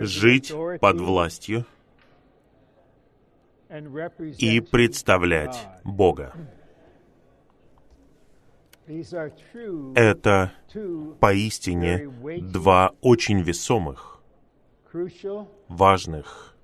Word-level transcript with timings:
жить 0.00 0.52
под 0.80 1.00
властью 1.00 1.66
и 4.38 4.60
представлять 4.60 5.68
Бога. 5.84 6.32
Это 9.94 10.52
поистине 11.20 12.08
два 12.40 12.92
очень 13.02 13.42
весомых, 13.42 14.22
важных, 15.68 16.56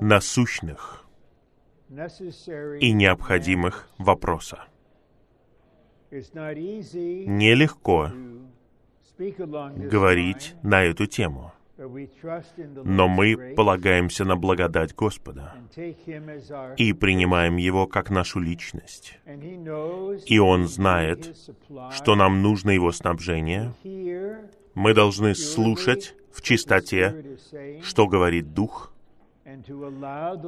насущных 0.00 1.06
и 2.80 2.92
необходимых 2.92 3.88
вопроса. 3.96 4.64
Нелегко 7.26 8.12
говорить 9.18 10.54
на 10.62 10.84
эту 10.84 11.06
тему, 11.06 11.52
но 12.84 13.08
мы 13.08 13.54
полагаемся 13.56 14.24
на 14.24 14.36
благодать 14.36 14.94
Господа 14.94 15.54
и 16.76 16.92
принимаем 16.92 17.56
Его 17.56 17.86
как 17.86 18.10
нашу 18.10 18.40
личность. 18.40 19.18
И 20.26 20.38
Он 20.38 20.68
знает, 20.68 21.36
что 21.90 22.14
нам 22.14 22.42
нужно 22.42 22.70
Его 22.70 22.92
снабжение. 22.92 23.74
Мы 24.74 24.94
должны 24.94 25.34
слушать 25.34 26.14
в 26.32 26.42
чистоте, 26.42 27.38
что 27.82 28.06
говорит 28.06 28.54
Дух, 28.54 28.92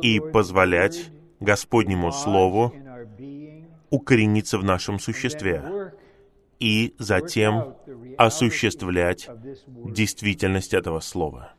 и 0.03 0.21
позволять 0.21 1.11
Господнему 1.41 2.13
Слову 2.13 2.73
укорениться 3.91 4.59
в 4.59 4.65
нашем 4.65 4.99
существе 4.99 5.93
и 6.61 6.95
затем 6.99 7.77
осуществлять 8.19 9.29
действительность 9.67 10.75
этого 10.75 11.01
слова. 11.01 11.53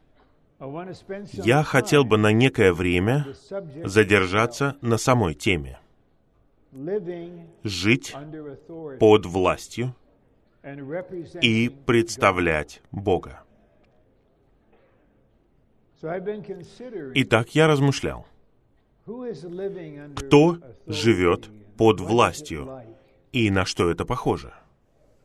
Я 1.34 1.64
хотел 1.64 2.06
бы 2.06 2.18
на 2.18 2.32
некое 2.32 2.74
время 2.74 3.28
задержаться 3.84 4.78
на 4.82 4.98
самой 4.98 5.34
теме. 5.34 5.80
Жить 7.64 8.16
под 9.00 9.26
властью 9.26 9.96
и 11.42 11.70
представлять 11.86 12.82
Бога. 12.92 13.44
Итак, 16.02 17.50
я 17.56 17.68
размышлял, 17.68 18.26
кто 20.16 20.58
живет 20.88 21.50
под 21.78 22.00
властью 22.00 22.82
и 23.32 23.50
на 23.50 23.66
что 23.66 23.90
это 23.90 24.06
похоже. 24.06 24.54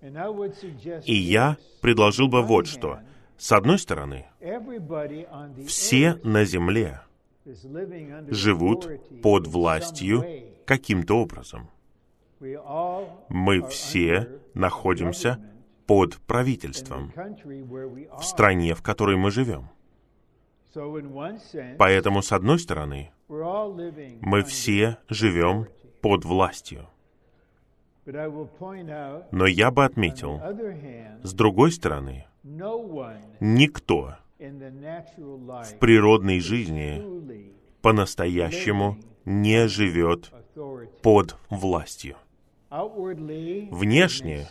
И 0.02 1.14
я 1.14 1.56
предложил 1.80 2.28
бы 2.28 2.42
вот 2.42 2.66
что. 2.66 3.00
С 3.36 3.52
одной 3.52 3.78
стороны, 3.78 4.26
все 5.66 6.20
на 6.22 6.44
земле 6.44 7.00
живут 8.28 8.88
под 9.22 9.46
властью 9.46 10.24
каким-то 10.66 11.14
образом. 11.14 11.70
Мы 13.28 13.66
все 13.68 14.40
находимся 14.54 15.38
под 15.86 16.16
правительством 16.18 17.12
в 17.14 18.22
стране, 18.22 18.74
в 18.74 18.82
которой 18.82 19.16
мы 19.16 19.30
живем. 19.30 19.68
Поэтому, 21.78 22.22
с 22.22 22.32
одной 22.32 22.58
стороны, 22.58 23.10
мы 23.28 24.42
все 24.44 24.98
живем 25.08 25.66
под 26.00 26.24
властью. 26.24 26.88
Но 28.06 29.46
я 29.46 29.70
бы 29.70 29.84
отметил, 29.84 30.40
с 31.22 31.32
другой 31.34 31.72
стороны, 31.72 32.26
никто 33.40 34.16
в 34.38 35.78
природной 35.78 36.40
жизни 36.40 37.02
по-настоящему 37.82 38.96
не 39.24 39.68
живет 39.68 40.32
под 41.02 41.36
властью. 41.50 42.16
Внешне 42.70 44.46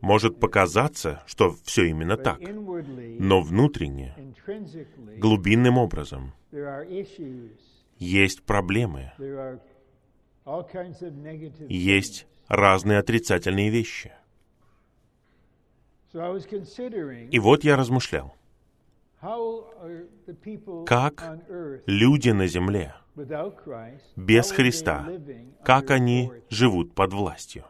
может 0.00 0.38
показаться, 0.38 1.22
что 1.26 1.56
все 1.64 1.86
именно 1.86 2.16
так, 2.16 2.38
но 2.40 3.40
внутренне, 3.40 4.14
глубинным 5.18 5.78
образом, 5.78 6.32
есть 7.98 8.42
проблемы, 8.42 9.12
есть 11.68 12.26
разные 12.48 12.98
отрицательные 12.98 13.70
вещи. 13.70 14.12
И 17.30 17.38
вот 17.38 17.64
я 17.64 17.76
размышлял, 17.76 18.34
как 20.86 21.40
люди 21.86 22.30
на 22.30 22.46
земле 22.46 22.94
без 24.16 24.50
Христа, 24.50 25.08
как 25.62 25.90
они 25.90 26.32
живут 26.50 26.94
под 26.94 27.12
властью. 27.12 27.64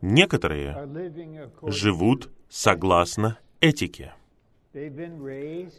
Некоторые 0.00 0.88
живут 1.62 2.30
согласно 2.48 3.38
этике. 3.60 4.14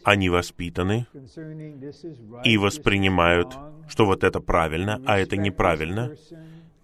Они 0.04 0.30
воспитаны 0.30 1.06
и 2.44 2.56
воспринимают, 2.56 3.54
что 3.88 4.06
вот 4.06 4.24
это 4.24 4.40
правильно, 4.40 5.02
а 5.06 5.18
это 5.18 5.36
неправильно, 5.36 6.16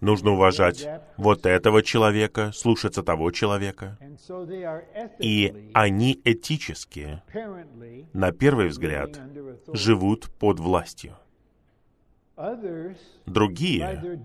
Нужно 0.03 0.31
уважать 0.31 0.85
вот 1.15 1.45
этого 1.45 1.81
человека, 1.81 2.51
слушаться 2.53 3.03
того 3.03 3.31
человека. 3.31 3.97
И 5.19 5.71
они 5.73 6.19
этически, 6.25 7.21
на 8.11 8.33
первый 8.33 8.67
взгляд, 8.67 9.17
живут 9.71 10.29
под 10.39 10.59
властью. 10.59 11.15
Другие, 13.27 14.19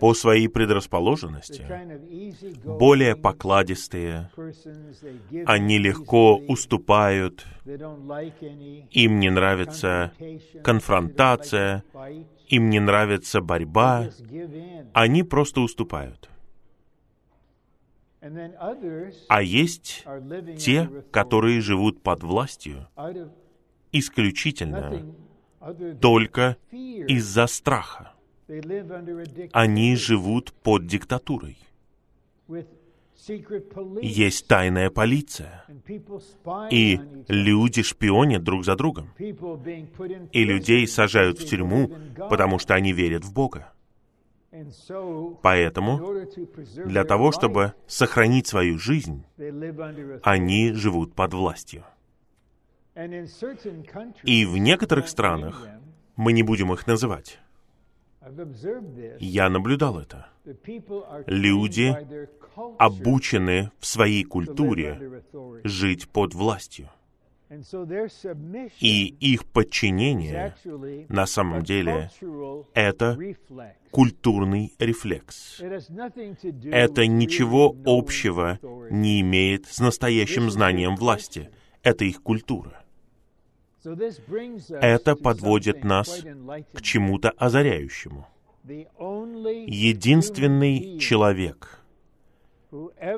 по 0.00 0.14
своей 0.14 0.48
предрасположенности, 0.48 1.66
более 2.64 3.14
покладистые, 3.14 4.30
они 5.44 5.78
легко 5.78 6.36
уступают, 6.36 7.46
им 8.90 9.20
не 9.20 9.28
нравится 9.28 10.12
конфронтация, 10.64 11.84
им 12.48 12.70
не 12.70 12.80
нравится 12.80 13.42
борьба, 13.42 14.08
они 14.94 15.22
просто 15.22 15.60
уступают. 15.60 16.30
А 19.28 19.42
есть 19.42 20.04
те, 20.58 20.90
которые 21.10 21.60
живут 21.60 22.02
под 22.02 22.22
властью 22.22 22.88
исключительно 23.92 25.04
только 26.00 26.56
из-за 26.70 27.46
страха. 27.46 28.12
Они 29.52 29.96
живут 29.96 30.52
под 30.52 30.86
диктатурой. 30.86 31.58
Есть 34.00 34.46
тайная 34.48 34.90
полиция, 34.90 35.64
и 36.70 37.00
люди 37.28 37.82
шпионят 37.82 38.42
друг 38.42 38.64
за 38.64 38.76
другом, 38.76 39.10
и 39.18 40.44
людей 40.44 40.86
сажают 40.88 41.38
в 41.38 41.46
тюрьму, 41.46 41.90
потому 42.16 42.58
что 42.58 42.74
они 42.74 42.92
верят 42.92 43.24
в 43.24 43.32
Бога. 43.32 43.72
Поэтому, 45.42 46.24
для 46.86 47.04
того, 47.04 47.30
чтобы 47.30 47.74
сохранить 47.86 48.46
свою 48.46 48.78
жизнь, 48.78 49.24
они 50.22 50.72
живут 50.72 51.14
под 51.14 51.34
властью. 51.34 51.84
И 52.94 54.44
в 54.44 54.56
некоторых 54.56 55.08
странах, 55.08 55.68
мы 56.16 56.32
не 56.32 56.42
будем 56.42 56.72
их 56.72 56.86
называть, 56.86 57.38
я 59.18 59.48
наблюдал 59.48 59.98
это. 59.98 60.28
Люди 61.26 61.96
обучены 62.78 63.70
в 63.78 63.86
своей 63.86 64.24
культуре 64.24 65.22
жить 65.64 66.08
под 66.08 66.34
властью. 66.34 66.90
И 68.78 69.06
их 69.06 69.44
подчинение 69.46 70.54
на 71.08 71.26
самом 71.26 71.64
деле 71.64 72.10
это 72.74 73.18
культурный 73.90 74.72
рефлекс. 74.78 75.60
Это 75.60 77.06
ничего 77.08 77.74
общего 77.84 78.58
не 78.90 79.20
имеет 79.20 79.66
с 79.66 79.80
настоящим 79.80 80.50
знанием 80.50 80.94
власти. 80.94 81.50
Это 81.82 82.04
их 82.04 82.22
культура. 82.22 82.82
Это 83.82 85.16
подводит 85.16 85.84
нас 85.84 86.22
к 86.72 86.82
чему-то 86.82 87.30
озаряющему. 87.30 88.26
Единственный 88.64 90.98
человек, 90.98 91.82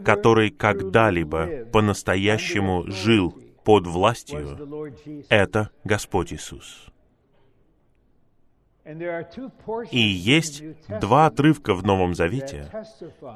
который 0.05 0.51
когда-либо 0.51 1.65
по-настоящему 1.73 2.85
жил 2.87 3.37
под 3.65 3.87
властью, 3.87 4.85
это 5.29 5.71
Господь 5.85 6.33
Иисус. 6.33 6.87
И 9.91 10.01
есть 10.01 10.63
два 11.01 11.27
отрывка 11.27 11.75
в 11.75 11.85
Новом 11.85 12.15
Завете, 12.15 12.71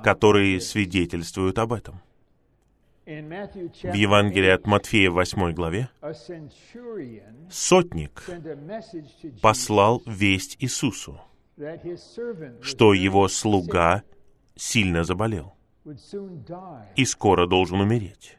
которые 0.03 0.61
свидетельствуют 0.61 1.59
об 1.59 1.73
этом. 1.73 2.01
В 3.07 3.95
Евангелии 3.95 4.51
от 4.51 4.67
Матфея 4.67 5.11
в 5.11 5.15
8 5.15 5.53
главе 5.53 5.89
сотник 7.49 8.25
послал 9.41 10.03
весть 10.07 10.57
Иисусу, 10.59 11.21
что 12.63 12.95
его 12.95 13.29
слуга 13.29 14.03
сильно 14.57 15.05
заболел 15.05 15.55
и 16.97 17.05
скоро 17.05 17.47
должен 17.47 17.81
умереть. 17.81 18.39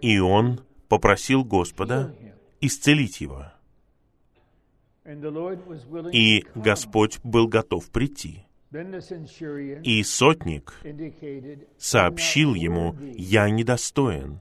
И 0.00 0.18
он 0.18 0.60
попросил 0.88 1.44
Господа 1.44 2.14
исцелить 2.62 3.20
его. 3.20 3.52
И 6.12 6.42
Господь 6.54 7.18
был 7.22 7.48
готов 7.48 7.90
прийти. 7.90 8.45
И 9.82 10.02
сотник 10.02 10.74
сообщил 11.78 12.54
ему, 12.54 12.94
«Я 13.16 13.48
недостоин 13.48 14.40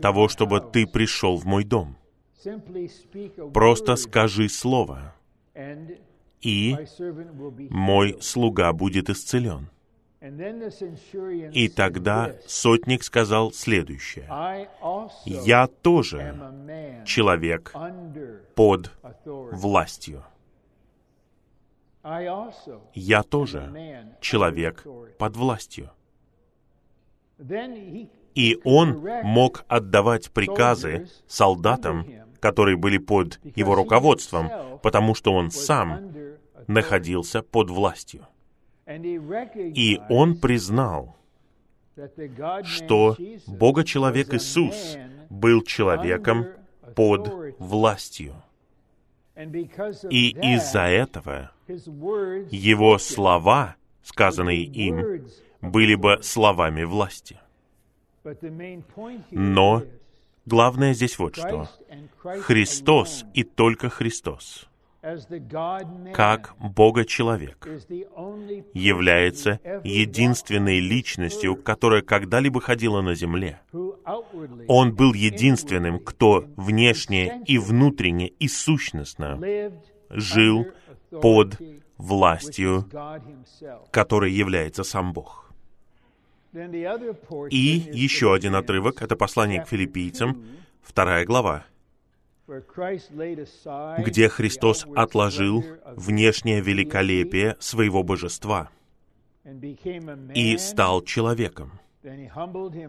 того, 0.00 0.28
чтобы 0.28 0.60
ты 0.60 0.86
пришел 0.86 1.36
в 1.36 1.44
мой 1.44 1.64
дом. 1.64 1.96
Просто 3.52 3.96
скажи 3.96 4.48
слово, 4.48 5.14
и 6.40 6.76
мой 7.70 8.16
слуга 8.20 8.72
будет 8.72 9.10
исцелен». 9.10 9.68
И 11.52 11.68
тогда 11.68 12.34
сотник 12.46 13.04
сказал 13.04 13.52
следующее. 13.52 14.26
«Я 15.24 15.66
тоже 15.66 16.34
человек 17.04 17.72
под 18.54 18.90
властью. 19.52 20.24
Я 22.94 23.22
тоже 23.22 24.16
человек 24.20 24.86
под 25.18 25.36
властью». 25.36 25.90
И 28.34 28.58
он 28.64 29.02
мог 29.24 29.64
отдавать 29.66 30.30
приказы 30.30 31.08
солдатам, 31.26 32.06
которые 32.38 32.76
были 32.76 32.98
под 32.98 33.40
его 33.56 33.74
руководством, 33.74 34.50
потому 34.82 35.14
что 35.14 35.32
он 35.32 35.50
сам 35.50 36.12
находился 36.66 37.42
под 37.42 37.70
властью. 37.70 38.26
И 38.86 40.00
он 40.08 40.36
признал, 40.38 41.16
что 42.64 43.16
Бога-человек 43.46 44.34
Иисус 44.34 44.96
был 45.30 45.62
человеком 45.62 46.46
под 46.94 47.56
властью. 47.58 48.34
И 50.10 50.30
из-за 50.30 50.82
этого 50.82 51.50
его 51.68 52.98
слова, 52.98 53.76
сказанные 54.02 54.62
им, 54.62 55.26
были 55.60 55.94
бы 55.94 56.18
словами 56.22 56.84
власти. 56.84 57.38
Но 59.30 59.82
главное 60.44 60.94
здесь 60.94 61.18
вот 61.18 61.36
что. 61.36 61.68
Христос 62.22 63.24
и 63.34 63.44
только 63.44 63.88
Христос 63.88 64.68
как 66.12 66.54
Бога-человек, 66.58 67.68
является 68.74 69.60
единственной 69.84 70.80
личностью, 70.80 71.54
которая 71.56 72.02
когда-либо 72.02 72.60
ходила 72.60 73.02
на 73.02 73.14
земле. 73.14 73.60
Он 74.66 74.94
был 74.94 75.14
единственным, 75.14 76.00
кто 76.00 76.44
внешне 76.56 77.42
и 77.46 77.58
внутренне 77.58 78.28
и 78.28 78.48
сущностно 78.48 79.40
жил 80.10 80.66
под 81.20 81.58
властью, 81.98 82.88
которой 83.90 84.32
является 84.32 84.84
сам 84.84 85.12
Бог. 85.12 85.50
И 86.52 87.90
еще 87.92 88.34
один 88.34 88.54
отрывок, 88.54 89.02
это 89.02 89.16
послание 89.16 89.62
к 89.62 89.68
филиппийцам, 89.68 90.44
вторая 90.82 91.24
глава, 91.24 91.66
где 93.98 94.28
Христос 94.28 94.86
отложил 94.94 95.64
внешнее 95.84 96.60
великолепие 96.60 97.56
своего 97.58 98.02
божества 98.02 98.70
и 100.34 100.56
стал 100.56 101.02
человеком. 101.02 101.72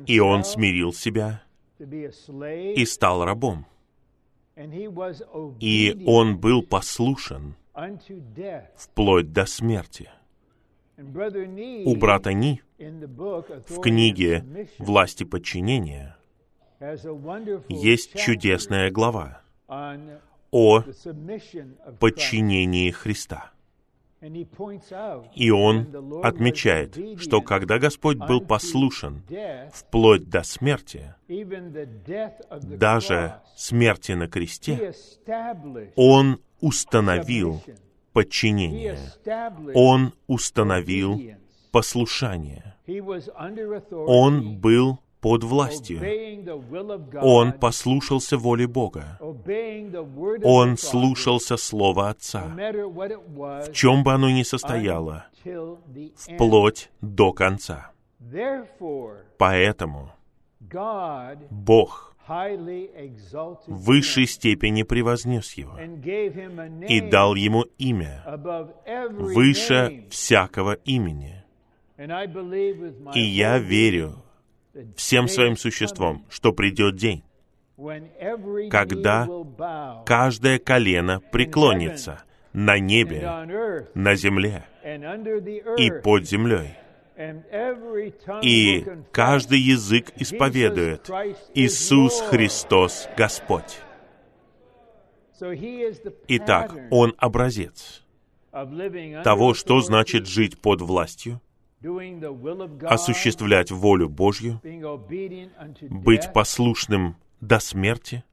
И 0.06 0.20
Он 0.20 0.44
смирил 0.44 0.94
себя 0.94 1.42
и 1.80 2.86
стал 2.86 3.26
рабом. 3.26 3.66
И 5.60 6.04
Он 6.06 6.38
был 6.38 6.64
послушен 6.64 7.56
вплоть 8.76 9.32
до 9.32 9.46
смерти. 9.46 10.10
У 10.98 11.96
брата 11.96 12.34
Ни 12.34 12.62
в 12.80 13.82
книге 13.82 14.68
«Власти 14.80 15.24
подчинения» 15.24 16.18
есть 17.70 18.18
чудесная 18.18 18.90
глава, 18.90 19.42
о 19.68 20.82
подчинении 22.00 22.90
Христа. 22.90 23.52
И 25.36 25.52
он 25.52 26.24
отмечает, 26.24 26.98
что 27.20 27.42
когда 27.42 27.78
Господь 27.78 28.18
был 28.18 28.42
послушен 28.42 29.22
вплоть 29.72 30.28
до 30.28 30.42
смерти, 30.42 31.14
даже 32.50 33.42
смерти 33.56 34.14
на 34.14 34.28
кресте, 34.28 34.94
Он 35.96 36.40
установил 36.62 37.62
подчинение, 38.14 39.00
Он 39.74 40.14
установил 40.28 41.22
послушание. 41.72 42.76
Он 43.92 44.58
был 44.58 45.00
под 45.20 45.44
властью. 45.44 46.02
Он 47.22 47.54
послушался 47.54 48.38
воле 48.38 48.68
Бога. 48.68 49.20
Он 50.44 50.78
слушался 50.78 51.58
Слова 51.58 52.10
Отца, 52.10 52.44
в 52.46 53.72
чем 53.74 54.04
бы 54.04 54.14
оно 54.14 54.30
ни 54.30 54.44
состояло, 54.44 55.28
вплоть 56.16 56.90
до 57.02 57.34
конца. 57.34 57.92
Поэтому 59.38 60.12
Бог 61.50 62.17
в 62.28 63.86
высшей 63.86 64.28
степени 64.28 64.84
превознес 64.84 65.54
его 65.54 65.78
и 66.88 67.02
дал 67.02 67.36
ему 67.36 67.64
имя 67.78 68.24
выше 69.12 70.06
всякого 70.10 70.74
имени. 70.74 71.44
И 73.16 73.22
я 73.22 73.58
верю 73.58 74.24
всем 74.96 75.28
своим 75.28 75.58
существом, 75.58 76.26
что 76.30 76.54
придет 76.54 76.96
день, 76.96 77.24
когда 78.70 79.28
каждое 80.06 80.60
колено 80.60 81.22
преклонится 81.32 82.24
на 82.54 82.78
небе, 82.78 83.22
на 83.94 84.16
земле 84.16 84.66
и 85.78 85.92
под 86.02 86.28
землей. 86.28 86.78
И 88.44 88.86
каждый 89.12 89.60
язык 89.60 90.12
исповедует 90.18 91.10
Иисус 91.56 92.22
Христос 92.22 93.08
Господь. 93.18 93.82
Итак, 96.28 96.76
Он 96.92 97.16
образец 97.18 98.04
того, 99.24 99.54
что 99.54 99.82
значит 99.82 100.28
жить 100.28 100.60
под 100.60 100.82
властью, 100.82 101.42
осуществлять 102.82 103.72
волю 103.72 104.10
Божью, 104.10 104.62
быть 105.82 106.34
послушным 106.34 107.16
до 107.40 107.60
смерти, 107.60 108.24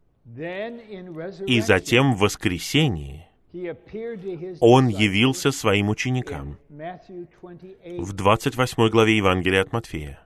и 1.47 1.61
затем 1.61 2.15
в 2.15 2.19
воскресении 2.21 3.29
Он 4.61 4.89
явился 4.89 5.53
своим 5.53 5.89
ученикам 5.89 6.59
в 6.69 8.13
28 8.13 8.89
главе 8.89 9.17
Евангелия 9.17 9.63
от 9.63 9.73
Матфея. 9.73 10.21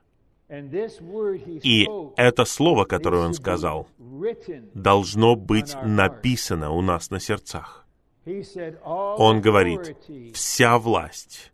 И 0.49 1.87
это 2.17 2.45
слово, 2.45 2.85
которое 2.85 3.23
Он 3.23 3.35
сказал, 3.35 3.87
должно 4.73 5.35
быть 5.35 5.75
написано 5.83 6.71
у 6.71 6.81
нас 6.81 7.11
на 7.11 7.19
сердцах. 7.19 7.85
Он 8.83 9.41
говорит, 9.41 9.95
вся 10.33 10.79
власть 10.79 11.51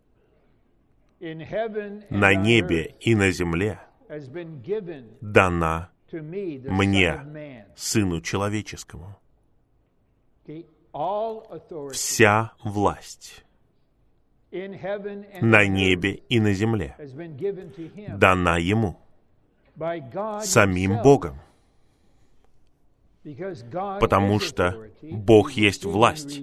на 1.20 2.34
небе 2.34 2.94
и 3.00 3.14
на 3.14 3.30
земле 3.30 3.80
дана 5.20 5.90
мне, 6.10 7.66
Сыну 7.76 8.20
Человеческому. 8.22 9.18
Вся 11.92 12.52
власть 12.62 13.44
на 14.50 15.66
небе 15.66 16.22
и 16.28 16.40
на 16.40 16.52
земле 16.54 16.96
дана 18.08 18.56
Ему, 18.58 18.98
самим 20.42 21.02
Богом, 21.02 21.38
потому 24.00 24.40
что 24.40 24.88
Бог 25.02 25.52
есть 25.52 25.84
власть, 25.84 26.38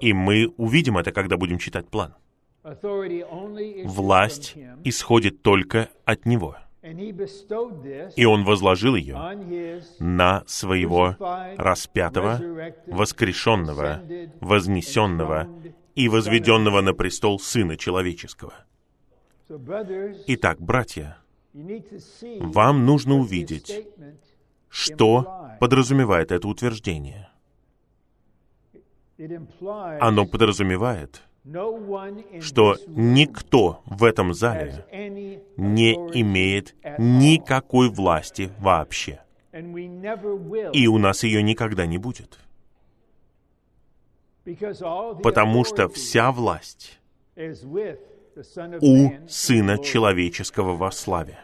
и 0.00 0.12
мы 0.12 0.48
увидим 0.58 0.98
это, 0.98 1.12
когда 1.12 1.38
будем 1.38 1.58
читать 1.58 1.88
план. 1.88 2.14
Власть 3.84 4.56
исходит 4.84 5.42
только 5.42 5.88
от 6.04 6.26
Него. 6.26 6.56
И 8.16 8.24
Он 8.24 8.44
возложил 8.44 8.94
ее 8.94 9.16
на 9.98 10.44
своего 10.46 11.16
распятого, 11.56 12.40
воскрешенного, 12.86 14.02
вознесенного 14.40 15.48
и 15.94 16.08
возведенного 16.08 16.80
на 16.82 16.94
престол 16.94 17.40
Сына 17.40 17.76
Человеческого. 17.76 18.54
Итак, 20.28 20.60
братья, 20.60 21.18
вам 21.52 22.84
нужно 22.86 23.16
увидеть, 23.16 23.86
что 24.68 25.50
подразумевает 25.58 26.30
это 26.30 26.46
утверждение. 26.46 27.30
Оно 29.18 30.26
подразумевает, 30.26 31.22
что 32.40 32.76
никто 32.88 33.82
в 33.86 34.02
этом 34.02 34.34
зале 34.34 34.84
не 35.56 35.94
имеет 35.94 36.74
никакой 36.98 37.88
власти 37.88 38.50
вообще. 38.58 39.20
И 40.72 40.86
у 40.88 40.98
нас 40.98 41.22
ее 41.22 41.42
никогда 41.42 41.86
не 41.86 41.98
будет. 41.98 42.38
Потому 45.22 45.64
что 45.64 45.88
вся 45.88 46.32
власть 46.32 46.98
у 48.80 49.10
Сына 49.28 49.78
Человеческого 49.78 50.74
во 50.76 50.90
славе. 50.90 51.38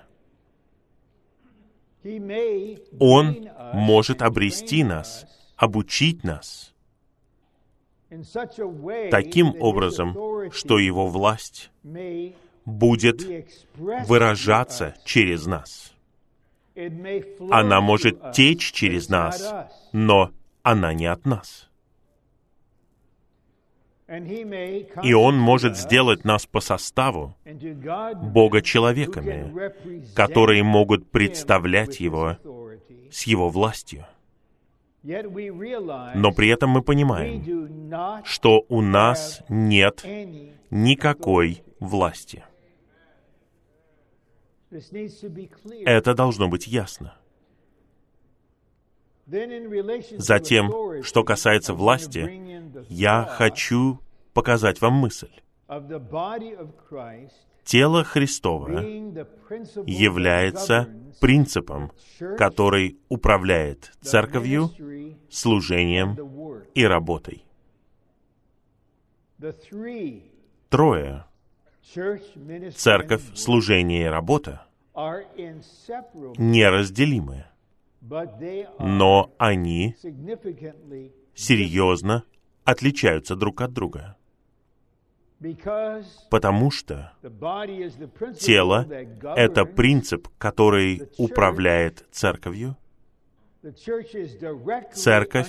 Он 2.99 3.49
может 3.73 4.23
обрести 4.23 4.83
нас, 4.83 5.27
обучить 5.57 6.25
нас 6.25 6.72
таким 9.11 9.55
образом, 9.61 10.17
что 10.51 10.79
Его 10.79 11.07
власть 11.07 11.71
будет 12.65 13.23
выражаться 13.77 14.95
через 15.05 15.47
нас. 15.47 15.93
Она 17.51 17.81
может 17.81 18.33
течь 18.33 18.73
через 18.73 19.09
нас, 19.09 19.53
но 19.93 20.31
она 20.63 20.95
не 20.95 21.07
от 21.07 21.27
нас. 21.27 21.69
И 25.03 25.15
Он 25.15 25.39
может 25.39 25.77
сделать 25.77 26.25
нас 26.25 26.47
по 26.47 26.61
составу 26.61 27.35
Бога 27.45 28.61
человеками, 28.61 30.15
которые 30.15 30.63
могут 30.63 31.11
представлять 31.11 32.01
Его 32.01 32.37
с 33.11 33.23
Его 33.25 33.49
властью. 33.49 34.07
Но 35.03 36.33
при 36.33 36.49
этом 36.49 36.71
мы 36.71 36.83
понимаем, 36.83 38.25
что 38.25 38.65
у 38.69 38.81
нас 38.81 39.43
нет 39.49 40.05
никакой 40.71 41.63
власти. 41.81 42.45
Это 45.85 46.15
должно 46.15 46.49
быть 46.49 46.67
ясно. 46.67 47.15
Затем, 50.19 51.03
что 51.03 51.25
касается 51.25 51.75
власти, 51.75 52.43
я 52.89 53.25
хочу 53.25 53.99
показать 54.33 54.81
вам 54.81 54.95
мысль. 54.95 55.31
Тело 57.65 58.05
Христово 58.05 58.81
является 59.87 60.89
принципом, 61.21 61.93
который 62.37 62.99
управляет 63.09 63.93
церковью, 64.01 64.71
служением 65.31 66.17
и 66.75 66.85
работой. 66.85 67.45
Трое— 70.69 71.25
церковь, 72.75 73.23
служение 73.35 74.03
и 74.05 74.09
работа— 74.09 74.67
неразделимы, 76.39 77.45
но 78.79 79.33
они 79.39 79.97
серьезно 81.35 82.25
отличаются 82.65 83.37
друг 83.37 83.61
от 83.61 83.73
друга. 83.73 84.17
Потому 86.31 86.71
что 86.71 87.13
тело— 88.39 88.87
это 89.37 89.65
принцип, 89.65 90.29
который 90.39 91.03
управляет 91.19 92.07
церковью. 92.11 92.77
Церковь 94.93 95.49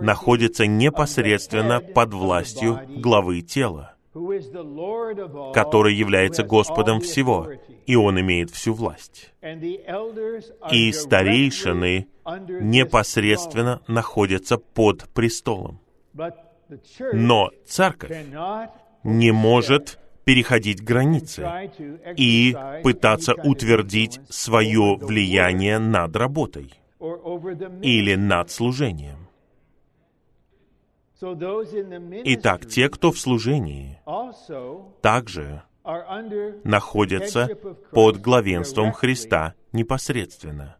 находится 0.00 0.66
непосредственно 0.66 1.80
под 1.80 2.12
властью 2.12 2.80
главы 2.88 3.40
тела, 3.40 3.94
который 5.54 5.94
является 5.94 6.42
Господом 6.42 7.00
всего, 7.00 7.48
и 7.86 7.96
Он 7.96 8.20
имеет 8.20 8.50
всю 8.50 8.74
власть. 8.74 9.32
И 10.70 10.92
старейшины 10.92 12.06
непосредственно 12.60 13.80
находятся 13.88 14.58
под 14.58 15.08
престолом. 15.14 15.80
Но 17.12 17.50
церковь 17.66 18.10
не 19.04 19.32
может 19.32 19.98
переходить 20.24 20.82
границы 20.82 21.70
и 22.16 22.56
пытаться 22.82 23.34
утвердить 23.34 24.20
свое 24.28 24.96
влияние 24.96 25.78
над 25.78 26.14
работой 26.16 26.72
или 27.82 28.14
над 28.14 28.50
служением. 28.50 29.28
Итак, 32.24 32.66
те, 32.66 32.88
кто 32.88 33.12
в 33.12 33.18
служении, 33.18 33.98
также 35.00 35.62
находятся 36.64 37.48
под 37.92 38.20
главенством 38.20 38.92
Христа 38.92 39.54
непосредственно. 39.72 40.76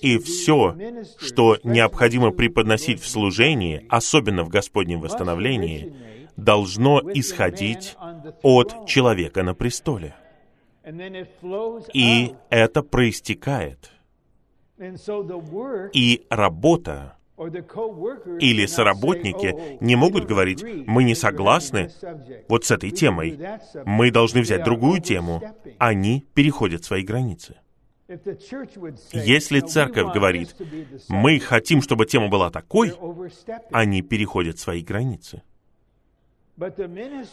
И 0.00 0.18
все, 0.18 0.74
что 1.18 1.58
необходимо 1.64 2.30
преподносить 2.30 3.00
в 3.00 3.08
служении, 3.08 3.84
особенно 3.90 4.42
в 4.42 4.48
Господнем 4.48 5.00
восстановлении, 5.00 5.94
должно 6.36 7.00
исходить 7.14 7.96
от 8.42 8.86
человека 8.86 9.42
на 9.42 9.54
престоле. 9.54 10.14
И 11.92 12.34
это 12.50 12.82
проистекает. 12.82 13.90
И 15.92 16.26
работа 16.30 17.16
или 18.40 18.66
соработники 18.66 19.78
не 19.80 19.96
могут 19.96 20.26
говорить, 20.26 20.62
мы 20.86 21.04
не 21.04 21.14
согласны 21.14 21.90
вот 22.48 22.64
с 22.64 22.70
этой 22.70 22.90
темой, 22.90 23.38
мы 23.84 24.10
должны 24.10 24.40
взять 24.40 24.64
другую 24.64 25.00
тему. 25.00 25.42
Они 25.78 26.26
переходят 26.34 26.84
свои 26.84 27.02
границы. 27.02 27.56
Если 29.12 29.60
церковь 29.60 30.14
говорит, 30.14 30.54
мы 31.08 31.40
хотим, 31.40 31.82
чтобы 31.82 32.06
тема 32.06 32.28
была 32.28 32.50
такой, 32.50 32.94
они 33.72 34.00
переходят 34.02 34.58
свои 34.58 34.82
границы. 34.82 35.42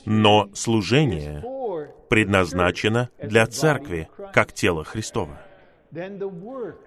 Но 0.05 0.49
служение 0.53 1.43
предназначено 2.09 3.09
для 3.21 3.47
церкви, 3.47 4.09
как 4.33 4.53
тело 4.53 4.83
Христова. 4.83 5.41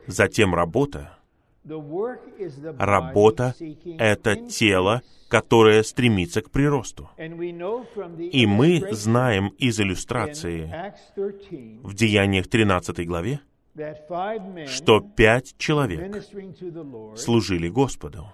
Затем 0.07 0.55
работа. 0.55 1.19
Работа— 2.79 3.55
это 3.99 4.37
тело, 4.37 5.03
которое 5.29 5.83
стремится 5.83 6.43
к 6.43 6.51
приросту. 6.51 7.11
И 7.19 8.47
мы 8.47 8.87
знаем 8.93 9.49
из 9.59 9.81
иллюстрации 9.81 10.93
в 11.83 11.95
Деяниях 11.95 12.47
13 12.49 13.07
главе, 13.07 13.41
что 14.69 15.01
пять 15.01 15.57
человек 15.59 16.25
служили 17.17 17.69
Господу. 17.69 18.29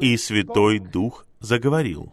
И 0.00 0.16
Святой 0.16 0.80
Дух 0.80 1.26
заговорил. 1.38 2.12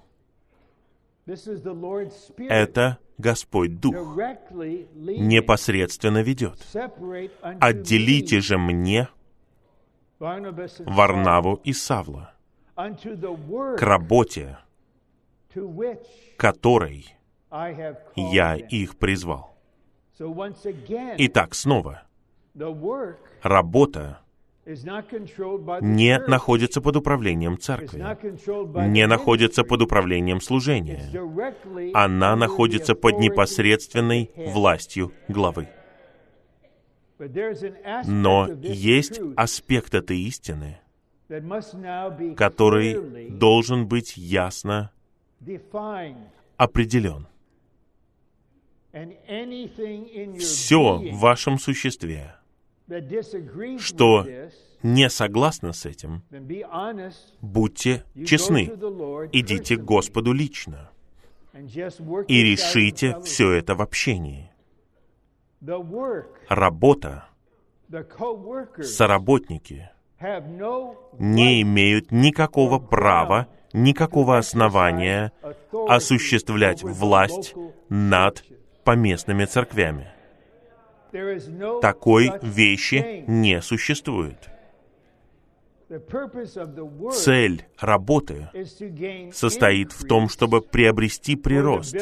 Это 1.26 3.00
Господь 3.18 3.80
Дух. 3.80 3.96
Непосредственно 4.94 6.22
ведет. 6.22 6.60
Отделите 7.60 8.42
же 8.42 8.58
мне 8.58 9.10
Варнаву 10.20 11.56
и 11.64 11.74
Савла 11.74 12.34
к 12.76 13.82
работе, 13.82 14.60
которой 16.38 17.16
я 18.16 18.56
их 18.56 18.98
призвал. 18.98 19.58
Итак, 21.18 21.56
снова, 21.56 22.04
работа 23.42 24.20
не 24.66 26.20
находится 26.28 26.82
под 26.82 26.96
управлением 26.96 27.60
церкви, 27.60 28.00
не 28.90 29.06
находится 29.06 29.64
под 29.64 29.84
управлением 29.84 30.42
служения. 30.42 31.12
Она 31.94 32.36
находится 32.36 32.96
под 32.96 33.20
непосредственной 33.20 34.32
властью 34.36 35.12
главы. 35.28 35.68
Но 38.06 38.48
есть 38.62 39.22
аспект 39.36 39.94
этой 39.94 40.20
истины, 40.20 40.80
который 42.36 43.30
должен 43.30 43.88
быть 43.88 44.18
ясно 44.18 44.92
определен. 46.58 47.28
все 50.40 50.98
в 50.98 51.20
вашем 51.20 51.60
существе, 51.60 52.36
что 53.80 54.26
не 54.84 55.10
согласно 55.10 55.74
с 55.74 55.86
этим, 55.86 56.24
будьте 57.42 58.04
честны, 58.26 58.66
идите 59.32 59.78
к 59.78 59.84
Господу 59.84 60.32
лично 60.34 60.92
и 62.28 62.44
решите 62.44 63.20
все 63.24 63.52
это 63.54 63.76
в 63.76 63.82
общении. 63.82 64.52
Работа, 66.50 67.26
соработники 68.82 69.90
не 71.20 71.62
имеют 71.62 72.12
никакого 72.12 72.80
права, 72.80 73.48
никакого 73.74 74.38
основания 74.38 75.32
осуществлять 75.72 76.84
власть 76.84 77.56
над 77.90 78.44
поместными 78.84 79.46
церквями. 79.46 80.15
Такой 81.82 82.32
вещи 82.42 83.24
не 83.28 83.62
существует. 83.62 84.50
Цель 87.12 87.66
работы 87.80 88.50
состоит 89.32 89.92
в 89.92 90.08
том, 90.08 90.30
чтобы 90.30 90.62
приобрести 90.62 91.36
прирост 91.36 91.96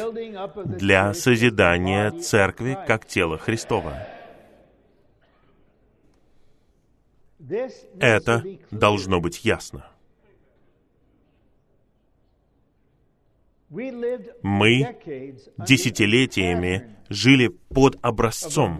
для 0.64 1.12
созидания 1.12 2.10
церкви 2.12 2.78
как 2.86 3.04
тела 3.06 3.36
Христова. 3.36 4.06
Это 8.00 8.42
должно 8.70 9.20
быть 9.20 9.44
ясно. 9.44 9.86
Мы 14.42 14.96
десятилетиями 15.58 16.96
жили 17.14 17.48
под 17.48 17.96
образцом 18.02 18.78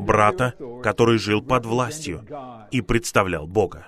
брата, 0.00 0.54
который 0.82 1.18
жил 1.18 1.42
под 1.42 1.66
властью 1.66 2.26
и 2.70 2.80
представлял 2.80 3.46
Бога. 3.46 3.86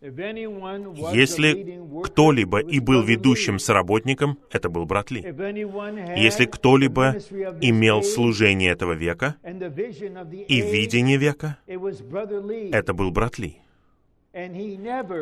Если 0.00 1.80
кто-либо 2.04 2.60
и 2.60 2.78
был 2.80 3.02
ведущим 3.02 3.58
соработником, 3.58 4.38
это 4.52 4.68
был 4.68 4.84
брат 4.84 5.10
Ли. 5.10 5.22
Если 5.22 6.44
кто-либо 6.44 7.16
имел 7.60 8.02
служение 8.02 8.70
этого 8.70 8.92
века 8.92 9.36
и 9.44 10.60
видение 10.60 11.16
века, 11.16 11.58
это 11.66 12.92
был 12.94 13.10
брат 13.10 13.38
Ли. 13.38 13.58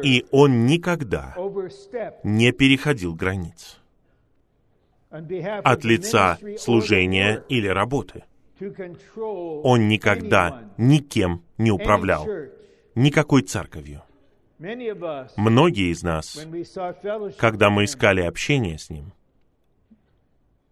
И 0.03 0.27
он 0.33 0.67
никогда 0.67 1.37
не 2.25 2.51
переходил 2.51 3.15
границ 3.15 3.79
от 5.63 5.85
лица 5.85 6.39
служения 6.59 7.45
или 7.49 7.69
работы. 7.69 8.25
Он 9.63 9.89
никогда 9.89 10.71
никем 10.77 11.43
не 11.59 11.71
управлял, 11.71 12.27
никакой 12.95 13.43
церковью. 13.43 14.03
Многие 14.59 15.93
из 15.93 16.03
нас, 16.03 16.47
когда 17.39 17.71
мы 17.71 17.85
искали 17.85 18.23
общение 18.23 18.79
с 18.79 18.91
Ним, 18.91 19.13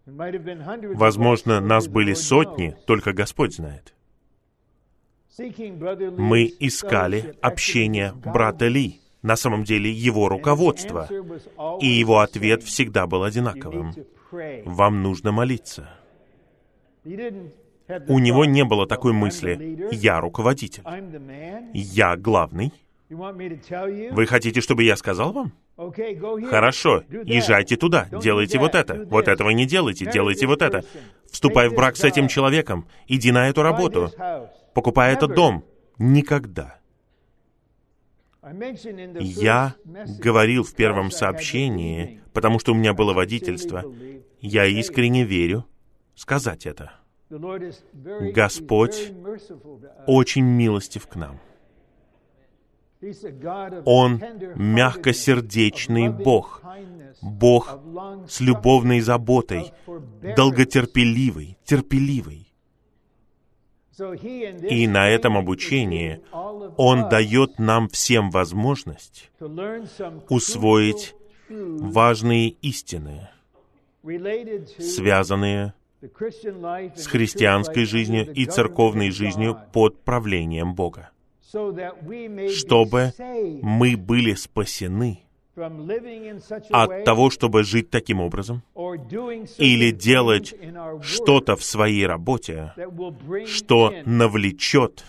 возможно, 0.05 1.59
нас 1.59 1.87
были 1.87 2.13
сотни, 2.13 2.75
только 2.85 3.13
Господь 3.13 3.55
знает. 3.55 3.93
Мы 5.37 6.53
искали 6.59 7.35
общение 7.41 8.13
брата 8.13 8.67
Ли, 8.67 9.01
на 9.21 9.35
самом 9.35 9.63
деле 9.63 9.91
его 9.91 10.29
руководство, 10.29 11.07
и 11.81 11.87
его 11.87 12.19
ответ 12.19 12.63
всегда 12.63 13.07
был 13.07 13.23
одинаковым. 13.23 13.93
Вам 14.65 15.01
нужно 15.01 15.31
молиться. 15.31 15.89
У 17.05 18.19
него 18.19 18.45
не 18.45 18.63
было 18.63 18.87
такой 18.87 19.13
мысли 19.13 19.89
«я 19.91 20.19
руководитель», 20.21 20.83
«я 21.73 22.15
главный», 22.15 22.71
вы 23.09 24.25
хотите, 24.25 24.61
чтобы 24.61 24.83
я 24.83 24.95
сказал 24.95 25.33
вам? 25.33 25.53
Хорошо, 26.49 27.03
езжайте 27.25 27.75
туда, 27.77 28.07
делайте 28.11 28.59
вот 28.59 28.75
это. 28.75 29.05
Вот 29.09 29.27
этого 29.27 29.49
не 29.51 29.65
делайте, 29.65 30.09
делайте 30.11 30.47
вот 30.47 30.61
это. 30.61 30.83
Вступай 31.31 31.69
в 31.69 31.75
брак 31.75 31.95
с 31.95 32.03
этим 32.03 32.27
человеком, 32.27 32.87
иди 33.07 33.31
на 33.31 33.49
эту 33.49 33.61
работу, 33.63 34.11
покупай 34.73 35.13
этот 35.13 35.35
дом. 35.35 35.63
Никогда. 35.99 36.79
Я 39.19 39.75
говорил 40.19 40.63
в 40.63 40.73
первом 40.73 41.11
сообщении, 41.11 42.21
потому 42.33 42.59
что 42.59 42.73
у 42.73 42.75
меня 42.75 42.93
было 42.93 43.13
водительство. 43.13 43.83
Я 44.43 44.65
искренне 44.65 45.23
верю 45.23 45.65
сказать 46.15 46.65
это. 46.65 46.91
Господь 47.29 49.13
очень 50.05 50.43
милостив 50.43 51.07
к 51.07 51.15
нам. 51.15 51.39
Он 53.85 54.21
мягкосердечный 54.55 56.09
Бог, 56.09 56.61
Бог 57.21 57.79
с 58.27 58.41
любовной 58.41 58.99
заботой, 58.99 59.71
долготерпеливый, 60.35 61.57
терпеливый. 61.63 62.53
И 64.69 64.87
на 64.87 65.07
этом 65.07 65.37
обучении 65.37 66.21
Он 66.77 67.07
дает 67.07 67.59
нам 67.59 67.87
всем 67.87 68.29
возможность 68.29 69.31
усвоить 70.27 71.15
важные 71.49 72.49
истины, 72.49 73.29
связанные 74.79 75.73
с 76.95 77.07
христианской 77.07 77.85
жизнью 77.85 78.31
и 78.33 78.45
церковной 78.45 79.11
жизнью 79.11 79.57
под 79.71 80.01
правлением 80.03 80.75
Бога. 80.75 81.11
Чтобы 82.49 83.13
мы 83.61 83.95
были 83.95 84.33
спасены 84.33 85.23
от 85.55 87.05
того, 87.05 87.29
чтобы 87.29 87.63
жить 87.63 87.89
таким 87.89 88.19
образом, 88.19 88.63
или 88.75 89.91
делать 89.91 90.55
что-то 91.01 91.55
в 91.55 91.63
своей 91.63 92.05
работе, 92.07 92.73
что 93.45 93.93
навлечет 94.05 95.05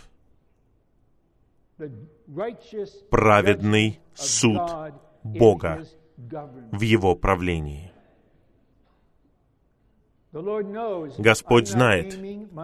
праведный 3.10 4.00
суд 4.14 4.60
Бога 5.22 5.84
в 6.16 6.80
Его 6.82 7.16
правлении. 7.16 7.93
Господь 11.18 11.68
знает, 11.68 12.18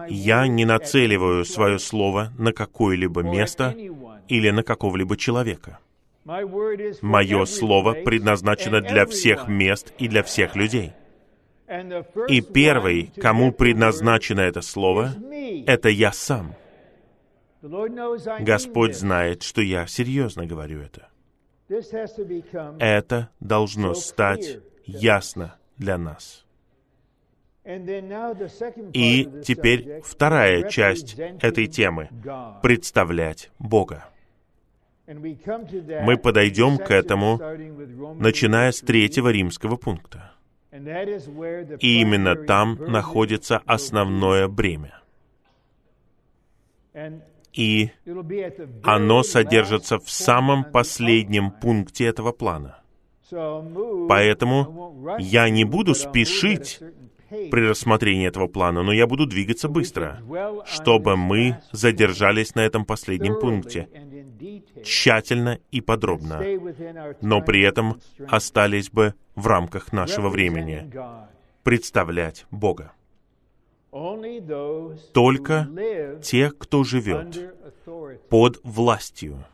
я 0.09 0.47
не 0.47 0.65
нацеливаю 0.65 1.45
свое 1.45 1.79
слово 1.79 2.33
на 2.37 2.51
какое-либо 2.51 3.21
место 3.21 3.73
или 4.27 4.49
на 4.49 4.63
какого-либо 4.63 5.15
человека. 5.15 5.79
Мое 6.25 7.45
слово 7.45 7.93
предназначено 7.93 8.81
для 8.81 9.05
всех 9.05 9.47
мест 9.47 9.93
и 9.97 10.09
для 10.09 10.21
всех 10.21 10.55
людей. 10.57 10.91
И 12.27 12.41
первый, 12.41 13.11
кому 13.15 13.53
предназначено 13.53 14.41
это 14.41 14.61
слово, 14.61 15.13
это 15.65 15.87
я 15.87 16.11
сам. 16.11 16.53
Господь 17.61 18.97
знает, 18.97 19.43
что 19.43 19.61
я 19.61 19.87
серьезно 19.87 20.45
говорю 20.45 20.81
это. 20.81 21.07
Это 22.79 23.29
должно 23.39 23.93
стать 23.93 24.59
ясно 24.85 25.55
для 25.77 25.97
нас. 25.97 26.45
И 27.63 29.29
теперь 29.45 30.01
вторая 30.03 30.67
часть 30.69 31.19
этой 31.19 31.67
темы— 31.67 32.09
представлять 32.63 33.51
Бога. 33.59 34.07
Мы 35.07 36.17
подойдем 36.17 36.77
к 36.77 36.89
этому, 36.89 37.39
начиная 38.15 38.71
с 38.71 38.79
третьего 38.79 39.29
римского 39.29 39.75
пункта. 39.75 40.31
И 40.71 42.01
именно 42.01 42.35
там 42.35 42.77
находится 42.87 43.61
основное 43.65 44.47
бремя. 44.47 45.01
И 47.53 47.91
оно 48.83 49.23
содержится 49.23 49.99
в 49.99 50.09
самом 50.09 50.63
последнем 50.63 51.51
пункте 51.51 52.05
этого 52.05 52.31
плана. 52.31 52.81
Поэтому 54.09 55.17
я 55.19 55.49
не 55.49 55.63
буду 55.65 55.93
спешить 55.93 56.79
при 57.31 57.69
рассмотрении 57.69 58.27
этого 58.27 58.47
плана, 58.47 58.83
но 58.83 58.91
я 58.91 59.07
буду 59.07 59.25
двигаться 59.25 59.69
быстро, 59.69 60.21
чтобы 60.65 61.15
мы 61.15 61.57
задержались 61.71 62.55
на 62.55 62.61
этом 62.61 62.85
последнем 62.85 63.39
пункте, 63.39 63.87
тщательно 64.83 65.59
и 65.71 65.81
подробно, 65.81 66.43
но 67.21 67.41
при 67.41 67.61
этом 67.63 68.01
остались 68.27 68.89
бы 68.89 69.13
в 69.35 69.47
рамках 69.47 69.93
нашего 69.93 70.29
времени 70.29 70.91
представлять 71.63 72.45
Бога. 72.51 72.91
Только 75.13 75.67
те, 76.23 76.51
кто 76.51 76.83
живет 76.83 77.55
под 78.29 78.59
властью, 78.63 79.45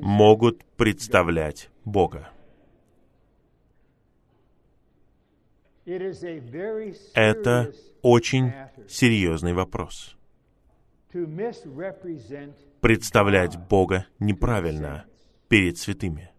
могут 0.00 0.64
представлять 0.76 1.70
Бога. 1.84 2.30
Это 7.14 7.72
очень 8.02 8.52
серьезный 8.88 9.52
вопрос. 9.52 10.16
Представлять 12.80 13.56
Бога 13.68 14.06
неправильно 14.18 15.04
перед 15.48 15.78
святыми. 15.78 16.30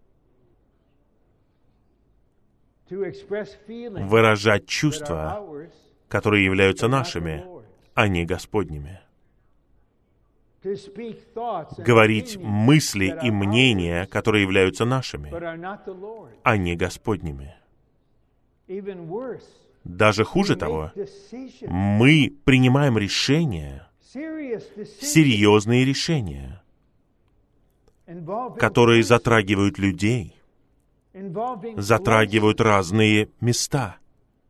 Выражать 2.88 4.66
чувства, 4.66 5.68
которые 6.08 6.44
являются 6.44 6.88
нашими, 6.88 7.44
а 7.94 8.08
не 8.08 8.24
Господними. 8.24 9.00
Говорить 11.78 12.36
мысли 12.36 13.18
и 13.22 13.30
мнения, 13.30 14.06
которые 14.06 14.42
являются 14.42 14.84
нашими, 14.84 15.30
а 16.44 16.56
не 16.56 16.76
Господними. 16.76 17.61
Даже 19.84 20.24
хуже 20.24 20.56
того, 20.56 20.92
мы 21.62 22.32
принимаем 22.44 22.96
решения, 22.98 23.88
серьезные 25.00 25.84
решения, 25.84 26.62
которые 28.58 29.02
затрагивают 29.02 29.78
людей, 29.78 30.36
затрагивают 31.76 32.60
разные 32.60 33.28
места, 33.40 33.96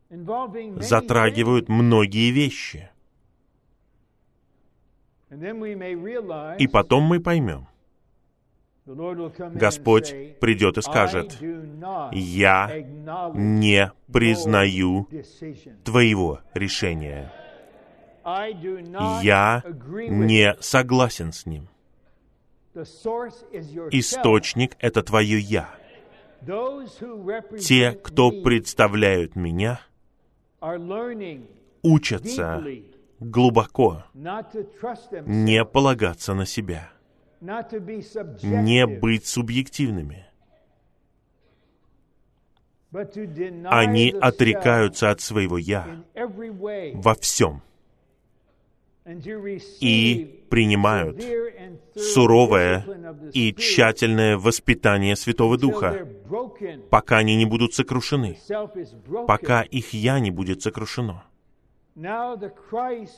затрагивают 0.09 1.69
многие 1.69 2.31
вещи. 2.31 2.89
И 6.59 6.67
потом 6.67 7.03
мы 7.03 7.19
поймем, 7.19 7.67
Господь 8.85 10.39
придет 10.39 10.77
и 10.77 10.81
скажет, 10.81 11.37
«Я 12.11 12.83
не 13.33 13.91
признаю 14.11 15.07
твоего 15.85 16.41
решения. 16.53 17.31
Я 19.21 19.63
не 20.09 20.55
согласен 20.59 21.31
с 21.31 21.45
ним. 21.45 21.69
Источник— 23.91 24.75
это 24.79 25.01
твое 25.01 25.39
«Я». 25.39 25.69
Те, 27.59 27.91
кто 27.91 28.31
представляют 28.41 29.37
меня, 29.37 29.79
учатся 31.81 32.65
глубоко 33.19 34.03
не 35.25 35.63
полагаться 35.63 36.33
на 36.33 36.45
себя, 36.45 36.91
не 37.43 38.87
быть 38.87 39.25
субъективными. 39.27 40.25
Они 43.65 44.15
отрекаются 44.21 45.09
от 45.09 45.19
своего 45.19 45.57
«я» 45.57 46.03
во 46.93 47.15
всем 47.15 47.61
и 49.81 50.45
принимают 50.49 51.21
суровое 51.95 52.85
и 53.33 53.53
тщательное 53.53 54.37
воспитание 54.37 55.17
Святого 55.17 55.57
Духа, 55.57 56.07
пока 56.89 57.17
они 57.17 57.35
не 57.35 57.45
будут 57.45 57.73
сокрушены, 57.73 58.37
пока 59.27 59.63
их 59.63 59.93
«я» 59.93 60.19
не 60.19 60.31
будет 60.31 60.61
сокрушено. 60.61 61.23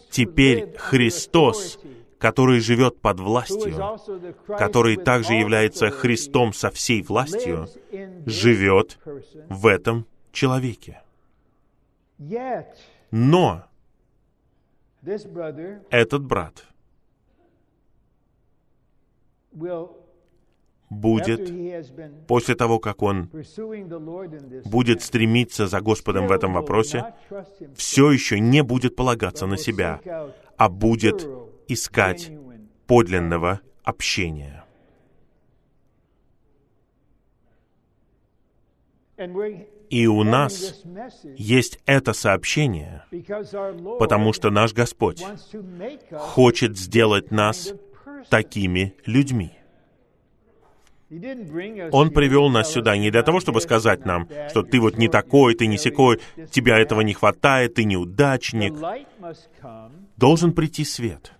Теперь 0.10 0.76
Христос, 0.78 1.80
который 2.17 2.60
живет 2.60 2.99
под 3.01 3.19
властью, 3.19 3.75
который 4.47 4.97
также 4.97 5.34
является 5.34 5.89
Христом 5.89 6.54
со 6.54 6.71
всей 6.71 7.01
властью, 7.04 7.67
живет 8.25 8.97
в 9.49 9.67
этом 9.67 10.06
человеке. 10.32 11.01
Но 13.12 13.63
этот 15.89 16.23
брат 16.23 16.65
будет, 20.89 22.28
после 22.28 22.56
того, 22.56 22.80
как 22.80 23.01
он 23.01 23.30
будет 24.65 25.01
стремиться 25.01 25.67
за 25.67 25.82
Господом 25.82 26.28
в 26.28 26.32
этом 26.32 26.54
вопросе, 26.54 27.13
все 27.75 28.12
еще 28.12 28.39
не 28.39 28.63
будет 28.63 28.95
полагаться 28.95 29.45
на 29.45 29.58
себя, 29.58 29.99
а 30.58 30.69
будет 30.69 31.28
искать 31.67 32.32
подлинного 32.88 33.62
общения. 33.84 34.63
И 39.89 40.08
у 40.08 40.23
нас 40.23 40.84
есть 41.38 41.80
это 41.86 42.13
сообщение, 42.13 43.06
потому 43.99 44.34
что 44.34 44.49
наш 44.49 44.73
Господь 44.73 45.23
хочет 46.12 46.78
сделать 46.78 47.32
нас 47.32 47.73
такими 48.30 48.95
людьми. 49.06 49.51
Он 51.91 52.10
привел 52.10 52.49
нас 52.49 52.71
сюда 52.71 52.97
не 52.97 53.12
для 53.12 53.21
того, 53.21 53.39
чтобы 53.39 53.62
сказать 53.62 54.06
нам, 54.06 54.28
что 54.49 54.63
ты 54.63 54.80
вот 54.80 54.97
не 54.97 55.08
такой, 55.08 55.54
ты 55.54 55.67
не 55.67 55.78
секой, 55.78 56.19
тебя 56.51 56.80
этого 56.80 57.01
не 57.01 57.13
хватает, 57.13 57.75
ты 57.75 57.84
неудачник. 57.84 58.73
Должен 60.17 60.54
прийти 60.54 60.84
свет, 60.84 61.34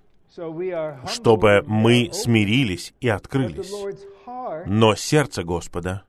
чтобы 1.08 1.64
мы 1.66 2.10
смирились 2.14 2.94
и 3.02 3.10
открылись. 3.10 3.72
Но 4.66 4.96
сердце 4.96 5.44
Господа 5.44 6.04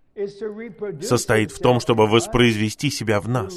состоит 1.02 1.52
в 1.52 1.60
том, 1.60 1.80
чтобы 1.80 2.06
воспроизвести 2.06 2.90
себя 2.90 3.20
в 3.20 3.28
нас, 3.28 3.54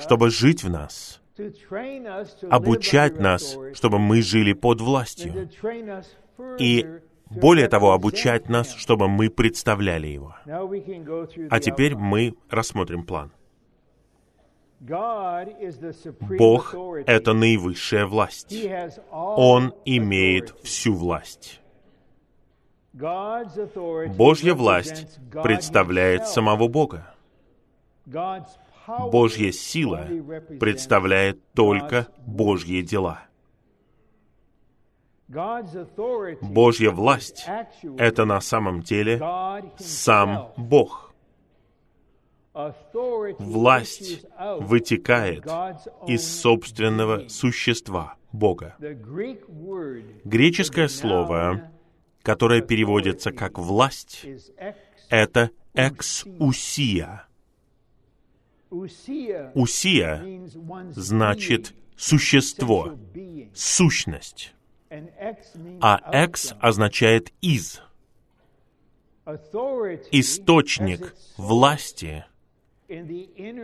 чтобы 0.00 0.30
жить 0.30 0.64
в 0.64 0.70
нас, 0.70 1.20
обучать 2.50 3.18
нас, 3.18 3.56
чтобы 3.74 3.98
мы 3.98 4.22
жили 4.22 4.52
под 4.52 4.80
властью, 4.80 5.48
и 6.58 6.86
более 7.30 7.68
того, 7.68 7.92
обучать 7.92 8.48
нас, 8.48 8.74
чтобы 8.74 9.08
мы 9.08 9.30
представляли 9.30 10.08
Его. 10.08 10.34
А 11.48 11.60
теперь 11.60 11.94
мы 11.94 12.34
рассмотрим 12.50 13.04
план. 13.04 13.30
Бог— 14.80 16.74
это 17.06 17.34
наивысшая 17.34 18.06
власть. 18.06 18.56
Он 19.10 19.74
имеет 19.84 20.54
всю 20.62 20.94
власть. 20.94 21.60
Божья 22.92 24.54
власть 24.54 25.18
представляет 25.42 26.26
самого 26.26 26.66
Бога. 26.68 27.14
Божья 28.86 29.52
сила 29.52 30.08
представляет 30.58 31.38
только 31.52 32.08
Божьи 32.26 32.80
дела. 32.80 33.20
Божья 36.40 36.90
власть— 36.90 37.46
это 37.98 38.24
на 38.24 38.40
самом 38.40 38.80
деле 38.80 39.20
сам 39.78 40.52
Бог. 40.56 41.09
Власть 43.38 44.24
вытекает 44.60 45.46
из 46.06 46.40
собственного 46.40 47.28
существа 47.28 48.16
Бога. 48.32 48.76
Греческое 50.24 50.88
слово, 50.88 51.70
которое 52.22 52.60
переводится 52.60 53.32
как 53.32 53.58
«власть», 53.58 54.26
это 55.08 55.50
«эксусия». 55.74 57.26
«Усия» 58.70 59.52
значит 60.92 61.74
«существо», 61.96 62.94
«сущность» 63.54 64.54
а 65.80 66.00
«экс» 66.12 66.54
означает 66.60 67.32
«из». 67.40 67.80
Источник 70.10 71.14
власти— 71.36 72.24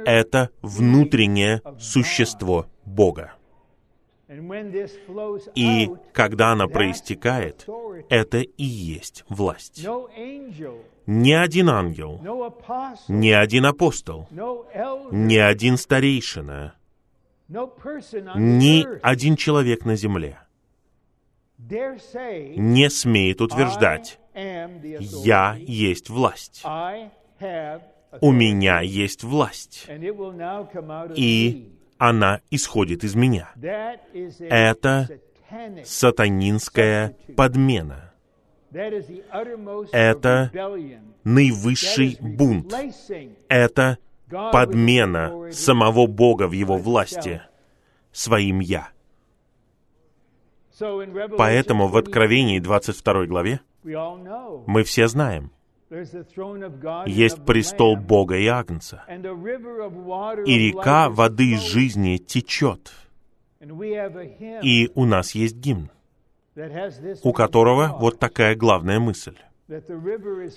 это 0.04 0.50
внутреннее 0.62 1.60
существо 1.78 2.66
Бога. 2.84 3.32
И 5.54 5.90
когда 6.12 6.52
она 6.52 6.66
проистекает, 6.66 7.66
это 8.08 8.38
и 8.38 8.64
есть 8.64 9.24
власть. 9.28 9.86
Ни 11.06 11.32
один 11.32 11.68
ангел, 11.68 12.20
ни 13.08 13.30
один 13.30 13.66
апостол, 13.66 14.28
ни 14.30 15.36
один 15.36 15.76
старейшина, 15.76 16.74
ни 17.48 18.86
один 19.02 19.36
человек 19.36 19.84
на 19.84 19.94
земле— 19.96 20.40
не 21.58 22.90
смеет 22.90 23.40
утверждать, 23.40 24.18
«Я 24.34 25.56
есть 25.58 26.10
власть». 26.10 26.62
У 28.20 28.32
меня 28.32 28.80
есть 28.80 29.24
власть. 29.24 29.88
И 31.14 31.72
она 31.98 32.40
исходит 32.50 33.04
из 33.04 33.14
меня. 33.14 33.52
Это 34.40 35.08
сатанинская 35.84 37.16
подмена. 37.36 38.12
Это 39.92 40.50
наивысший 41.24 42.18
бунт. 42.20 42.74
Это 43.48 43.98
подмена 44.52 45.50
самого 45.52 46.06
Бога 46.06 46.48
в 46.48 46.52
Его 46.52 46.76
власти 46.76 47.42
своим 48.12 48.60
«я». 48.60 48.88
Поэтому 51.38 51.88
в 51.88 51.96
Откровении 51.96 52.58
22 52.58 53.26
главе 53.26 53.60
мы 53.84 54.82
все 54.82 55.08
знаем, 55.08 55.52
есть 57.06 57.44
престол 57.44 57.96
Бога 57.96 58.36
и 58.36 58.46
Агнца, 58.46 59.04
и 59.08 60.58
река 60.58 61.08
воды 61.10 61.56
жизни 61.56 62.16
течет. 62.16 62.92
И 64.62 64.90
у 64.94 65.04
нас 65.04 65.34
есть 65.34 65.56
гимн, 65.56 65.90
у 67.22 67.32
которого 67.32 67.96
вот 67.98 68.18
такая 68.18 68.54
главная 68.54 69.00
мысль 69.00 69.36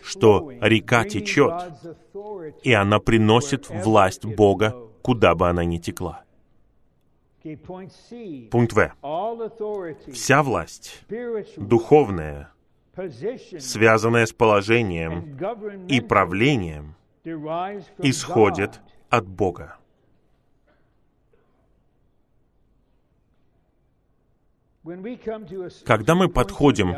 что 0.04 0.52
река 0.62 1.04
течет, 1.04 1.54
и 2.64 2.74
она 2.74 3.00
приносит 3.00 3.70
власть 3.70 4.26
Бога, 4.26 4.76
куда 5.02 5.36
бы 5.36 5.50
она 5.50 5.66
ни 5.66 5.78
текла. 5.78 6.24
Пункт 8.52 8.74
В. 8.74 8.92
Вся 10.12 10.44
власть, 10.44 11.04
духовная, 11.58 12.52
связанная 13.60 14.26
с 14.26 14.34
положением 14.34 15.38
и 15.88 16.02
правлением, 16.02 16.96
исходит 18.00 18.82
от 19.10 19.28
Бога. 19.28 19.78
Когда 25.86 26.16
мы 26.16 26.30
подходим 26.30 26.96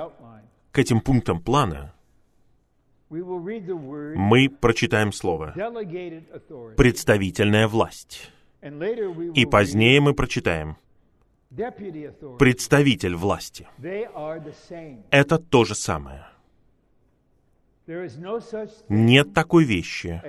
к 0.72 0.80
этим 0.80 1.02
пунктам 1.02 1.42
плана, 1.42 1.94
мы 3.10 4.50
прочитаем 4.50 5.12
слово 5.12 5.54
«представительная 6.78 7.68
власть». 7.68 8.32
И 9.34 9.46
позднее 9.46 10.00
мы 10.00 10.14
прочитаем 10.14 10.78
«представитель 12.40 13.16
власти». 13.16 13.68
Это 15.12 15.38
то 15.38 15.66
же 15.66 15.76
самое. 15.76 16.26
Нет 18.88 19.34
такой 19.34 19.66
вещи, 19.66 20.22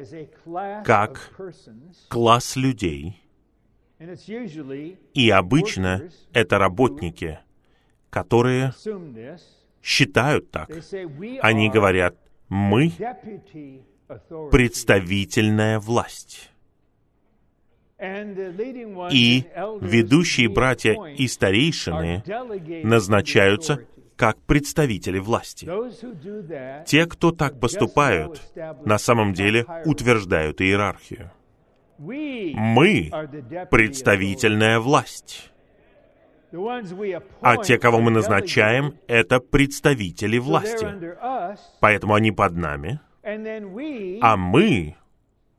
как 0.85 1.31
класс 2.09 2.57
людей, 2.57 3.23
и 5.15 5.31
обычно 5.31 6.11
это 6.33 6.59
работники, 6.59 7.39
которые 8.11 8.73
считают 9.83 10.51
так. 10.51 10.71
Они 11.41 11.71
говорят, 11.71 12.17
мы 12.49 12.93
представительная 14.51 15.79
власть. 15.79 16.52
И 18.03 19.45
ведущие 19.81 20.49
братья 20.49 20.95
и 21.17 21.29
старейшины 21.29 22.25
назначаются 22.83 23.87
как 24.17 24.39
представители 24.43 25.19
власти. 25.19 25.69
Те, 26.85 27.07
кто 27.07 27.31
так 27.31 27.61
поступают, 27.61 28.43
на 28.85 28.99
самом 28.99 29.33
деле 29.33 29.67
утверждают 29.85 30.61
иерархию. 30.61 31.31
Мы 31.99 33.11
представительная 33.71 34.81
власть. 34.81 35.53
А 37.41 37.57
те, 37.59 37.79
кого 37.79 38.01
мы 38.01 38.11
назначаем, 38.11 38.95
это 39.07 39.41
представители 39.41 40.39
власти. 40.39 40.87
Поэтому 41.81 42.15
они 42.15 42.33
под 42.33 42.57
нами. 42.57 43.01
А 44.21 44.37
мы 44.37 44.97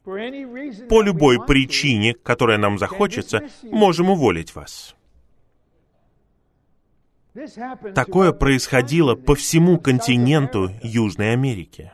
по 0.03 1.01
любой 1.01 1.45
причине, 1.45 2.13
которая 2.13 2.57
нам 2.57 2.77
захочется, 2.77 3.47
можем 3.63 4.09
уволить 4.09 4.53
вас. 4.55 4.95
Такое 7.95 8.31
происходило 8.31 9.15
по 9.15 9.35
всему 9.35 9.79
континенту 9.79 10.69
Южной 10.83 11.33
Америки. 11.33 11.91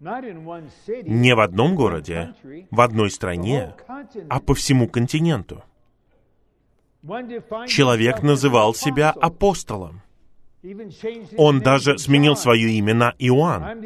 Не 0.00 1.34
в 1.34 1.40
одном 1.40 1.74
городе, 1.74 2.34
в 2.70 2.80
одной 2.80 3.10
стране, 3.10 3.74
а 4.30 4.40
по 4.40 4.54
всему 4.54 4.88
континенту 4.88 5.62
человек 7.66 8.22
называл 8.22 8.74
себя 8.74 9.10
апостолом. 9.10 10.02
Он 11.36 11.60
даже 11.60 11.98
сменил 11.98 12.36
свое 12.36 12.70
имя 12.70 12.94
на 12.94 13.14
Иоанн. 13.18 13.82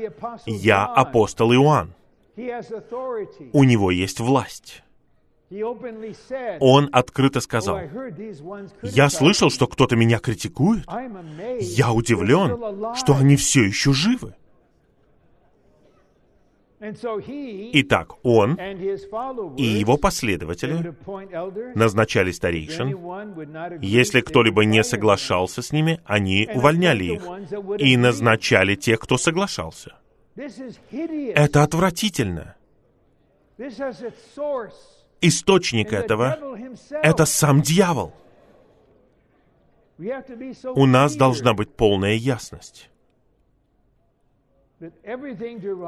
«Я 0.47 0.85
апостол 0.85 1.53
Иоанн». 1.53 1.95
У 2.37 3.65
него 3.65 3.91
есть 3.91 4.21
власть. 4.21 4.83
Он 6.61 6.89
открыто 6.93 7.41
сказал, 7.41 7.81
«Я 8.83 9.09
слышал, 9.11 9.51
что 9.51 9.67
кто-то 9.67 9.95
меня 9.95 10.19
критикует. 10.19 10.85
Я 11.61 11.93
удивлен, 11.93 12.95
что 12.97 13.15
они 13.15 13.37
все 13.37 13.63
еще 13.65 13.93
живы». 13.93 14.35
Итак, 17.73 18.13
он 18.25 18.59
и 19.57 19.63
его 19.63 19.97
последователи 19.97 20.95
назначали 21.75 22.31
старейшин. 22.31 23.81
Если 23.81 24.21
кто-либо 24.21 24.65
не 24.65 24.85
соглашался 24.85 25.63
с 25.63 25.73
ними, 25.73 26.01
они 26.05 26.49
увольняли 26.53 27.05
их 27.05 27.23
и 27.79 27.97
назначали 27.97 28.75
тех, 28.75 29.01
кто 29.01 29.17
соглашался. 29.17 29.97
Это 30.37 31.63
отвратительно. 31.63 32.57
Источник 35.21 35.93
этого— 35.93 36.39
это 36.91 37.25
сам 37.25 37.63
дьявол. 37.63 38.13
У 40.75 40.87
нас 40.87 41.15
должна 41.15 41.55
быть 41.55 41.75
полная 41.75 42.15
ясность 42.15 42.91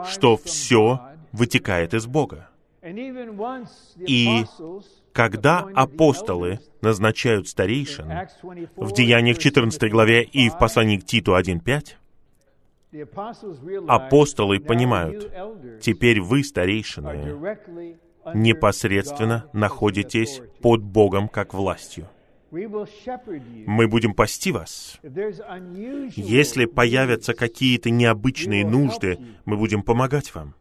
что 0.08 0.36
все 0.36 1.00
вытекает 1.32 1.94
из 1.94 2.06
Бога. 2.06 2.48
И 3.98 4.44
когда 5.12 5.60
апостолы 5.74 6.60
назначают 6.82 7.48
старейшин 7.48 8.28
в 8.76 8.92
Деяниях 8.92 9.38
14 9.38 9.90
главе 9.90 10.22
и 10.22 10.48
в 10.48 10.58
послании 10.58 10.98
к 10.98 11.04
Титу 11.04 11.36
1.5, 11.36 11.94
апостолы 13.88 14.60
понимают, 14.60 15.32
теперь 15.80 16.20
вы, 16.20 16.44
старейшины, 16.44 17.58
непосредственно 18.34 19.48
находитесь 19.52 20.40
под 20.60 20.82
Богом 20.82 21.28
как 21.28 21.54
властью. 21.54 22.08
Мы 22.50 23.88
будем 23.88 24.14
пасти 24.14 24.52
вас. 24.52 24.98
Если 26.14 26.64
появятся 26.64 27.34
какие-то 27.34 27.90
необычные 27.90 28.64
нужды, 28.64 29.18
мы 29.44 29.56
будем 29.56 29.82
помогать 29.82 30.34
вам. 30.34 30.54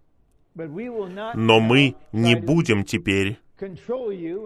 Но 0.55 1.59
мы 1.59 1.95
не 2.11 2.35
будем 2.35 2.83
теперь 2.83 3.37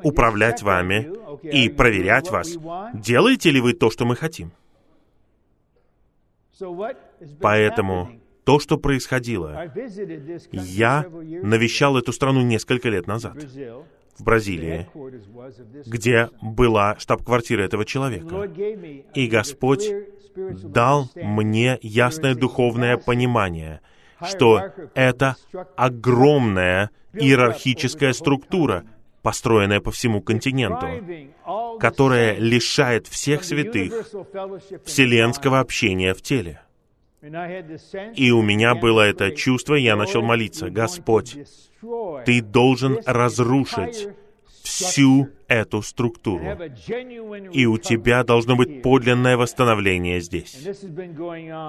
управлять 0.03 0.61
вами 0.61 1.09
и 1.43 1.69
проверять 1.69 2.29
вас, 2.29 2.57
делаете 2.93 3.51
ли 3.51 3.61
вы 3.61 3.73
то, 3.73 3.89
что 3.89 4.05
мы 4.05 4.15
хотим. 4.15 4.51
Поэтому 7.41 8.09
то, 8.43 8.59
что 8.59 8.77
происходило, 8.77 9.71
я 10.51 11.05
навещал 11.09 11.97
эту 11.97 12.11
страну 12.13 12.41
несколько 12.41 12.89
лет 12.89 13.07
назад. 13.07 13.37
В 14.17 14.23
Бразилии, 14.23 14.89
где 15.85 16.29
была 16.41 16.97
штаб-квартира 16.99 17.61
этого 17.61 17.85
человека. 17.85 18.51
И 19.13 19.27
Господь 19.27 19.89
дал 20.35 21.09
мне 21.15 21.79
ясное 21.81 22.35
духовное 22.35 22.97
понимание, 22.97 23.79
что 24.21 24.73
это 24.93 25.37
огромная 25.77 26.89
иерархическая 27.13 28.11
структура, 28.13 28.83
построенная 29.21 29.79
по 29.79 29.91
всему 29.91 30.21
континенту, 30.21 30.87
которая 31.79 32.37
лишает 32.37 33.07
всех 33.07 33.43
святых 33.43 34.07
вселенского 34.85 35.59
общения 35.59 36.13
в 36.13 36.21
теле. 36.21 36.61
И 38.15 38.31
у 38.31 38.41
меня 38.41 38.75
было 38.75 39.01
это 39.01 39.31
чувство, 39.31 39.75
и 39.75 39.81
я 39.81 39.95
начал 39.95 40.21
молиться, 40.21 40.69
«Господь, 40.69 41.37
ты 42.25 42.41
должен 42.41 42.99
разрушить 43.05 44.07
всю 44.69 45.29
эту 45.47 45.81
структуру. 45.81 46.45
И 47.51 47.65
у 47.65 47.77
тебя 47.77 48.23
должно 48.23 48.55
быть 48.55 48.81
подлинное 48.83 49.35
восстановление 49.35 50.21
здесь. 50.21 50.55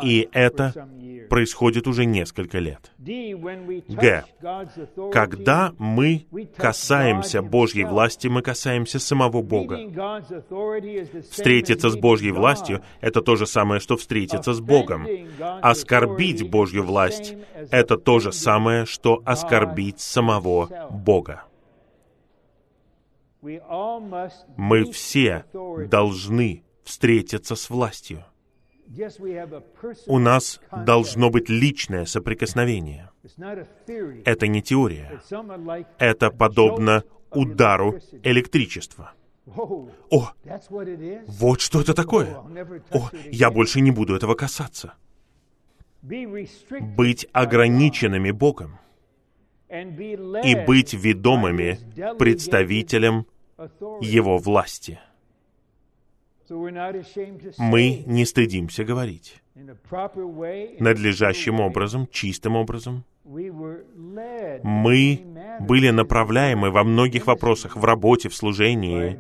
И 0.03 0.29
это 0.33 0.89
происходит 1.29 1.87
уже 1.87 2.05
несколько 2.05 2.59
лет. 2.59 2.93
Г. 2.99 4.25
Когда 5.13 5.73
мы 5.79 6.27
касаемся 6.57 7.43
Божьей 7.43 7.85
власти, 7.85 8.29
мы 8.29 8.43
касаемся 8.43 8.99
самого 8.99 9.43
Бога. 9.43 9.79
Встретиться 11.31 11.89
с 11.89 11.97
Божьей 11.97 12.33
властью— 12.33 12.83
это 13.01 13.23
то 13.23 13.37
же 13.37 13.47
самое, 13.47 13.81
что 13.81 13.97
встретиться 13.97 14.53
с 14.53 14.61
Богом. 14.61 15.07
Оскорбить 15.63 16.49
Божью 16.51 16.85
власть— 16.85 17.35
это 17.71 17.97
то 17.97 18.19
же 18.19 18.33
самое, 18.33 18.85
что 18.85 19.23
оскорбить 19.25 20.01
самого 20.01 20.89
Бога. 20.91 21.45
Мы 23.43 24.91
все 24.93 25.45
должны 25.89 26.65
встретиться 26.85 27.57
с 27.57 27.71
властью. 27.71 28.25
У 30.07 30.19
нас 30.19 30.61
должно 30.85 31.31
быть 31.31 31.49
личное 31.49 32.05
соприкосновение. 32.07 33.11
Это 34.25 34.47
не 34.49 34.63
теория. 34.63 35.21
Это 35.99 36.31
подобно 36.31 37.05
удару 37.31 37.99
электричества. 38.25 39.13
О, 39.47 40.33
вот 41.27 41.61
что 41.61 41.81
это 41.81 41.95
такое. 41.95 42.37
О, 42.91 43.11
я 43.31 43.51
больше 43.51 43.81
не 43.81 43.91
буду 43.91 44.15
этого 44.17 44.35
касаться. 44.35 44.95
Быть 46.03 47.27
ограниченными 47.33 48.31
Богом 48.31 48.79
и 49.71 50.67
быть 50.67 50.95
ведомыми 50.95 51.79
представителем 52.19 53.27
Его 54.01 54.39
власти. 54.39 54.99
Мы 57.59 58.03
не 58.07 58.25
стыдимся 58.25 58.85
говорить. 58.85 59.41
Надлежащим 60.81 61.61
образом, 61.61 62.09
чистым 62.11 62.57
образом. 62.57 63.05
Мы 63.25 65.21
были 65.61 65.91
направляемы 65.91 66.71
во 66.71 66.83
многих 66.83 67.27
вопросах, 67.29 67.77
в 67.77 67.85
работе, 67.85 68.29
в 68.29 68.35
служении, 68.35 69.19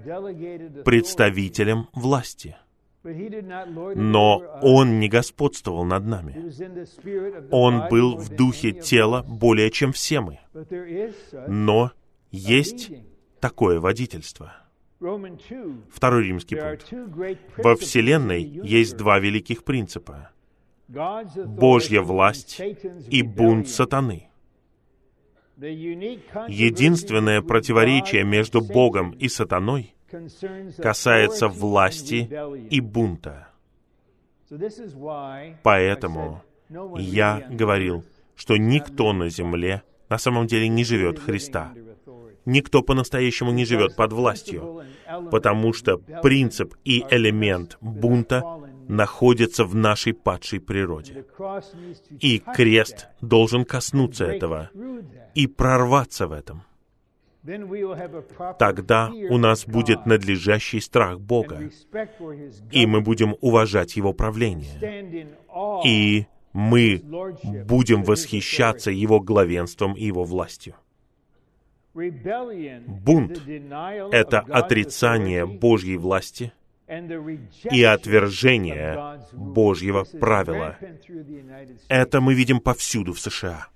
представителем 0.83 1.87
власти. 1.93 2.57
Но 3.03 4.43
Он 4.63 5.01
не 5.01 5.09
господствовал 5.09 5.85
над 5.85 6.05
нами. 6.07 6.37
Он 7.51 7.89
был 7.89 8.17
в 8.17 8.29
духе 8.29 8.73
тела 8.73 9.25
более, 9.27 9.71
чем 9.71 9.93
все 9.93 10.21
мы. 10.21 10.41
Но 11.49 11.93
есть 12.31 12.91
такое 13.41 13.81
водительство. 13.81 14.55
Второй 15.91 16.25
римский 16.25 16.57
пункт. 16.57 16.93
Во 17.57 17.75
Вселенной 17.77 18.43
есть 18.43 18.97
два 18.97 19.19
великих 19.19 19.65
принципа. 19.65 20.31
Божья 20.89 22.03
власть 22.03 22.61
и 23.09 23.23
бунт 23.23 23.69
сатаны. 23.69 24.29
Единственное 25.57 27.43
противоречие 27.43 28.25
между 28.25 28.61
Богом 28.61 29.13
и 29.13 29.29
сатаной 29.29 29.95
касается 30.79 31.49
власти 31.49 32.29
и 32.71 32.81
бунта. 32.81 33.49
Поэтому 35.63 36.43
я 36.99 37.47
говорил, 37.51 38.05
что 38.35 38.57
никто 38.57 39.13
на 39.13 39.29
земле 39.29 39.83
на 40.09 40.19
самом 40.19 40.47
деле 40.47 40.69
не 40.69 40.85
живет 40.85 41.19
Христа. 41.19 41.73
Никто 42.47 42.83
по-настоящему 42.83 43.53
не 43.53 43.65
живет 43.65 43.97
под 43.97 44.13
властью, 44.13 44.83
потому 45.31 45.73
что 45.73 45.99
принцип 45.99 46.75
и 46.85 47.05
элемент 47.11 47.77
бунта 47.81 48.43
находятся 48.89 49.65
в 49.65 49.75
нашей 49.75 50.15
падшей 50.15 50.61
природе. 50.61 51.25
И 52.19 52.39
крест 52.39 53.09
должен 53.21 53.65
коснуться 53.65 54.25
этого 54.25 54.71
и 55.35 55.47
прорваться 55.47 56.27
в 56.27 56.33
этом. 56.33 56.63
Тогда 58.59 59.11
у 59.31 59.39
нас 59.39 59.65
будет 59.67 60.07
надлежащий 60.07 60.81
страх 60.81 61.21
Бога, 61.21 61.71
и 62.71 62.87
мы 62.87 63.01
будем 63.01 63.37
уважать 63.41 63.97
Его 63.97 64.13
правление, 64.13 65.31
и 65.85 66.27
мы 66.53 67.03
будем 67.67 68.03
восхищаться 68.03 68.91
Его 68.91 69.21
главенством 69.21 69.95
и 69.95 70.05
Его 70.05 70.25
властью. 70.25 70.75
Бунт— 71.95 73.43
это 74.13 74.41
отрицание 74.41 75.47
Божьей 75.47 75.97
власти 75.97 76.53
и 77.71 77.83
отвержение 77.83 79.21
Божьего 79.33 80.05
правила. 80.05 80.77
Это 81.89 82.21
мы 82.21 82.35
видим 82.35 82.61
повсюду 82.61 83.13
в 83.13 83.21
США. 83.21 83.69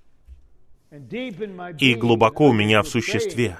И 1.78 1.94
глубоко 1.94 2.48
у 2.48 2.52
меня 2.52 2.82
в 2.82 2.88
существе. 2.88 3.58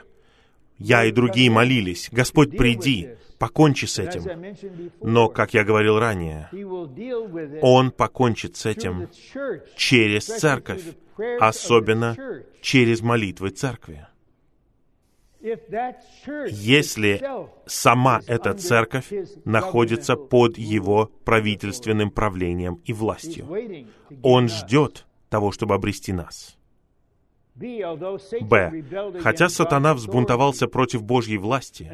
Я 0.79 1.05
и 1.05 1.13
другие 1.13 1.51
молились, 1.51 2.09
«Господь, 2.11 2.57
приди, 2.57 3.11
покончи 3.39 3.87
с 3.87 3.99
этим». 3.99 4.57
Но, 5.01 5.29
как 5.29 5.55
я 5.55 5.65
говорил 5.65 5.99
ранее, 5.99 6.49
Он 7.63 7.91
покончит 7.91 8.57
с 8.57 8.67
этим 8.67 9.09
через 9.77 10.27
церковь, 10.27 10.83
особенно 11.41 12.17
через 12.61 13.03
молитвы 13.03 13.51
церкви. 13.51 14.07
Если 16.51 17.23
сама 17.67 18.21
эта 18.27 18.55
церковь 18.55 19.13
находится 19.45 20.17
под 20.17 20.57
его 20.57 21.11
правительственным 21.25 22.11
правлением 22.11 22.81
и 22.87 22.93
властью, 22.95 23.47
он 24.23 24.49
ждет 24.49 25.07
того, 25.29 25.53
чтобы 25.53 25.75
обрести 25.75 26.13
нас. 26.13 26.57
Б. 27.55 28.83
Хотя 29.21 29.49
сатана 29.49 29.95
взбунтовался 29.95 30.67
против 30.67 31.05
Божьей 31.05 31.39
власти, 31.39 31.89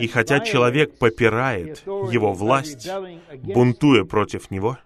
и 0.00 0.06
хотя 0.06 0.40
человек 0.40 0.98
попирает 0.98 1.82
его 1.86 2.32
власть, 2.34 2.88
бунтуя 3.42 4.04
против 4.04 4.50
него, 4.50 4.76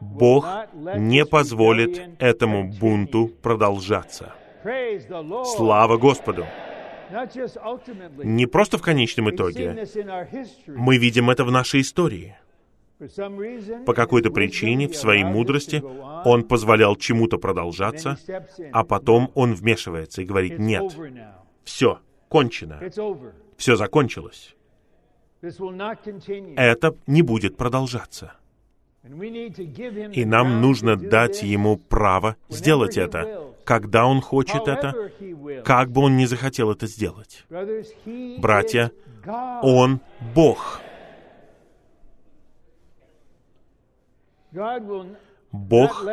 Бог 0.00 0.46
не 0.96 1.24
позволит 1.24 2.00
этому 2.18 2.68
бунту 2.68 3.28
продолжаться. 3.40 4.34
Слава 5.56 5.96
Господу! 5.96 6.44
Не 8.24 8.46
просто 8.46 8.78
в 8.78 8.82
конечном 8.82 9.30
итоге. 9.30 9.86
Мы 10.66 10.98
видим 10.98 11.30
это 11.30 11.44
в 11.44 11.50
нашей 11.50 11.82
истории— 11.82 12.36
по 13.86 13.94
какой-то 13.94 14.30
причине, 14.30 14.88
в 14.88 14.96
своей 14.96 15.24
мудрости, 15.24 15.82
он 16.24 16.42
позволял 16.42 16.96
чему-то 16.96 17.38
продолжаться, 17.38 18.18
а 18.72 18.84
потом 18.84 19.30
он 19.34 19.54
вмешивается 19.54 20.22
и 20.22 20.24
говорит, 20.24 20.58
нет, 20.58 20.96
все, 21.64 22.00
кончено, 22.28 22.80
все 23.56 23.76
закончилось. 23.76 24.56
Это 25.40 26.96
не 27.06 27.22
будет 27.22 27.56
продолжаться. 27.56 28.32
И 29.04 30.24
нам 30.24 30.60
нужно 30.60 30.96
дать 30.96 31.42
ему 31.42 31.76
право 31.76 32.36
сделать 32.48 32.98
это, 32.98 33.52
когда 33.64 34.06
он 34.06 34.20
хочет 34.20 34.66
это, 34.66 35.12
как 35.64 35.90
бы 35.90 36.02
он 36.02 36.16
ни 36.16 36.24
захотел 36.24 36.72
это 36.72 36.86
сделать. 36.86 37.46
Братья, 38.38 38.90
он 39.62 40.00
Бог. 40.34 40.80
Бог 45.50 46.04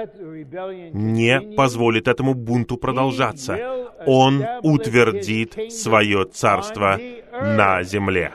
не 0.93 1.41
позволит 1.55 2.07
этому 2.07 2.33
бунту 2.33 2.77
продолжаться. 2.77 3.57
Он 4.05 4.43
утвердит 4.61 5.71
свое 5.71 6.25
царство 6.25 6.99
на 7.31 7.83
земле. 7.83 8.31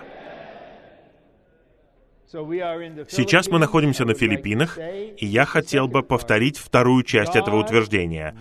Сейчас 3.08 3.48
мы 3.48 3.58
находимся 3.58 4.04
на 4.04 4.14
Филиппинах, 4.14 4.78
и 4.78 5.26
я 5.26 5.44
хотел 5.44 5.88
бы 5.88 6.02
повторить 6.02 6.58
вторую 6.58 7.02
часть 7.02 7.34
этого 7.34 7.56
утверждения. 7.56 8.36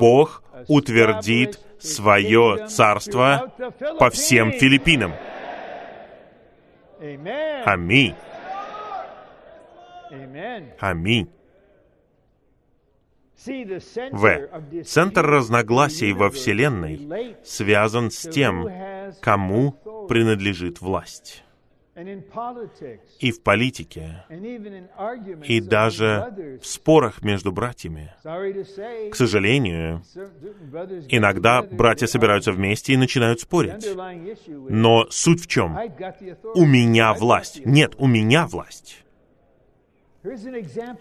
Бог 0.00 0.42
утвердит 0.68 1.60
свое 1.78 2.66
царство 2.68 3.52
по 3.98 4.08
всем 4.08 4.52
Филиппинам. 4.52 5.12
Аминь. 7.66 8.14
Аминь. 10.80 11.28
В. 14.12 14.84
Центр 14.84 15.26
разногласий 15.26 16.12
во 16.12 16.30
Вселенной 16.30 17.36
связан 17.44 18.10
с 18.10 18.28
тем, 18.28 18.68
кому 19.20 19.72
принадлежит 20.08 20.80
власть. 20.80 21.44
И 23.20 23.30
в 23.30 23.42
политике, 23.42 24.24
и 25.44 25.60
даже 25.60 26.58
в 26.60 26.66
спорах 26.66 27.22
между 27.22 27.52
братьями. 27.52 28.12
К 28.24 29.14
сожалению, 29.14 30.02
иногда 31.08 31.62
братья 31.62 32.06
собираются 32.06 32.50
вместе 32.50 32.94
и 32.94 32.96
начинают 32.96 33.40
спорить. 33.40 33.86
Но 34.48 35.06
суть 35.10 35.42
в 35.42 35.46
чем? 35.46 35.78
У 36.56 36.66
меня 36.66 37.14
власть. 37.14 37.64
Нет, 37.64 37.94
у 37.98 38.08
меня 38.08 38.48
власть. 38.48 39.03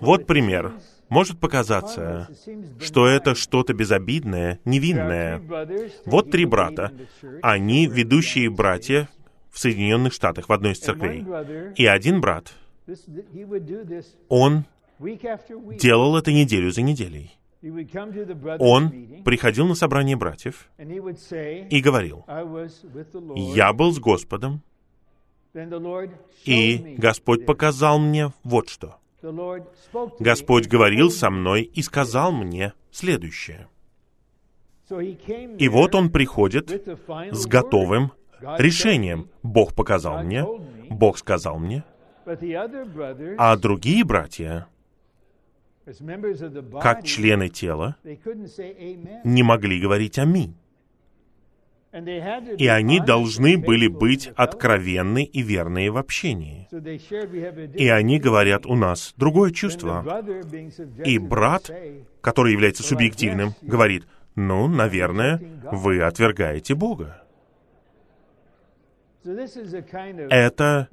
Вот 0.02 0.28
пример. 0.28 0.74
Может 1.10 1.40
показаться, 1.40 2.28
что 2.80 3.08
это 3.08 3.36
что-то 3.36 3.74
безобидное, 3.74 4.60
невинное. 4.66 5.42
Вот 6.06 6.32
три 6.32 6.46
брата. 6.46 6.92
Они 7.42 7.88
ведущие 7.88 8.50
братья 8.50 9.08
в 9.50 9.60
Соединенных 9.60 10.14
Штатах, 10.14 10.50
в 10.50 10.54
одной 10.54 10.74
из 10.74 10.80
церквей. 10.80 11.26
И 11.76 11.86
один 11.86 12.20
брат, 12.20 12.54
он 14.28 14.66
делал 15.00 16.18
это 16.18 16.32
неделю 16.32 16.72
за 16.72 16.82
неделей. 16.82 17.32
Он 18.60 19.24
приходил 19.24 19.68
на 19.68 19.76
собрание 19.76 20.18
братьев 20.18 20.68
и 20.78 21.80
говорил, 21.82 22.26
«Я 23.36 23.72
был 23.72 23.94
с 23.94 24.00
Господом, 24.00 24.62
и 26.46 26.96
Господь 26.98 27.46
показал 27.46 28.00
мне 28.00 28.34
вот 28.44 28.68
что. 28.70 28.98
Господь 30.20 30.68
говорил 30.68 31.10
со 31.10 31.30
мной 31.30 31.64
и 31.64 31.82
сказал 31.82 32.32
мне 32.32 32.74
следующее. 32.92 33.68
И 34.90 35.70
вот 35.70 35.96
он 35.96 36.12
приходит 36.12 36.70
с 37.32 37.46
готовым 37.46 38.12
решением. 38.58 39.30
Бог 39.42 39.74
показал 39.74 40.24
мне, 40.24 40.46
Бог 40.90 41.18
сказал 41.18 41.58
мне, 41.58 41.84
а 43.38 43.58
другие 43.58 44.04
братья, 44.04 44.68
как 46.82 47.04
члены 47.04 47.50
тела, 47.50 47.96
не 49.24 49.44
могли 49.44 49.80
говорить 49.80 50.20
«Аминь». 50.20 50.56
И 51.94 52.68
они 52.68 53.00
должны 53.00 53.58
были 53.58 53.88
быть 53.88 54.28
откровенны 54.36 55.24
и 55.24 55.42
верные 55.44 55.92
в 55.92 55.98
общении. 55.98 56.68
И 57.76 57.88
они 57.88 58.20
говорят, 58.20 58.66
у 58.66 58.76
нас 58.76 59.14
другое 59.16 59.52
чувство. 59.52 60.04
И 61.06 61.20
брат, 61.20 61.70
который 62.22 62.54
является 62.54 62.82
субъективным, 62.84 63.54
говорит, 63.62 64.06
ну, 64.36 64.68
наверное, 64.68 65.40
вы 65.72 66.02
отвергаете 66.02 66.74
Бога. 66.74 67.20
Это 70.30 70.90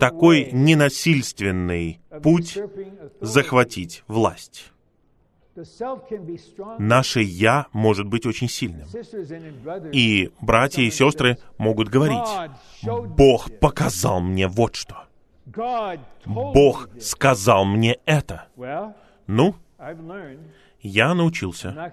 такой 0.00 0.48
ненасильственный 0.52 2.00
путь 2.22 2.58
захватить 3.20 4.02
власть. 4.08 4.73
Наше 6.78 7.20
«я» 7.20 7.66
может 7.72 8.06
быть 8.06 8.26
очень 8.26 8.48
сильным. 8.48 8.86
И 9.92 10.30
братья 10.40 10.82
и 10.82 10.90
сестры 10.90 11.38
могут 11.58 11.88
говорить, 11.88 12.50
«Бог 12.82 13.50
показал 13.60 14.20
мне 14.20 14.48
вот 14.48 14.74
что». 14.74 15.04
Бог 16.26 16.88
сказал 17.00 17.64
мне 17.64 17.98
это. 18.04 18.46
Ну, 19.26 19.54
я 20.80 21.14
научился. 21.14 21.92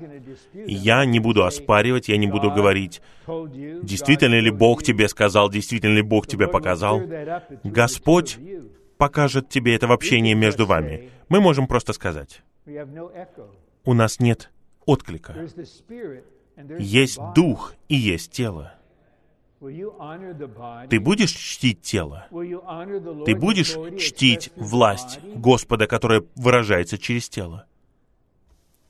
Я 0.54 1.06
не 1.06 1.20
буду 1.20 1.46
оспаривать, 1.46 2.10
я 2.10 2.18
не 2.18 2.28
буду 2.28 2.52
говорить, 2.52 3.02
действительно 3.28 4.40
ли 4.40 4.52
Бог 4.52 4.84
тебе 4.84 5.08
сказал, 5.08 5.50
действительно 5.50 5.96
ли 5.96 6.02
Бог 6.02 6.28
тебе 6.28 6.48
показал. 6.48 7.02
Господь 7.64 8.38
покажет 8.98 9.50
тебе 9.50 9.76
это 9.76 9.88
в 9.88 9.92
общении 9.92 10.34
между 10.34 10.66
вами. 10.66 11.10
Мы 11.30 11.42
можем 11.42 11.68
просто 11.68 11.94
сказать, 11.94 12.44
у 13.86 13.94
нас 13.94 14.20
нет 14.20 14.50
отклика. 14.86 15.36
Есть 16.80 17.20
дух 17.36 17.74
и 17.88 17.96
есть 17.96 18.32
тело. 18.32 18.74
Ты 20.90 21.00
будешь 21.00 21.32
чтить 21.32 21.82
тело? 21.82 22.28
Ты 22.32 23.36
будешь 23.36 23.78
чтить 24.00 24.52
власть 24.56 25.20
Господа, 25.36 25.86
которая 25.88 26.24
выражается 26.36 26.98
через 26.98 27.30
тело? 27.30 27.68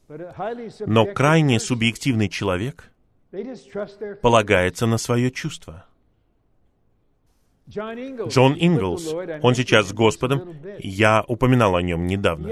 Но 0.07 1.05
крайне 1.05 1.59
субъективный 1.59 2.29
человек 2.29 2.91
полагается 4.21 4.85
на 4.85 4.97
свое 4.97 5.31
чувство. 5.31 5.85
Джон 7.71 8.55
Инглс, 8.59 9.13
он 9.41 9.55
сейчас 9.55 9.87
с 9.89 9.93
Господом, 9.93 10.55
я 10.79 11.23
упоминал 11.27 11.75
о 11.75 11.81
нем 11.81 12.05
недавно. 12.05 12.49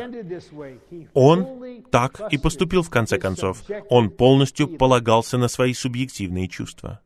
Он 1.13 1.83
так 1.91 2.21
и 2.31 2.37
поступил 2.37 2.83
в 2.83 2.89
конце 2.89 3.17
концов. 3.17 3.63
Он 3.89 4.09
полностью 4.09 4.67
полагался 4.67 5.37
на 5.37 5.47
свои 5.47 5.73
субъективные 5.73 6.47
чувства. 6.47 7.01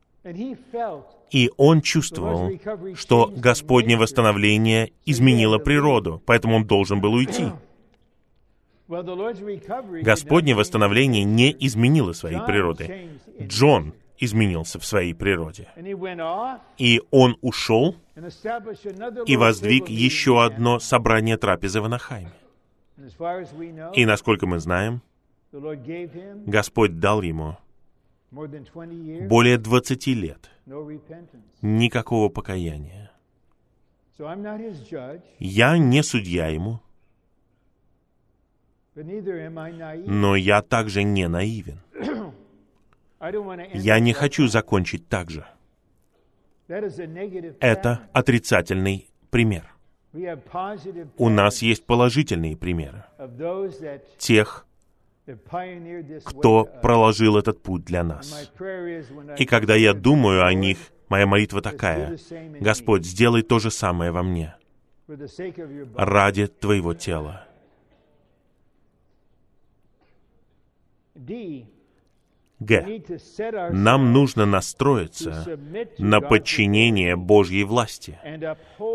И 1.31 1.49
он 1.57 1.81
чувствовал, 1.81 2.51
что 2.95 3.33
Господне 3.35 3.97
восстановление 3.97 4.91
изменило 5.05 5.57
природу, 5.57 6.21
поэтому 6.25 6.57
он 6.57 6.65
должен 6.65 7.01
был 7.01 7.13
уйти. 7.13 7.45
Господне 10.03 10.53
восстановление 10.55 11.23
не 11.23 11.55
изменило 11.59 12.13
своей 12.13 12.39
природы. 12.41 13.09
Джон 13.41 13.93
изменился 14.17 14.79
в 14.79 14.85
своей 14.85 15.13
природе. 15.13 15.67
И 16.77 17.01
он 17.11 17.37
ушел 17.41 17.95
и 19.25 19.37
воздвиг 19.37 19.89
еще 19.89 20.43
одно 20.43 20.79
собрание 20.79 21.37
трапезы 21.37 21.81
в 21.81 21.85
Анахайме. 21.85 22.31
И 23.95 24.05
насколько 24.05 24.45
мы 24.45 24.59
знаем, 24.59 25.01
Господь 25.51 26.99
дал 26.99 27.21
ему 27.21 27.57
более 28.31 29.57
20 29.57 30.07
лет 30.07 30.49
никакого 31.61 32.29
покаяния. 32.29 33.11
Я 35.39 35.77
не 35.77 36.03
судья 36.03 36.47
ему, 36.47 36.79
но 38.95 40.35
я 40.35 40.61
также 40.61 41.03
не 41.03 41.27
наивен. 41.27 41.82
Я 43.73 43.99
не 43.99 44.13
хочу 44.13 44.47
закончить 44.47 45.07
так 45.07 45.29
же. 45.29 45.45
Это 46.67 48.01
отрицательный 48.11 49.09
пример. 49.29 49.73
У 51.17 51.29
нас 51.29 51.61
есть 51.61 51.85
положительные 51.85 52.57
примеры 52.57 53.05
тех, 54.17 54.65
кто 56.25 56.65
проложил 56.65 57.37
этот 57.37 57.63
путь 57.63 57.85
для 57.85 58.03
нас. 58.03 58.51
И 59.37 59.45
когда 59.45 59.75
я 59.75 59.93
думаю 59.93 60.45
о 60.45 60.53
них, 60.53 60.77
моя 61.07 61.25
молитва 61.25 61.61
такая, 61.61 62.17
«Господь, 62.59 63.05
сделай 63.05 63.41
то 63.41 63.59
же 63.59 63.71
самое 63.71 64.11
во 64.11 64.21
мне 64.21 64.55
ради 65.95 66.47
Твоего 66.47 66.93
тела». 66.93 67.47
Г. 72.63 73.01
Нам 73.71 74.13
нужно 74.13 74.45
настроиться 74.45 75.59
на 75.97 76.21
подчинение 76.21 77.15
Божьей 77.15 77.63
власти 77.63 78.17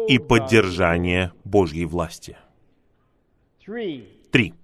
и 0.09 0.19
поддержание 0.19 1.33
Божьей 1.45 1.85
власти. 1.85 2.37
Три. 4.31 4.55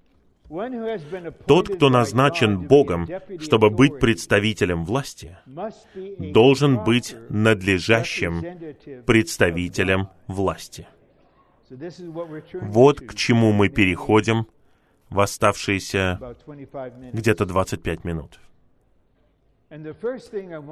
Тот, 1.46 1.68
кто 1.74 1.88
назначен 1.88 2.60
Богом, 2.66 3.08
чтобы 3.40 3.70
быть 3.70 3.98
представителем 3.98 4.84
власти, 4.84 5.38
должен 6.18 6.84
быть 6.84 7.16
надлежащим 7.28 8.42
представителем 9.04 10.08
власти. 10.26 10.86
Вот 12.60 13.00
к 13.00 13.14
чему 13.14 13.52
мы 13.52 13.68
переходим 13.68 14.46
в 15.08 15.20
оставшиеся 15.20 16.20
где-то 17.12 17.46
25 17.46 18.04
минут. 18.04 18.38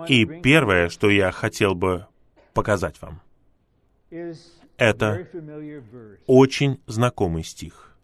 И 0.08 0.24
первое, 0.42 0.88
что 0.88 1.10
я 1.10 1.32
хотел 1.32 1.74
бы 1.74 2.06
показать 2.54 3.00
вам, 3.00 3.20
это 4.76 5.26
очень 6.26 6.80
знакомый 6.86 7.44
стих. 7.44 7.96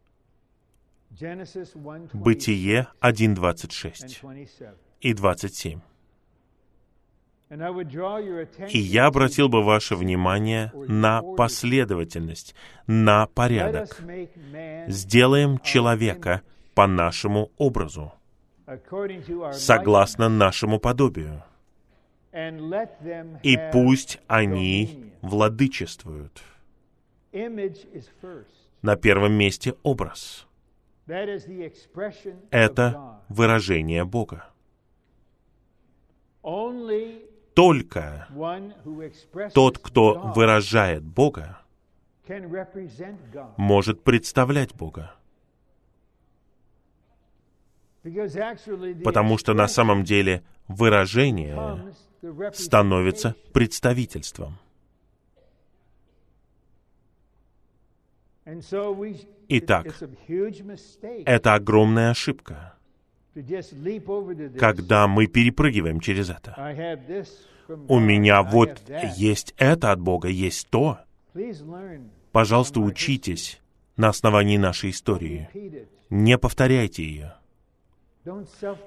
Бытие 2.13 2.89
1.26 3.01 4.75
и 5.01 5.15
27. 5.15 5.81
И 8.71 8.79
я 8.79 9.07
обратил 9.07 9.49
бы 9.49 9.63
ваше 9.65 9.97
внимание 9.97 10.71
на 10.75 11.23
последовательность, 11.23 12.55
на 12.87 13.27
порядок. 13.27 13.99
Сделаем 14.87 15.59
человека 15.61 16.43
по 16.75 16.87
нашему 16.87 17.51
образу, 17.57 18.13
согласно 19.53 20.29
нашему 20.29 20.79
подобию. 20.79 21.43
И 23.43 23.59
пусть 23.73 24.21
они 24.27 25.13
владычествуют. 25.23 26.43
На 28.83 28.97
первом 28.97 29.33
месте 29.33 29.75
образ. 29.83 30.47
Это 32.51 33.23
выражение 33.29 34.05
Бога 34.05 34.45
только 37.55 38.29
тот, 39.53 39.79
кто 39.79 40.33
выражает 40.35 41.03
Бога, 41.03 41.59
может 43.57 44.05
представлять 44.05 44.75
Бога. 44.75 45.15
Потому 49.05 49.39
что 49.39 49.55
на 49.55 49.69
самом 49.69 50.05
деле 50.05 50.43
выражение 50.69 51.93
становится 52.53 53.35
представительством. 53.53 54.59
Итак, 59.49 59.95
это 61.27 61.55
огромная 61.55 62.11
ошибка 62.11 62.79
когда 64.59 65.07
мы 65.07 65.27
перепрыгиваем 65.27 66.01
через 66.01 66.31
это. 66.31 66.55
У 67.89 67.99
меня 67.99 68.43
вот 68.43 68.81
есть 69.17 69.55
это 69.59 69.93
от 69.93 70.01
Бога, 70.01 70.29
есть 70.29 70.69
то. 70.71 70.99
Пожалуйста, 72.33 72.81
учитесь 72.81 73.61
на 73.97 74.09
основании 74.09 74.57
нашей 74.57 74.91
истории. 74.91 75.49
Не 76.11 76.39
повторяйте 76.39 77.05
ее. 77.05 77.35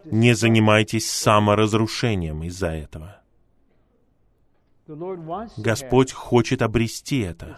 Не 0.06 0.34
занимайтесь 0.34 1.10
саморазрушением 1.10 2.44
из-за 2.44 2.68
этого. 2.68 3.22
Господь 5.58 6.12
хочет 6.12 6.62
обрести 6.62 7.20
это. 7.20 7.58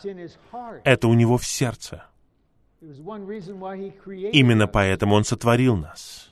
Это 0.84 1.08
у 1.08 1.14
Него 1.14 1.38
в 1.38 1.46
сердце. 1.46 2.06
Именно 2.82 4.68
поэтому 4.68 5.16
Он 5.16 5.24
сотворил 5.24 5.76
нас. 5.78 6.30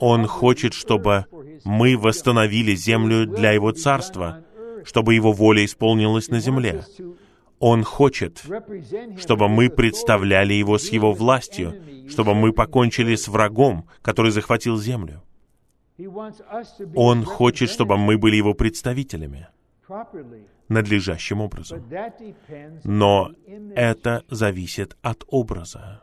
Он 0.00 0.26
хочет, 0.26 0.74
чтобы 0.74 1.26
мы 1.64 1.96
восстановили 1.96 2.74
землю 2.74 3.26
для 3.26 3.52
Его 3.52 3.72
Царства, 3.72 4.44
чтобы 4.84 5.14
Его 5.14 5.32
воля 5.32 5.64
исполнилась 5.64 6.28
на 6.28 6.40
земле. 6.40 6.84
Он 7.58 7.84
хочет, 7.84 8.44
чтобы 9.18 9.48
мы 9.48 9.70
представляли 9.70 10.54
Его 10.54 10.78
с 10.78 10.90
Его 10.90 11.12
властью, 11.12 11.74
чтобы 12.08 12.34
мы 12.34 12.52
покончили 12.52 13.14
с 13.14 13.28
врагом, 13.28 13.88
который 14.02 14.30
захватил 14.30 14.76
землю. 14.78 15.22
Он 16.94 17.24
хочет, 17.24 17.70
чтобы 17.70 17.96
мы 17.96 18.18
были 18.18 18.36
Его 18.36 18.54
представителями 18.54 19.48
надлежащим 20.68 21.40
образом. 21.40 21.84
Но 22.84 23.32
это 23.74 24.24
зависит 24.28 24.96
от 25.02 25.24
образа. 25.28 26.02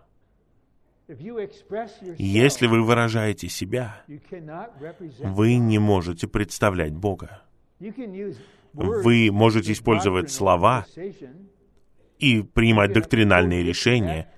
Если 2.18 2.68
вы 2.68 2.82
выражаете 2.84 3.50
себя, 3.50 4.04
вы 5.20 5.56
не 5.56 5.80
можете 5.80 6.28
представлять 6.28 6.94
Бога. 6.94 7.44
Вы 8.74 9.32
можете 9.32 9.72
использовать 9.72 10.32
слова 10.32 10.86
и 12.20 12.42
принимать 12.42 12.94
доктринальные 12.94 13.64
решения, 13.64 14.32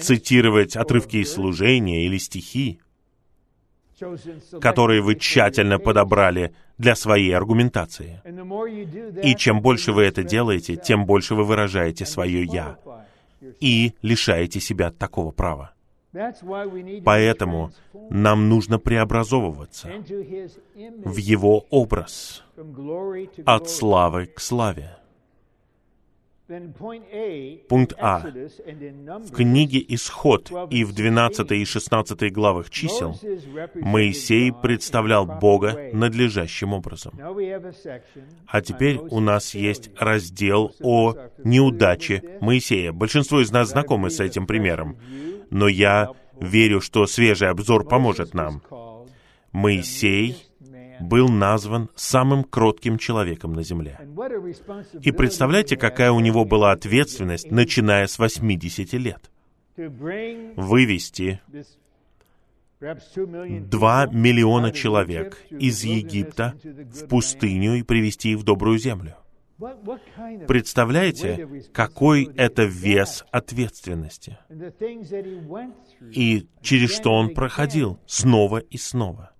цитировать 0.00 0.76
отрывки 0.76 1.18
из 1.18 1.32
служения 1.32 2.06
или 2.06 2.18
стихи, 2.18 2.80
которые 4.60 5.02
вы 5.02 5.14
тщательно 5.16 5.78
подобрали 5.78 6.54
для 6.78 6.96
своей 6.96 7.32
аргументации. 7.32 8.20
И 9.22 9.34
чем 9.36 9.60
больше 9.60 9.92
вы 9.92 10.04
это 10.04 10.22
делаете, 10.22 10.76
тем 10.76 11.06
больше 11.06 11.34
вы 11.34 11.44
выражаете 11.44 12.04
свое 12.06 12.44
«я» 12.44 12.78
и 13.60 13.92
лишаете 14.02 14.60
себя 14.60 14.90
такого 14.90 15.30
права. 15.30 15.73
Поэтому 17.04 17.72
нам 18.10 18.48
нужно 18.48 18.78
преобразовываться 18.78 19.88
в 21.04 21.16
Его 21.16 21.66
образ 21.70 22.44
от 23.44 23.68
славы 23.68 24.26
к 24.26 24.40
славе. 24.40 24.96
Пункт 27.68 27.94
А. 27.98 28.20
В 28.20 29.32
книге 29.32 29.82
«Исход» 29.88 30.52
и 30.70 30.84
в 30.84 30.92
12 30.92 31.52
и 31.52 31.64
16 31.64 32.32
главах 32.32 32.68
чисел 32.68 33.18
Моисей 33.74 34.52
представлял 34.52 35.24
Бога 35.24 35.88
надлежащим 35.94 36.74
образом. 36.74 37.18
А 38.46 38.60
теперь 38.60 38.98
у 38.98 39.20
нас 39.20 39.54
есть 39.54 39.90
раздел 39.98 40.74
о 40.82 41.14
неудаче 41.44 42.38
Моисея. 42.42 42.92
Большинство 42.92 43.40
из 43.40 43.50
нас 43.50 43.70
знакомы 43.70 44.10
с 44.10 44.20
этим 44.20 44.46
примером, 44.46 44.98
но 45.54 45.68
я 45.68 46.10
верю, 46.40 46.80
что 46.80 47.06
свежий 47.06 47.48
обзор 47.48 47.86
поможет 47.86 48.34
нам. 48.34 48.60
Моисей 49.52 50.36
был 51.00 51.28
назван 51.28 51.90
самым 51.94 52.42
кротким 52.42 52.98
человеком 52.98 53.52
на 53.52 53.62
земле. 53.62 54.00
И 55.00 55.12
представляете, 55.12 55.76
какая 55.76 56.10
у 56.10 56.18
него 56.18 56.44
была 56.44 56.72
ответственность, 56.72 57.52
начиная 57.52 58.08
с 58.08 58.18
80 58.18 58.92
лет? 58.94 59.30
Вывести 59.76 61.40
2 62.80 64.06
миллиона 64.06 64.72
человек 64.72 65.40
из 65.50 65.84
Египта 65.84 66.54
в 66.64 67.06
пустыню 67.06 67.74
и 67.74 67.82
привести 67.82 68.32
их 68.32 68.38
в 68.38 68.42
добрую 68.42 68.78
землю. 68.78 69.14
Представляете, 70.46 71.48
какой 71.72 72.24
это 72.36 72.64
вес 72.64 73.24
ответственности? 73.30 74.38
И 76.12 76.46
через 76.60 76.94
что 76.94 77.12
он 77.12 77.34
проходил 77.34 77.98
снова 78.06 78.58
и 78.58 78.76
снова 78.76 79.34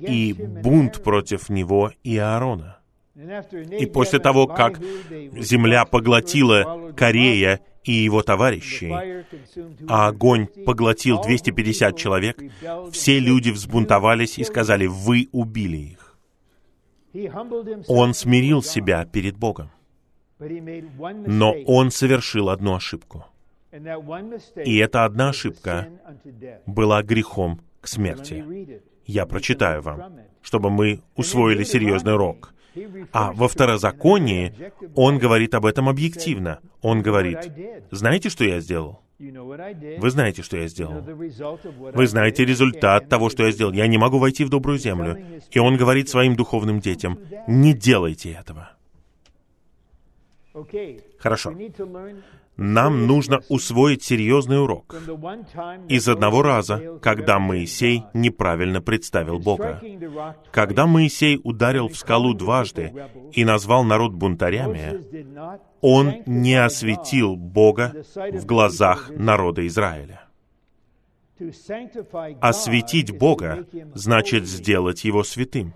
и 0.00 0.32
бунт 0.62 1.02
против 1.02 1.48
него 1.48 1.92
и 2.02 2.16
Аарона. 2.16 2.78
И 3.78 3.86
после 3.86 4.18
того, 4.18 4.46
как 4.46 4.78
земля 4.78 5.84
поглотила 5.86 6.92
Корея 6.94 7.60
и 7.82 7.92
его 7.92 8.22
товарищей, 8.22 8.92
а 9.88 10.08
огонь 10.08 10.48
поглотил 10.66 11.22
250 11.22 11.96
человек, 11.96 12.42
все 12.92 13.18
люди 13.18 13.50
взбунтовались 13.50 14.38
и 14.38 14.44
сказали, 14.44 14.86
«Вы 14.86 15.28
убили 15.32 15.76
их». 15.76 16.05
Он 17.88 18.14
смирил 18.14 18.62
себя 18.62 19.04
перед 19.04 19.36
Богом. 19.36 19.70
Но 20.38 21.54
он 21.66 21.90
совершил 21.90 22.50
одну 22.50 22.74
ошибку. 22.74 23.24
И 24.64 24.76
эта 24.76 25.04
одна 25.04 25.30
ошибка 25.30 25.88
была 26.66 27.02
грехом 27.02 27.60
к 27.80 27.88
смерти. 27.88 28.44
Я 29.06 29.26
прочитаю 29.26 29.82
вам, 29.82 30.20
чтобы 30.42 30.70
мы 30.70 31.02
усвоили 31.14 31.64
серьезный 31.64 32.14
урок. 32.14 32.52
А 33.12 33.32
во 33.32 33.48
второзаконии 33.48 34.52
он 34.94 35.18
говорит 35.18 35.54
об 35.54 35.64
этом 35.64 35.88
объективно. 35.88 36.60
Он 36.82 37.02
говорит, 37.02 37.50
знаете, 37.90 38.28
что 38.28 38.44
я 38.44 38.60
сделал? 38.60 39.00
Вы 39.18 40.10
знаете, 40.10 40.42
что 40.42 40.56
я 40.56 40.68
сделал. 40.68 41.00
Вы 41.00 42.06
знаете 42.06 42.44
результат 42.44 43.08
того, 43.08 43.30
что 43.30 43.44
я 43.44 43.50
сделал. 43.50 43.72
Я 43.72 43.86
не 43.86 43.98
могу 43.98 44.18
войти 44.18 44.44
в 44.44 44.50
добрую 44.50 44.78
землю. 44.78 45.40
И 45.50 45.58
он 45.58 45.76
говорит 45.76 46.08
своим 46.08 46.36
духовным 46.36 46.80
детям, 46.80 47.18
не 47.46 47.72
делайте 47.72 48.32
этого. 48.32 48.72
Хорошо 51.18 51.54
нам 52.56 53.06
нужно 53.06 53.40
усвоить 53.48 54.02
серьезный 54.02 54.62
урок 54.62 54.94
из 55.88 56.08
одного 56.08 56.42
раза, 56.42 56.98
когда 57.02 57.38
Моисей 57.38 58.04
неправильно 58.14 58.80
представил 58.80 59.38
Бога. 59.38 59.82
Когда 60.52 60.86
Моисей 60.86 61.38
ударил 61.42 61.88
в 61.88 61.96
скалу 61.96 62.34
дважды 62.34 62.92
и 63.32 63.44
назвал 63.44 63.84
народ 63.84 64.14
бунтарями, 64.14 65.02
он 65.80 66.22
не 66.26 66.54
осветил 66.54 67.36
Бога 67.36 67.92
в 68.14 68.46
глазах 68.46 69.10
народа 69.10 69.66
Израиля. 69.66 70.22
Осветить 72.40 73.10
Бога 73.10 73.66
значит 73.94 74.46
сделать 74.46 75.04
Его 75.04 75.22
святым, 75.22 75.74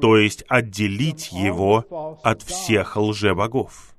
то 0.00 0.16
есть 0.16 0.44
отделить 0.48 1.32
Его 1.32 2.18
от 2.22 2.42
всех 2.42 2.96
лжебогов. 2.96 3.95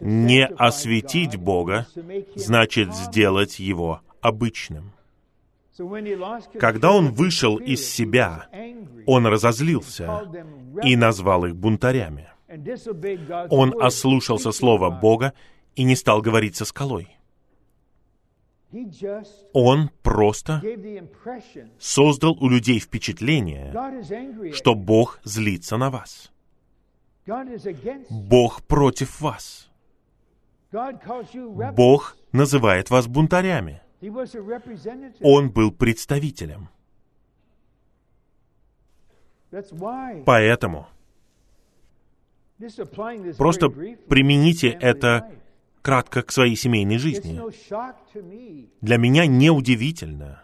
Не 0.00 0.46
осветить 0.46 1.36
Бога 1.36 1.86
значит 2.34 2.94
сделать 2.94 3.58
Его 3.58 4.00
обычным. 4.20 4.92
Когда 6.58 6.92
он 6.92 7.12
вышел 7.12 7.56
из 7.56 7.88
себя, 7.88 8.48
он 9.06 9.26
разозлился 9.26 10.24
и 10.82 10.96
назвал 10.96 11.46
их 11.46 11.56
бунтарями. 11.56 12.28
Он 13.50 13.74
ослушался 13.80 14.52
слова 14.52 14.90
Бога 14.90 15.34
и 15.76 15.84
не 15.84 15.94
стал 15.94 16.20
говорить 16.20 16.56
со 16.56 16.64
скалой. 16.64 17.08
Он 19.52 19.90
просто 20.02 20.62
создал 21.78 22.36
у 22.40 22.48
людей 22.48 22.80
впечатление, 22.80 23.72
что 24.52 24.74
Бог 24.74 25.20
злится 25.24 25.76
на 25.76 25.90
вас. 25.90 26.30
Бог 28.10 28.62
против 28.62 29.20
вас. 29.20 29.70
Бог 31.76 32.16
называет 32.32 32.90
вас 32.90 33.06
бунтарями. 33.06 33.82
Он 35.20 35.50
был 35.50 35.72
представителем. 35.72 36.68
Поэтому 40.26 40.88
просто 43.36 43.70
примените 43.70 44.68
это 44.68 45.30
кратко 45.82 46.22
к 46.22 46.32
своей 46.32 46.56
семейной 46.56 46.98
жизни. 46.98 47.40
Для 48.80 48.96
меня 48.96 49.26
неудивительно, 49.26 50.42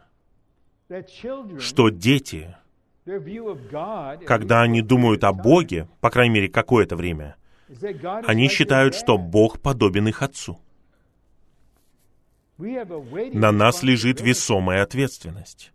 что 1.59 1.91
дети 1.91 2.57
когда 3.05 4.63
они 4.63 4.81
думают 4.81 5.25
о 5.25 5.33
Боге, 5.33 5.89
по 6.01 6.11
крайней 6.11 6.35
мере, 6.35 6.49
какое-то 6.49 6.97
время, 6.97 7.37
они 8.27 8.49
считают, 8.49 8.95
что 8.95 9.19
Бог 9.19 9.61
подобен 9.61 10.09
их 10.09 10.23
отцу. 10.23 10.59
На 12.59 13.53
нас 13.53 13.83
лежит 13.83 14.21
весомая 14.21 14.83
ответственность. 14.83 15.73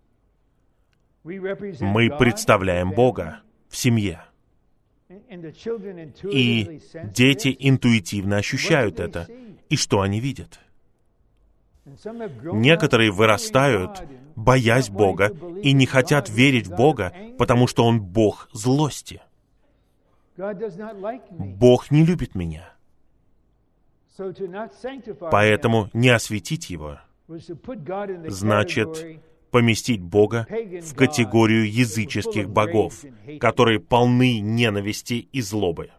Мы 1.23 2.09
представляем 2.17 2.91
Бога 2.91 3.41
в 3.67 3.77
семье. 3.77 4.23
И 6.31 6.81
дети 7.03 7.55
интуитивно 7.59 8.37
ощущают 8.37 8.99
это. 8.99 9.27
И 9.69 9.75
что 9.75 10.01
они 10.01 10.19
видят? 10.19 10.59
Некоторые 12.43 13.11
вырастают, 13.11 14.03
боясь 14.39 14.89
Бога, 14.89 15.31
и 15.61 15.73
не 15.73 15.85
хотят 15.85 16.29
верить 16.29 16.67
в 16.67 16.75
Бога, 16.75 17.13
потому 17.37 17.67
что 17.67 17.85
Он 17.85 18.01
Бог 18.01 18.49
злости. 18.53 19.21
Бог 21.31 21.91
не 21.91 22.05
любит 22.05 22.35
меня. 22.35 22.73
Поэтому 25.31 25.89
не 25.93 26.09
осветить 26.09 26.69
Его 26.69 26.99
значит 28.27 29.21
поместить 29.51 30.01
Бога 30.01 30.47
в 30.49 30.95
категорию 30.95 31.71
языческих 31.71 32.49
богов, 32.49 32.93
которые 33.39 33.79
полны 33.79 34.39
ненависти 34.39 35.27
и 35.31 35.41
злобы. 35.41 35.91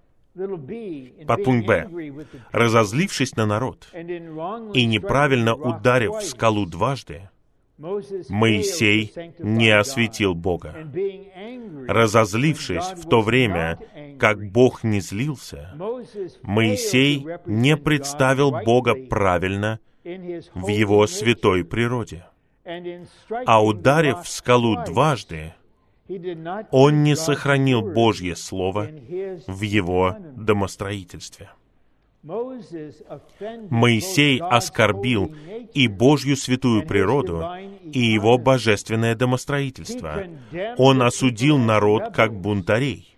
Подпункт 1.26 1.66
Б. 1.66 1.88
Разозлившись 2.52 3.36
на 3.36 3.46
народ 3.46 3.88
и 3.92 4.86
неправильно 4.86 5.54
ударив 5.54 6.12
в 6.18 6.22
скалу 6.22 6.66
дважды, 6.66 7.28
Моисей 8.28 9.12
не 9.38 9.70
осветил 9.70 10.34
Бога. 10.34 10.74
Разозлившись 11.88 12.92
в 12.96 13.08
то 13.08 13.22
время, 13.22 13.78
как 14.18 14.50
Бог 14.50 14.84
не 14.84 15.00
злился, 15.00 15.74
Моисей 16.42 17.26
не 17.46 17.76
представил 17.76 18.50
Бога 18.50 18.94
правильно 19.08 19.80
в 20.04 20.68
его 20.68 21.06
святой 21.06 21.64
природе. 21.64 22.26
А 23.46 23.64
ударив 23.64 24.22
в 24.22 24.28
скалу 24.28 24.76
дважды, 24.84 25.54
он 26.70 27.02
не 27.02 27.16
сохранил 27.16 27.82
Божье 27.82 28.36
Слово 28.36 28.88
в 29.46 29.62
его 29.62 30.16
домостроительстве. 30.36 31.50
Моисей 33.70 34.40
оскорбил 34.40 35.34
и 35.72 35.88
Божью 35.88 36.36
святую 36.36 36.86
природу, 36.86 37.46
и 37.84 38.00
его 38.00 38.36
божественное 38.36 39.14
домостроительство. 39.14 40.24
Он 40.76 41.02
осудил 41.02 41.56
народ 41.56 42.14
как 42.14 42.34
бунтарей. 42.34 43.16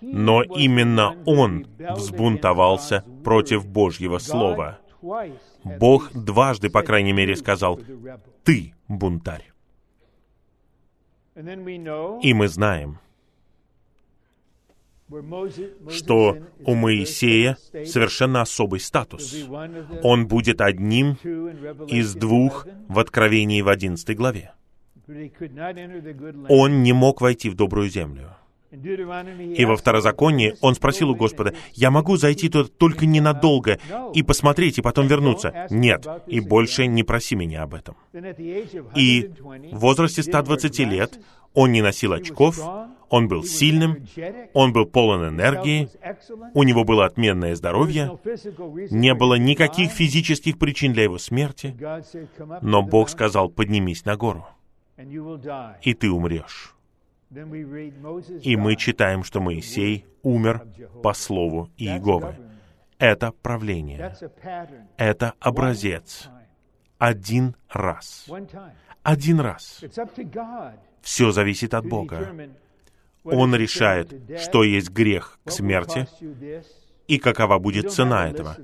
Но 0.00 0.42
именно 0.42 1.16
он 1.24 1.66
взбунтовался 1.78 3.04
против 3.22 3.66
Божьего 3.66 4.18
Слова. 4.18 4.78
Бог 5.64 6.12
дважды, 6.12 6.68
по 6.68 6.82
крайней 6.82 7.12
мере, 7.12 7.36
сказал, 7.36 7.80
«Ты 8.42 8.74
бунтарь». 8.88 9.50
И 11.36 12.34
мы 12.34 12.48
знаем, 12.48 12.98
что 15.90 16.38
у 16.64 16.74
Моисея 16.74 17.56
совершенно 17.84 18.40
особый 18.40 18.80
статус. 18.80 19.34
Он 20.02 20.26
будет 20.26 20.60
одним 20.60 21.12
из 21.88 22.14
двух 22.14 22.66
в 22.88 22.98
Откровении 22.98 23.62
в 23.62 23.68
11 23.68 24.16
главе. 24.16 24.52
Он 26.48 26.82
не 26.82 26.92
мог 26.92 27.20
войти 27.20 27.50
в 27.50 27.54
добрую 27.54 27.90
землю. 27.90 28.34
И 28.74 29.64
во 29.64 29.76
второзаконии 29.76 30.56
он 30.60 30.74
спросил 30.74 31.10
у 31.10 31.14
Господа, 31.14 31.54
«Я 31.74 31.90
могу 31.90 32.16
зайти 32.16 32.48
туда 32.48 32.68
только 32.76 33.06
ненадолго 33.06 33.78
и 34.14 34.22
посмотреть, 34.22 34.78
и 34.78 34.82
потом 34.82 35.06
вернуться?» 35.06 35.66
«Нет, 35.70 36.06
и 36.26 36.40
больше 36.40 36.86
не 36.86 37.04
проси 37.04 37.36
меня 37.36 37.62
об 37.62 37.74
этом». 37.74 37.96
И 38.96 39.30
в 39.72 39.78
возрасте 39.78 40.22
120 40.22 40.78
лет 40.80 41.20
он 41.52 41.70
не 41.70 41.82
носил 41.82 42.14
очков, 42.14 42.60
он 43.08 43.28
был 43.28 43.44
сильным, 43.44 44.06
он 44.52 44.72
был 44.72 44.86
полон 44.86 45.28
энергии, 45.28 45.88
у 46.54 46.62
него 46.62 46.84
было 46.84 47.06
отменное 47.06 47.54
здоровье, 47.54 48.18
не 48.90 49.14
было 49.14 49.34
никаких 49.34 49.90
физических 49.90 50.58
причин 50.58 50.92
для 50.92 51.04
его 51.04 51.18
смерти, 51.18 51.76
но 52.62 52.82
Бог 52.82 53.08
сказал, 53.08 53.48
поднимись 53.48 54.04
на 54.04 54.16
гору, 54.16 54.46
и 55.82 55.94
ты 55.94 56.10
умрешь. 56.10 56.74
И 58.42 58.56
мы 58.56 58.76
читаем, 58.76 59.24
что 59.24 59.40
Моисей 59.40 60.06
умер 60.22 60.66
по 61.02 61.14
слову 61.14 61.70
Иеговы. 61.76 62.36
Это 62.98 63.32
правление. 63.32 64.14
Это 64.96 65.34
образец. 65.40 66.28
Один 66.98 67.56
раз. 67.68 68.28
Один 69.02 69.40
раз. 69.40 69.84
Все 71.02 71.32
зависит 71.32 71.74
от 71.74 71.86
Бога. 71.86 72.48
Он 73.24 73.54
решает, 73.54 74.12
что 74.40 74.62
есть 74.62 74.90
грех 74.90 75.38
к 75.44 75.50
смерти, 75.50 76.06
и 77.06 77.18
какова 77.18 77.58
будет 77.58 77.92
цена 77.92 78.28
этого. 78.28 78.56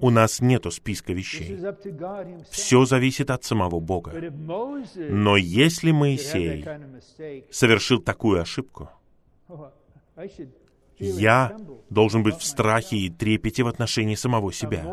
У 0.00 0.10
нас 0.10 0.40
нету 0.40 0.70
списка 0.70 1.12
вещей. 1.12 1.58
Все 2.50 2.84
зависит 2.84 3.30
от 3.30 3.44
самого 3.44 3.80
Бога. 3.80 4.12
Но 4.94 5.36
если 5.36 5.90
Моисей 5.90 6.64
совершил 7.50 8.00
такую 8.00 8.40
ошибку, 8.40 8.90
я 10.98 11.56
должен 11.90 12.22
быть 12.22 12.36
в 12.36 12.44
страхе 12.44 12.96
и 12.96 13.10
трепете 13.10 13.62
в 13.62 13.68
отношении 13.68 14.16
самого 14.16 14.52
себя. 14.52 14.84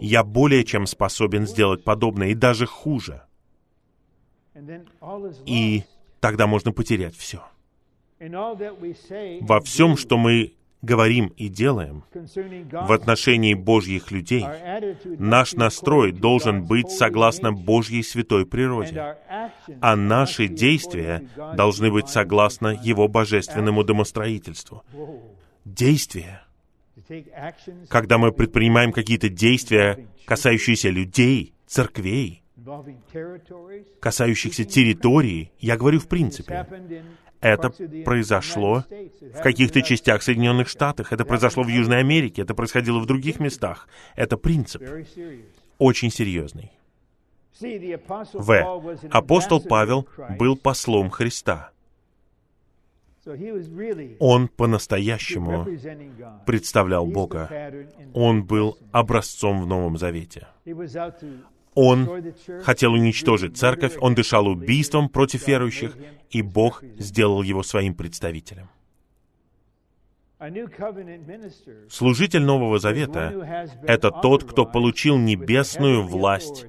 Я 0.00 0.24
более 0.24 0.64
чем 0.64 0.86
способен 0.86 1.46
сделать 1.46 1.84
подобное, 1.84 2.28
и 2.28 2.34
даже 2.34 2.66
хуже. 2.66 3.22
И 5.44 5.84
тогда 6.20 6.46
можно 6.46 6.72
потерять 6.72 7.14
все. 7.14 7.42
Во 8.18 9.60
всем, 9.60 9.96
что 9.96 10.16
мы 10.16 10.52
говорим 10.82 11.32
и 11.36 11.48
делаем 11.48 12.04
в 12.12 12.92
отношении 12.92 13.54
Божьих 13.54 14.10
людей, 14.10 14.44
наш 15.18 15.54
настрой 15.54 16.12
должен 16.12 16.64
быть 16.64 16.90
согласно 16.90 17.52
Божьей 17.52 18.02
святой 18.02 18.46
природе, 18.46 19.16
а 19.80 19.96
наши 19.96 20.48
действия 20.48 21.28
должны 21.54 21.90
быть 21.90 22.08
согласно 22.08 22.68
Его 22.68 23.08
божественному 23.08 23.84
домостроительству. 23.84 24.82
Действия. 25.64 26.42
Когда 27.88 28.18
мы 28.18 28.32
предпринимаем 28.32 28.92
какие-то 28.92 29.28
действия, 29.28 30.08
касающиеся 30.24 30.88
людей, 30.88 31.52
церквей, 31.66 32.42
касающихся 34.00 34.64
территории, 34.64 35.52
я 35.60 35.76
говорю 35.76 36.00
в 36.00 36.08
принципе, 36.08 36.66
это 37.40 37.70
произошло 38.04 38.84
в 39.20 39.42
каких-то 39.42 39.82
частях 39.82 40.22
Соединенных 40.22 40.68
Штатов, 40.68 41.12
это 41.12 41.24
произошло 41.24 41.62
в 41.62 41.68
Южной 41.68 42.00
Америке, 42.00 42.42
это 42.42 42.54
происходило 42.54 42.98
в 42.98 43.06
других 43.06 43.40
местах. 43.40 43.88
Это 44.14 44.36
принцип 44.36 44.82
очень 45.78 46.10
серьезный. 46.10 46.72
В. 47.58 48.82
Апостол 49.10 49.60
Павел 49.60 50.06
был 50.38 50.56
послом 50.56 51.10
Христа. 51.10 51.70
Он 54.20 54.48
по-настоящему 54.48 55.66
представлял 56.46 57.06
Бога. 57.06 57.50
Он 58.14 58.44
был 58.44 58.78
образцом 58.92 59.62
в 59.62 59.66
Новом 59.66 59.96
Завете. 59.98 60.46
Он 61.76 62.32
хотел 62.64 62.94
уничтожить 62.94 63.58
церковь, 63.58 63.96
он 64.00 64.14
дышал 64.14 64.46
убийством 64.46 65.10
против 65.10 65.46
верующих, 65.46 65.96
и 66.30 66.40
Бог 66.40 66.82
сделал 66.98 67.42
его 67.42 67.62
своим 67.62 67.94
представителем. 67.94 68.70
Служитель 71.90 72.42
Нового 72.42 72.78
Завета— 72.78 73.68
это 73.86 74.10
тот, 74.10 74.44
кто 74.44 74.64
получил 74.64 75.18
небесную 75.18 76.02
власть 76.02 76.66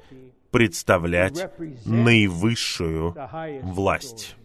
представлять 0.51 1.51
наивысшую 1.85 3.15
власть. 3.63 4.35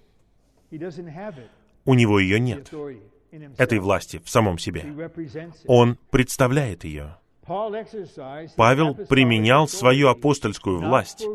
У 1.84 1.94
него 1.94 2.20
ее 2.20 2.38
нет, 2.38 2.72
этой 3.58 3.80
власти 3.80 4.20
в 4.24 4.30
самом 4.30 4.58
себе. 4.58 5.10
Он 5.66 5.98
представляет 6.10 6.84
ее. 6.84 7.16
Павел 7.45 8.95
применял 8.95 9.66
свою 9.66 10.09
апостольскую 10.09 10.78
власть 10.78 11.26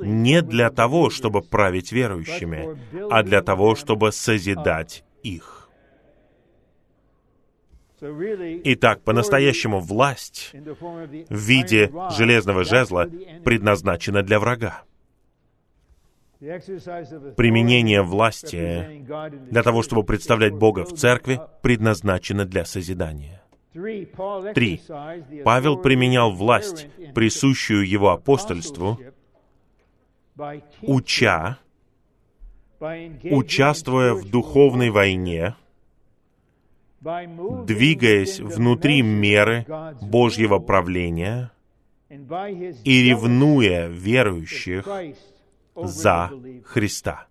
не 0.00 0.42
для 0.42 0.70
того, 0.70 1.08
чтобы 1.10 1.40
править 1.40 1.90
верующими, 1.90 2.78
а 3.10 3.22
для 3.22 3.42
того, 3.42 3.74
чтобы 3.74 4.12
созидать 4.12 5.04
их. 5.22 5.70
Итак, 8.00 9.02
по-настоящему 9.02 9.80
власть 9.80 10.52
в 10.52 11.34
виде 11.34 11.90
железного 12.16 12.64
жезла 12.64 13.08
предназначена 13.44 14.22
для 14.22 14.38
врага. 14.38 14.82
Применение 16.40 18.02
власти 18.02 19.02
для 19.50 19.62
того, 19.62 19.82
чтобы 19.82 20.04
представлять 20.04 20.52
Бога 20.52 20.84
в 20.84 20.92
церкви, 20.92 21.40
предназначено 21.62 22.44
для 22.44 22.66
созидания. 22.66 23.43
Три. 23.74 24.80
Павел 25.44 25.76
применял 25.78 26.32
власть, 26.32 26.86
присущую 27.12 27.88
его 27.88 28.10
апостольству, 28.10 29.00
уча, 30.80 31.58
участвуя 32.80 34.14
в 34.14 34.30
духовной 34.30 34.90
войне, 34.90 35.56
двигаясь 37.00 38.38
внутри 38.38 39.02
меры 39.02 39.66
Божьего 40.00 40.60
правления 40.60 41.50
и 42.08 43.02
ревнуя 43.02 43.88
верующих 43.88 44.88
за 45.74 46.30
Христа. 46.64 47.26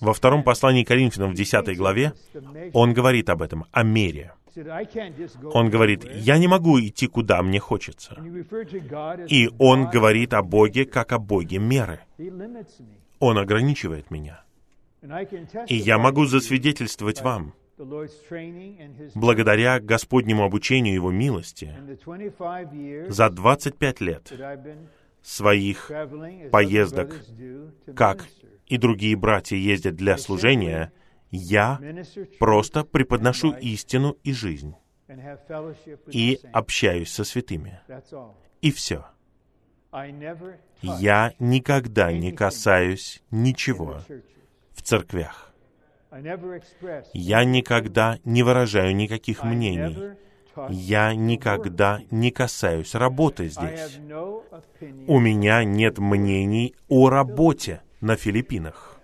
Во 0.00 0.12
втором 0.12 0.44
послании 0.44 0.84
Коринфянам 0.84 1.32
в 1.32 1.34
10 1.34 1.76
главе 1.76 2.12
он 2.72 2.92
говорит 2.92 3.28
об 3.30 3.42
этом, 3.42 3.64
о 3.72 3.82
мере. 3.82 4.32
Он 5.52 5.70
говорит, 5.70 6.04
я 6.14 6.38
не 6.38 6.48
могу 6.48 6.80
идти, 6.80 7.06
куда 7.08 7.42
мне 7.42 7.58
хочется. 7.58 8.16
И 9.28 9.50
он 9.58 9.90
говорит 9.90 10.32
о 10.34 10.42
Боге, 10.42 10.84
как 10.86 11.12
о 11.12 11.18
Боге 11.18 11.58
меры. 11.58 12.00
Он 13.18 13.38
ограничивает 13.38 14.10
меня. 14.10 14.42
И 15.68 15.76
я 15.76 15.98
могу 15.98 16.26
засвидетельствовать 16.26 17.22
вам, 17.22 17.52
благодаря 19.14 19.78
Господнему 19.80 20.44
обучению 20.44 20.94
Его 20.94 21.10
милости, 21.10 21.74
за 23.08 23.30
25 23.30 24.00
лет 24.00 24.32
своих 25.22 25.90
поездок, 26.50 27.14
как 27.94 28.24
и 28.66 28.76
другие 28.76 29.16
братья 29.16 29.56
ездят 29.56 29.96
для 29.96 30.18
служения, 30.18 30.92
я 31.30 31.80
просто 32.38 32.84
преподношу 32.84 33.52
истину 33.52 34.16
и 34.22 34.32
жизнь 34.32 34.74
и 36.10 36.40
общаюсь 36.52 37.12
со 37.12 37.24
святыми. 37.24 37.80
И 38.60 38.70
все. 38.72 39.06
Я 40.82 41.34
никогда 41.38 42.12
не 42.12 42.32
касаюсь 42.32 43.22
ничего 43.30 44.00
в 44.72 44.82
церквях. 44.82 45.54
Я 47.12 47.44
никогда 47.44 48.18
не 48.24 48.42
выражаю 48.42 48.94
никаких 48.94 49.44
мнений. 49.44 50.16
Я 50.70 51.14
никогда 51.14 52.00
не 52.10 52.30
касаюсь 52.30 52.94
работы 52.94 53.48
здесь. 53.48 53.98
У 55.06 55.20
меня 55.20 55.64
нет 55.64 55.98
мнений 55.98 56.74
о 56.88 57.10
работе 57.10 57.82
на 58.00 58.16
Филиппинах. 58.16 58.96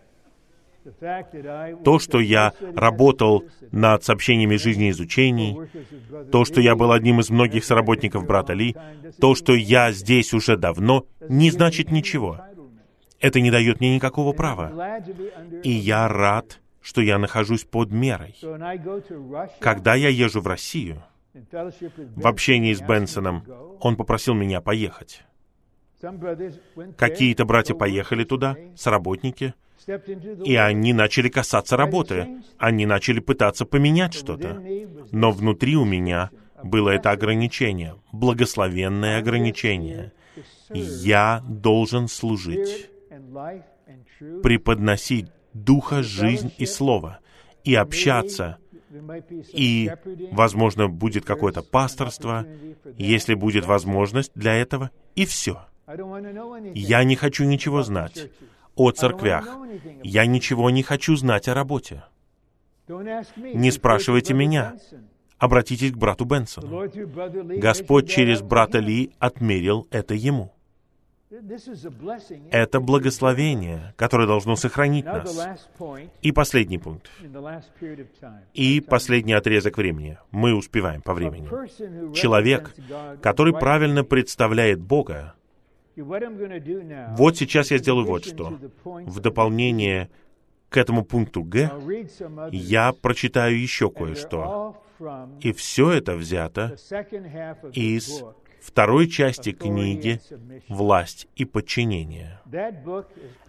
То, 1.85 1.99
что 2.01 2.19
я 2.19 2.53
работал 2.75 3.45
над 3.71 4.03
сообщениями 4.03 4.57
жизни 4.57 4.89
и 4.89 4.91
изучений, 4.91 5.57
то, 6.33 6.45
что 6.45 6.61
я 6.61 6.75
был 6.75 6.91
одним 6.91 7.21
из 7.21 7.31
многих 7.31 7.65
соработников 7.65 8.27
брата 8.27 8.53
Ли, 8.53 8.77
то, 9.21 9.35
что 9.35 9.55
я 9.55 9.93
здесь 9.93 10.35
уже 10.35 10.57
давно, 10.57 11.07
не 11.29 11.51
значит 11.51 11.93
ничего. 11.93 12.41
Это 13.21 13.41
не 13.41 13.53
дает 13.53 13.79
мне 13.79 13.95
никакого 13.95 14.33
права. 14.33 14.99
И 15.63 15.71
я 15.71 16.09
рад, 16.09 16.61
что 16.81 17.01
я 17.01 17.19
нахожусь 17.19 17.63
под 17.65 17.93
мерой. 17.93 18.35
Когда 19.61 19.95
я 19.95 20.09
езжу 20.09 20.41
в 20.41 20.47
Россию, 20.49 21.05
в 21.33 22.27
общении 22.27 22.75
с 22.75 22.81
Бенсоном, 22.81 23.45
он 23.81 23.97
попросил 23.97 24.35
меня 24.35 24.61
поехать. 24.61 25.23
Какие-то 26.97 27.45
братья 27.45 27.75
поехали 27.75 28.25
туда, 28.25 28.57
сработники, 28.77 29.55
и 30.45 30.57
они 30.57 30.93
начали 30.93 31.29
касаться 31.29 31.77
работы. 31.77 32.43
Они 32.59 32.87
начали 32.87 33.21
пытаться 33.21 33.65
поменять 33.65 34.15
что-то. 34.15 34.63
Но 35.11 35.31
внутри 35.31 35.77
у 35.77 35.85
меня 35.85 36.31
было 36.63 36.91
это 36.91 37.11
ограничение, 37.11 37.97
благословенное 38.13 39.19
ограничение. 39.19 40.13
Я 40.71 41.43
должен 41.49 42.09
служить, 42.09 42.89
преподносить 44.43 45.27
Духа, 45.53 46.03
жизнь 46.03 46.53
и 46.57 46.65
Слово, 46.65 47.19
и 47.63 47.75
общаться, 47.75 48.59
и, 49.53 49.91
возможно, 50.31 50.89
будет 50.89 51.25
какое-то 51.25 51.63
пасторство, 51.63 52.47
если 52.97 53.35
будет 53.35 53.67
возможность 53.67 54.33
для 54.35 54.55
этого, 54.55 54.91
и 55.15 55.27
все. 55.27 55.67
Я 56.75 57.05
не 57.05 57.17
хочу 57.17 57.45
ничего 57.45 57.83
знать 57.83 58.31
о 58.75 58.91
церквях. 58.91 59.49
Я 60.03 60.27
ничего 60.27 60.71
не 60.71 60.83
хочу 60.83 61.17
знать 61.17 61.49
о 61.49 61.55
работе. 61.55 62.05
Не 62.89 63.71
спрашивайте 63.71 64.35
меня. 64.35 64.77
Обратитесь 65.39 65.93
к 65.93 65.97
брату 65.97 66.25
Бенсону. 66.25 66.89
Господь 67.59 68.09
через 68.09 68.43
брата 68.43 68.79
Ли 68.79 69.13
отмерил 69.19 69.89
это 69.91 70.15
ему. 70.15 70.53
Это 72.51 72.79
благословение, 72.79 73.95
которое 73.97 74.27
должно 74.27 74.55
сохранить 74.55 75.07
нас. 75.07 75.59
И 76.21 76.31
последний 76.31 76.79
пункт. 76.79 77.11
И 78.53 78.81
последний 78.81 79.33
отрезок 79.33 79.79
времени. 79.79 80.19
Мы 80.31 80.55
успеваем 80.55 81.01
по 81.01 81.15
времени. 81.15 81.49
Человек, 82.15 82.75
который 83.23 83.55
правильно 83.55 84.05
представляет 84.05 84.81
Бога, 84.81 85.35
вот 85.97 87.37
сейчас 87.37 87.71
я 87.71 87.79
сделаю 87.79 88.07
вот 88.07 88.25
что. 88.25 88.59
В 88.85 89.21
дополнение 89.21 90.11
к 90.69 90.77
этому 90.79 91.05
пункту 91.05 91.43
Г 91.43 91.71
я 92.51 92.93
прочитаю 92.93 93.61
еще 93.61 93.91
кое-что. 93.91 94.77
И 95.41 95.53
все 95.53 95.91
это 95.91 96.15
взято 96.15 96.77
из 97.73 98.23
второй 98.61 99.09
части 99.09 99.53
книги 99.53 100.21
«Власть 100.69 101.29
и 101.35 101.45
подчинение». 101.45 102.41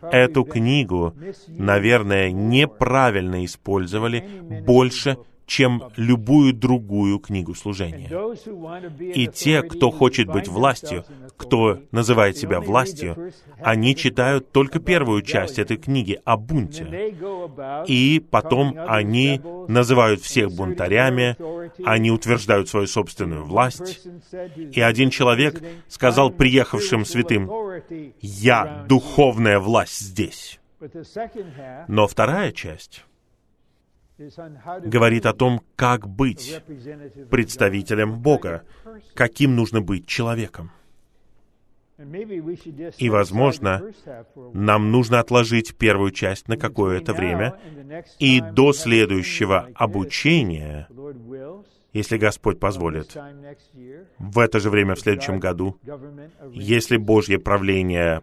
Эту 0.01 0.43
книгу, 0.43 1.13
наверное, 1.47 2.31
неправильно 2.31 3.45
использовали 3.45 4.27
больше 4.65 5.17
чем 5.45 5.83
любую 5.97 6.53
другую 6.53 7.19
книгу 7.19 7.53
служения. 7.55 8.09
И 8.99 9.27
те, 9.27 9.61
кто 9.61 9.91
хочет 9.91 10.27
быть 10.27 10.47
властью, 10.47 11.05
кто 11.37 11.79
называет 11.91 12.37
себя 12.37 12.59
властью, 12.59 13.31
они 13.59 13.95
читают 13.95 14.51
только 14.51 14.79
первую 14.79 15.21
часть 15.21 15.59
этой 15.59 15.77
книги 15.77 16.19
о 16.25 16.37
бунте. 16.37 17.15
И 17.87 18.23
потом 18.31 18.75
они 18.87 19.41
называют 19.67 20.21
всех 20.21 20.51
бунтарями, 20.51 21.35
они 21.85 22.11
утверждают 22.11 22.69
свою 22.69 22.87
собственную 22.87 23.45
власть. 23.45 24.07
И 24.71 24.81
один 24.81 25.09
человек 25.09 25.61
сказал 25.87 26.31
приехавшим 26.31 27.05
святым, 27.05 27.51
«Я 28.21 28.85
духовная 28.87 29.59
власть 29.59 29.99
здесь». 29.99 30.59
Но 31.87 32.07
вторая 32.07 32.51
часть 32.51 33.05
говорит 34.17 35.25
о 35.25 35.33
том, 35.33 35.61
как 35.75 36.07
быть 36.07 36.61
представителем 37.29 38.19
Бога, 38.19 38.63
каким 39.13 39.55
нужно 39.55 39.81
быть 39.81 40.07
человеком. 40.07 40.71
И, 42.97 43.09
возможно, 43.09 43.83
нам 44.53 44.91
нужно 44.91 45.19
отложить 45.19 45.75
первую 45.75 46.11
часть 46.11 46.47
на 46.47 46.57
какое-то 46.57 47.13
время, 47.13 47.59
и 48.19 48.41
до 48.41 48.73
следующего 48.73 49.69
обучения 49.75 50.87
если 51.93 52.17
Господь 52.17 52.59
позволит, 52.59 53.15
в 54.17 54.39
это 54.39 54.59
же 54.59 54.69
время 54.69 54.95
в 54.95 54.99
следующем 54.99 55.39
году, 55.39 55.77
если 56.51 56.97
Божье 56.97 57.39
правление 57.39 58.21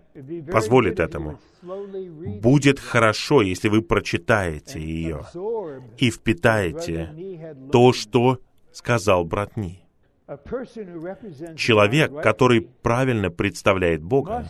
позволит 0.51 0.99
этому, 0.99 1.39
будет 1.63 2.81
хорошо, 2.81 3.43
если 3.43 3.69
вы 3.69 3.83
прочитаете 3.83 4.81
ее 4.81 5.25
и 5.99 6.11
впитаете 6.11 7.55
то, 7.71 7.93
что 7.93 8.41
сказал 8.73 9.25
брат 9.25 9.57
Ни. 9.57 9.81
Человек, 11.57 12.23
который 12.23 12.61
правильно 12.61 13.31
представляет 13.31 14.03
Бога, 14.03 14.49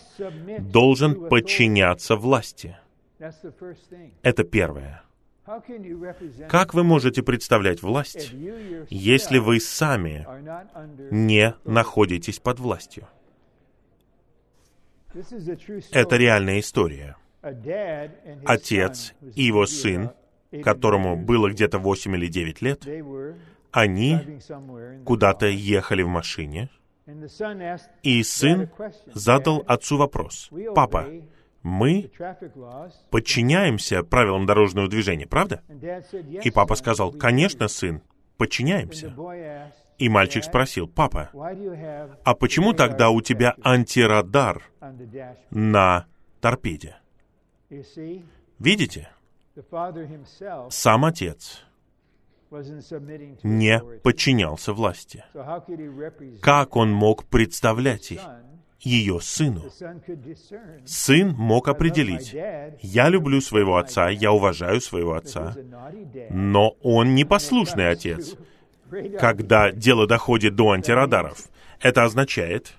должен 0.58 1.28
подчиняться 1.28 2.16
власти. 2.16 2.76
Это 4.22 4.44
первое. 4.44 5.02
Как 6.48 6.74
вы 6.74 6.84
можете 6.84 7.22
представлять 7.22 7.82
власть, 7.82 8.32
если 8.88 9.38
вы 9.38 9.60
сами 9.60 10.26
не 11.10 11.54
находитесь 11.64 12.38
под 12.38 12.60
властью? 12.60 13.08
Это 15.92 16.16
реальная 16.16 16.60
история. 16.60 17.16
Отец 18.44 19.14
и 19.34 19.42
его 19.42 19.66
сын, 19.66 20.10
которому 20.62 21.16
было 21.16 21.50
где-то 21.50 21.78
8 21.78 22.16
или 22.16 22.26
9 22.28 22.62
лет, 22.62 22.86
они 23.72 24.40
куда-то 25.04 25.46
ехали 25.46 26.02
в 26.02 26.08
машине, 26.08 26.70
и 28.02 28.22
сын 28.22 28.70
задал 29.14 29.64
отцу 29.66 29.96
вопрос. 29.96 30.50
«Папа, 30.74 31.08
Мы 31.62 32.10
подчиняемся 33.10 34.02
правилам 34.02 34.46
дорожного 34.46 34.88
движения, 34.88 35.26
правда? 35.26 35.62
И 36.42 36.50
папа 36.50 36.74
сказал, 36.74 37.12
конечно, 37.12 37.68
сын, 37.68 38.02
подчиняемся. 38.36 39.14
И 39.98 40.08
мальчик 40.08 40.44
спросил, 40.44 40.88
папа, 40.88 41.30
а 42.24 42.34
почему 42.34 42.72
тогда 42.72 43.10
у 43.10 43.20
тебя 43.20 43.54
антирадар 43.62 44.62
на 45.50 46.06
торпеде? 46.40 46.96
Видите? 48.58 49.10
Сам 50.70 51.04
отец 51.04 51.62
не 53.42 53.80
подчинялся 54.02 54.72
власти. 54.72 55.24
Как 56.42 56.76
он 56.76 56.92
мог 56.92 57.24
представлять 57.26 58.10
их? 58.12 58.20
Ее 58.80 59.20
сыну. 59.20 59.64
Сын 60.84 61.34
мог 61.36 61.68
определить, 61.68 62.34
я 62.80 63.08
люблю 63.08 63.40
своего 63.40 63.76
отца, 63.76 64.08
я 64.08 64.32
уважаю 64.32 64.80
своего 64.80 65.14
отца, 65.14 65.54
но 66.30 66.76
он 66.82 67.14
непослушный 67.14 67.88
отец. 67.88 68.36
Когда 69.18 69.70
дело 69.70 70.06
доходит 70.06 70.56
до 70.56 70.72
антирадаров, 70.72 71.48
это 71.80 72.04
означает, 72.04 72.74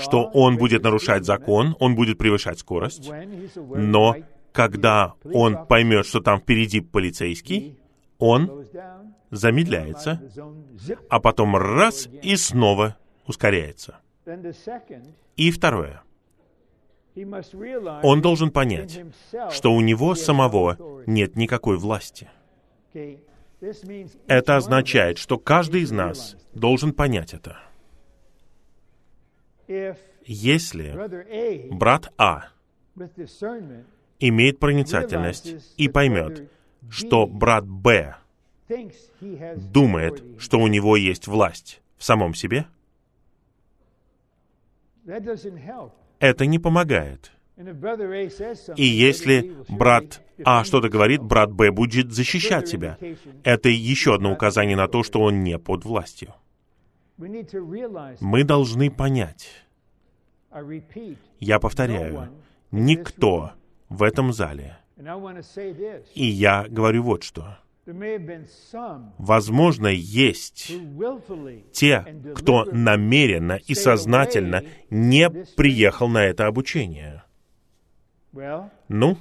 что 0.00 0.24
он 0.32 0.56
будет 0.56 0.82
нарушать 0.82 1.24
закон, 1.24 1.76
он 1.80 1.94
будет 1.94 2.18
превышать 2.18 2.58
скорость, 2.58 3.10
но 3.56 4.16
когда 4.52 5.14
он 5.24 5.66
поймет, 5.66 6.06
что 6.06 6.20
там 6.20 6.40
впереди 6.40 6.80
полицейский, 6.80 7.78
он 8.18 8.66
замедляется, 9.30 10.20
а 11.08 11.20
потом 11.20 11.56
раз 11.56 12.08
и 12.22 12.36
снова 12.36 12.96
ускоряется. 13.26 13.98
И 15.36 15.50
второе. 15.50 16.02
Он 18.02 18.20
должен 18.20 18.50
понять, 18.50 19.00
что 19.50 19.72
у 19.72 19.80
него 19.80 20.14
самого 20.14 21.02
нет 21.06 21.36
никакой 21.36 21.76
власти. 21.76 22.28
Это 24.26 24.56
означает, 24.56 25.18
что 25.18 25.38
каждый 25.38 25.82
из 25.82 25.90
нас 25.90 26.36
должен 26.54 26.92
понять 26.92 27.34
это. 27.34 27.58
Если 30.24 30.94
брат 31.70 32.12
А 32.18 32.48
имеет 34.20 34.58
проницательность 34.58 35.74
и 35.76 35.88
поймет, 35.88 36.50
что 36.88 37.26
брат 37.26 37.66
Б 37.66 38.16
думает, 39.56 40.22
что 40.38 40.58
у 40.58 40.66
него 40.66 40.96
есть 40.96 41.26
власть 41.26 41.80
в 41.96 42.04
самом 42.04 42.34
себе, 42.34 42.66
это 46.18 46.46
не 46.46 46.58
помогает. 46.58 47.32
И 48.76 48.84
если 48.84 49.56
брат 49.68 50.22
А 50.44 50.62
что-то 50.62 50.88
говорит, 50.88 51.22
брат 51.22 51.50
Б 51.52 51.72
будет 51.72 52.12
защищать 52.12 52.68
себя. 52.68 52.96
Это 53.42 53.68
еще 53.68 54.14
одно 54.14 54.32
указание 54.32 54.76
на 54.76 54.86
то, 54.86 55.02
что 55.02 55.20
он 55.20 55.42
не 55.42 55.58
под 55.58 55.84
властью. 55.84 56.34
Мы 57.16 58.44
должны 58.44 58.90
понять, 58.92 59.48
я 61.40 61.58
повторяю, 61.58 62.28
никто 62.70 63.52
в 63.88 64.04
этом 64.04 64.32
зале, 64.32 64.78
и 66.14 66.24
я 66.24 66.64
говорю 66.68 67.02
вот 67.02 67.24
что, 67.24 67.58
Возможно, 69.18 69.86
есть 69.88 70.72
те, 71.72 72.04
кто 72.34 72.64
намеренно 72.64 73.58
и 73.66 73.74
сознательно 73.74 74.62
не 74.90 75.30
приехал 75.56 76.08
на 76.08 76.24
это 76.24 76.46
обучение. 76.46 77.24
Ну, 78.88 79.18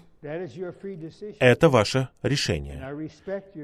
это 1.40 1.70
ваше 1.70 2.10
решение. 2.22 3.10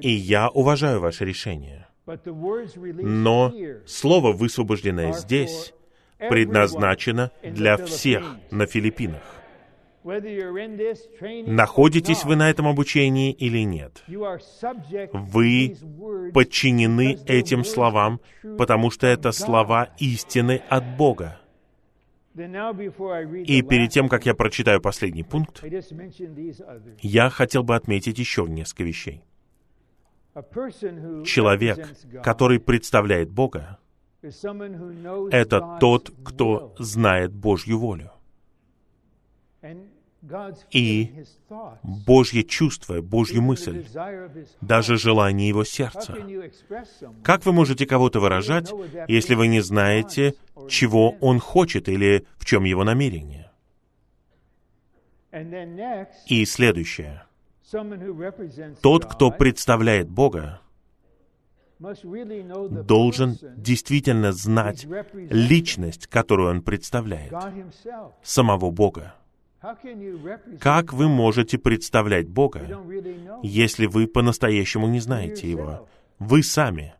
И 0.01 0.09
я 0.09 0.49
уважаю 0.49 0.99
ваше 0.99 1.25
решение. 1.25 1.87
Но 2.05 3.53
слово, 3.85 4.33
высвобожденное 4.33 5.13
здесь, 5.13 5.73
предназначено 6.17 7.31
для 7.43 7.77
всех 7.77 8.37
на 8.51 8.65
Филиппинах. 8.65 9.42
Находитесь 11.45 12.25
вы 12.25 12.35
на 12.35 12.49
этом 12.49 12.67
обучении 12.67 13.31
или 13.31 13.59
нет? 13.59 14.03
Вы 15.13 15.77
подчинены 16.33 17.17
этим 17.25 17.63
словам, 17.63 18.19
потому 18.57 18.91
что 18.91 19.07
это 19.07 19.31
слова 19.31 19.89
истины 19.99 20.61
от 20.69 20.97
Бога. 20.97 21.39
И 22.35 23.61
перед 23.61 23.91
тем, 23.91 24.09
как 24.09 24.25
я 24.25 24.33
прочитаю 24.33 24.81
последний 24.81 25.23
пункт, 25.23 25.63
я 27.01 27.29
хотел 27.29 27.63
бы 27.63 27.75
отметить 27.75 28.19
еще 28.19 28.45
несколько 28.47 28.83
вещей. 28.83 29.23
Человек, 31.25 31.95
который 32.23 32.59
представляет 32.59 33.29
Бога, 33.29 33.77
это 35.31 35.77
тот, 35.79 36.11
кто 36.23 36.73
знает 36.79 37.33
Божью 37.33 37.77
волю 37.77 38.11
и 40.71 41.25
Божье 41.83 42.43
чувство, 42.43 43.01
Божью 43.01 43.41
мысль, 43.41 43.85
даже 44.61 44.97
желание 44.97 45.49
его 45.49 45.63
сердца. 45.63 46.15
Как 47.23 47.45
вы 47.45 47.51
можете 47.51 47.85
кого-то 47.85 48.19
выражать, 48.19 48.71
если 49.07 49.35
вы 49.35 49.47
не 49.47 49.59
знаете, 49.61 50.35
чего 50.69 51.11
он 51.19 51.39
хочет 51.39 51.89
или 51.89 52.25
в 52.37 52.45
чем 52.45 52.63
его 52.63 52.83
намерение? 52.83 53.51
И 56.27 56.45
следующее. 56.45 57.23
Тот, 58.81 59.05
кто 59.05 59.31
представляет 59.31 60.09
Бога, 60.09 60.61
должен 61.79 63.37
действительно 63.57 64.31
знать 64.31 64.85
личность, 65.13 66.07
которую 66.07 66.51
он 66.51 66.61
представляет, 66.61 67.33
самого 68.21 68.71
Бога. 68.71 69.15
Как 70.59 70.91
вы 70.91 71.07
можете 71.07 71.57
представлять 71.57 72.27
Бога, 72.27 72.67
если 73.43 73.85
вы 73.85 74.07
по-настоящему 74.07 74.87
не 74.87 74.99
знаете 74.99 75.49
Его? 75.49 75.87
Вы 76.19 76.43
сами. 76.43 76.95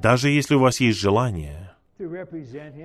Даже 0.00 0.30
если 0.30 0.54
у 0.54 0.60
вас 0.60 0.80
есть 0.80 0.98
желание 0.98 1.72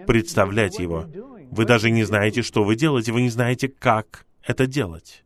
представлять 0.06 0.78
Его, 0.78 1.06
вы 1.52 1.66
даже 1.66 1.90
не 1.90 2.04
знаете, 2.04 2.42
что 2.42 2.64
вы 2.64 2.76
делаете, 2.76 3.14
вы 3.14 3.22
не 3.22 3.30
знаете, 3.30 3.70
как 3.70 4.26
это 4.44 4.68
делать. 4.68 5.24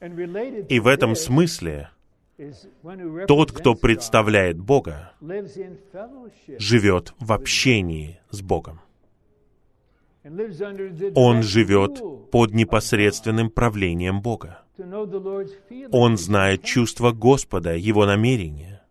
И 0.00 0.80
в 0.80 0.86
этом 0.86 1.14
смысле 1.14 1.90
тот, 3.26 3.52
кто 3.52 3.74
представляет 3.74 4.58
Бога, 4.58 5.12
живет 6.58 7.14
в 7.18 7.32
общении 7.32 8.20
с 8.30 8.42
Богом. 8.42 8.80
Он 11.14 11.42
живет 11.42 12.02
под 12.30 12.52
непосредственным 12.52 13.50
правлением 13.50 14.20
Бога. 14.20 14.62
Он 15.90 16.16
знает 16.16 16.62
чувство 16.62 17.12
Господа, 17.12 17.74
Его 17.74 18.06
намерения. 18.06 18.82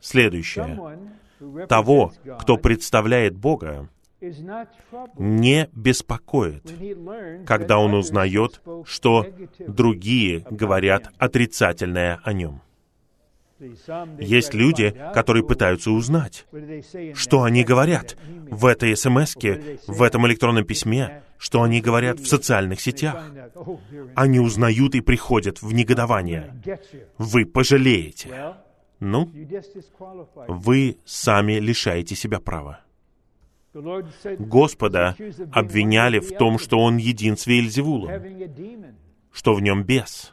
Следующее. 0.00 0.98
Того, 1.68 2.12
кто 2.38 2.56
представляет 2.56 3.36
Бога, 3.36 3.88
не 5.18 5.68
беспокоит, 5.74 6.62
когда 7.46 7.78
он 7.78 7.94
узнает, 7.94 8.60
что 8.84 9.26
другие 9.66 10.46
говорят 10.50 11.10
отрицательное 11.18 12.20
о 12.22 12.32
нем. 12.32 12.62
Есть 14.18 14.54
люди, 14.54 14.94
которые 15.14 15.44
пытаются 15.44 15.90
узнать, 15.90 16.46
что 17.14 17.42
они 17.42 17.64
говорят 17.64 18.16
в 18.50 18.66
этой 18.66 18.96
смс 18.96 19.34
в 19.86 20.02
этом 20.02 20.26
электронном 20.26 20.64
письме, 20.64 21.22
что 21.38 21.62
они 21.62 21.80
говорят 21.80 22.18
в 22.18 22.26
социальных 22.26 22.80
сетях. 22.80 23.24
Они 24.14 24.40
узнают 24.40 24.94
и 24.94 25.00
приходят 25.00 25.62
в 25.62 25.72
негодование. 25.72 26.54
Вы 27.18 27.46
пожалеете. 27.46 28.54
Ну, 29.00 29.30
вы 30.48 30.98
сами 31.04 31.54
лишаете 31.54 32.14
себя 32.14 32.40
права. 32.40 32.80
Господа 34.38 35.16
обвиняли 35.52 36.20
в 36.20 36.36
том, 36.36 36.58
что 36.58 36.78
Он 36.78 36.96
един 36.96 37.36
с 37.36 37.46
Вельзевулом, 37.46 38.10
что 39.32 39.54
в 39.54 39.60
нем 39.60 39.82
бес. 39.82 40.32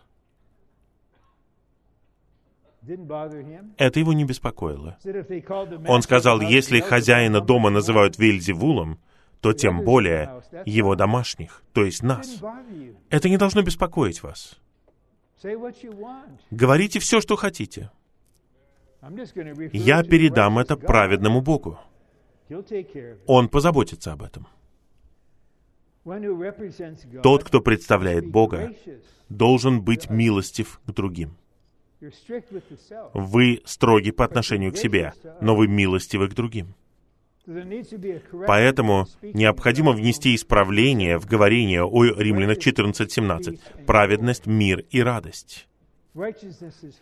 Это 3.77 3.99
его 3.99 4.13
не 4.13 4.25
беспокоило. 4.25 4.97
Он 5.87 6.01
сказал, 6.01 6.41
если 6.41 6.79
хозяина 6.79 7.41
дома 7.41 7.69
называют 7.69 8.17
Вельзевулом, 8.17 8.99
то 9.39 9.53
тем 9.53 9.83
более 9.83 10.41
его 10.65 10.95
домашних, 10.95 11.63
то 11.73 11.83
есть 11.83 12.03
нас. 12.03 12.41
Это 13.09 13.29
не 13.29 13.37
должно 13.37 13.61
беспокоить 13.61 14.23
вас. 14.23 14.59
Говорите 16.51 16.99
все, 16.99 17.21
что 17.21 17.35
хотите. 17.35 17.91
Я 19.73 20.03
передам 20.03 20.59
это 20.59 20.77
праведному 20.77 21.41
Богу. 21.41 21.79
Он 23.25 23.49
позаботится 23.49 24.13
об 24.13 24.21
этом. 24.23 24.47
Тот, 27.23 27.43
кто 27.43 27.61
представляет 27.61 28.27
Бога, 28.27 28.73
должен 29.29 29.81
быть 29.81 30.09
милостив 30.09 30.79
к 30.85 30.91
другим. 30.91 31.37
Вы 33.13 33.61
строги 33.65 34.11
по 34.11 34.25
отношению 34.25 34.71
к 34.71 34.77
себе, 34.77 35.13
но 35.39 35.55
вы 35.55 35.67
милостивы 35.67 36.27
к 36.29 36.33
другим. 36.33 36.73
Поэтому 38.47 39.07
необходимо 39.21 39.91
внести 39.91 40.35
исправление 40.35 41.17
в 41.17 41.25
говорение 41.25 41.83
о 41.83 42.03
Римлянах 42.03 42.57
14.17. 42.57 43.85
Праведность, 43.85 44.45
мир 44.45 44.85
и 44.89 45.01
радость. 45.01 45.67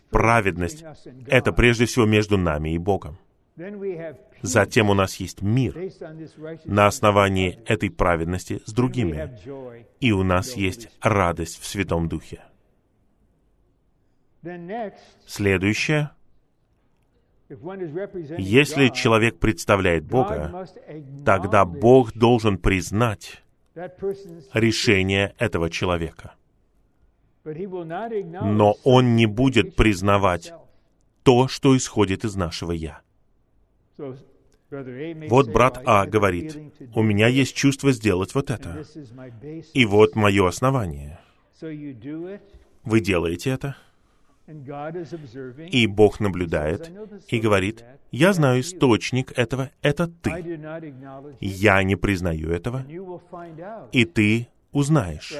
Праведность— 0.09 0.83
это 1.27 1.51
прежде 1.51 1.85
всего 1.85 2.05
между 2.05 2.37
нами 2.37 2.73
и 2.73 2.77
Богом. 2.77 3.17
Затем 4.41 4.89
у 4.89 4.93
нас 4.93 5.15
есть 5.17 5.41
мир 5.41 5.75
на 6.65 6.87
основании 6.87 7.59
этой 7.65 7.89
праведности 7.89 8.61
с 8.65 8.71
другими. 8.71 9.37
И 9.99 10.11
у 10.11 10.23
нас 10.23 10.55
есть 10.55 10.89
радость 11.01 11.59
в 11.59 11.65
Святом 11.65 12.07
Духе. 12.07 12.41
Следующее. 15.25 16.11
Если 18.37 18.89
человек 18.89 19.39
представляет 19.39 20.05
Бога, 20.05 20.67
тогда 21.25 21.65
Бог 21.65 22.13
должен 22.13 22.57
признать 22.57 23.43
решение 24.53 25.33
этого 25.37 25.69
человека. 25.69 26.35
Но 27.43 28.75
он 28.83 29.15
не 29.15 29.25
будет 29.25 29.75
признавать 29.75 30.53
то, 31.23 31.47
что 31.47 31.75
исходит 31.75 32.23
из 32.23 32.35
нашего 32.35 32.71
«я». 32.71 33.01
Вот 35.29 35.49
брат 35.51 35.81
А 35.85 36.05
говорит, 36.05 36.55
у 36.93 37.01
меня 37.01 37.27
есть 37.27 37.55
чувство 37.55 37.91
сделать 37.91 38.35
вот 38.35 38.51
это. 38.51 38.85
И 39.73 39.85
вот 39.85 40.15
мое 40.15 40.47
основание. 40.47 41.19
Вы 41.59 42.99
делаете 42.99 43.49
это, 43.49 43.75
и 45.71 45.87
Бог 45.87 46.19
наблюдает 46.19 46.91
и 47.27 47.39
говорит, 47.39 47.83
я 48.11 48.33
знаю 48.33 48.61
источник 48.61 49.37
этого, 49.37 49.69
это 49.81 50.07
ты. 50.07 50.59
Я 51.39 51.83
не 51.83 51.95
признаю 51.95 52.51
этого, 52.51 52.85
и 53.91 54.05
ты 54.05 54.47
узнаешь, 54.71 55.33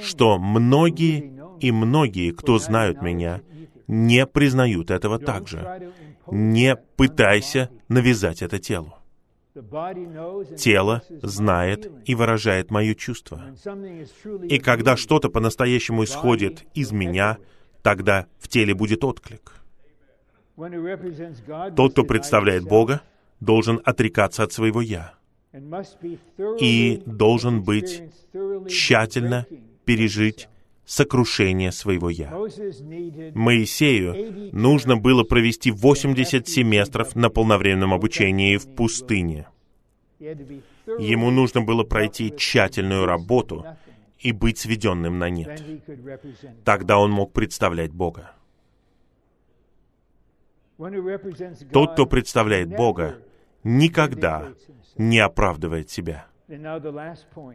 что 0.00 0.38
многие 0.38 1.32
и 1.60 1.72
многие, 1.72 2.32
кто 2.32 2.58
знают 2.58 3.02
меня, 3.02 3.40
не 3.86 4.26
признают 4.26 4.90
этого 4.90 5.18
также. 5.18 5.92
Не 6.26 6.76
пытайся 6.76 7.70
навязать 7.88 8.42
это 8.42 8.58
телу. 8.58 8.94
Тело 10.56 11.02
знает 11.22 11.90
и 12.04 12.14
выражает 12.14 12.70
мое 12.70 12.94
чувство. 12.94 13.42
И 14.48 14.58
когда 14.58 14.96
что-то 14.96 15.30
по-настоящему 15.30 16.04
исходит 16.04 16.64
из 16.74 16.92
меня, 16.92 17.38
тогда 17.82 18.26
в 18.38 18.48
теле 18.48 18.74
будет 18.74 19.04
отклик. 19.04 19.54
Тот, 21.76 21.92
кто 21.92 22.04
представляет 22.04 22.64
Бога, 22.64 23.02
должен 23.40 23.80
отрекаться 23.84 24.42
от 24.42 24.52
своего 24.52 24.80
«я» 24.80 25.14
и 26.60 27.02
должен 27.06 27.62
быть 27.62 28.02
тщательно 28.68 29.46
пережить 29.84 30.48
сокрушение 30.84 31.70
своего 31.70 32.10
«я». 32.10 32.30
Моисею 33.34 34.50
нужно 34.52 34.96
было 34.96 35.22
провести 35.22 35.70
80 35.70 36.48
семестров 36.48 37.14
на 37.14 37.30
полновременном 37.30 37.94
обучении 37.94 38.56
в 38.56 38.74
пустыне. 38.74 39.46
Ему 40.18 41.30
нужно 41.30 41.60
было 41.60 41.84
пройти 41.84 42.34
тщательную 42.36 43.06
работу 43.06 43.64
и 44.18 44.32
быть 44.32 44.58
сведенным 44.58 45.18
на 45.18 45.30
нет. 45.30 45.62
Тогда 46.64 46.98
он 46.98 47.10
мог 47.10 47.32
представлять 47.32 47.92
Бога. 47.92 48.32
Тот, 51.72 51.92
кто 51.92 52.06
представляет 52.06 52.68
Бога, 52.68 53.20
никогда 53.64 54.52
не 54.96 55.18
оправдывает 55.18 55.90
себя. 55.90 56.26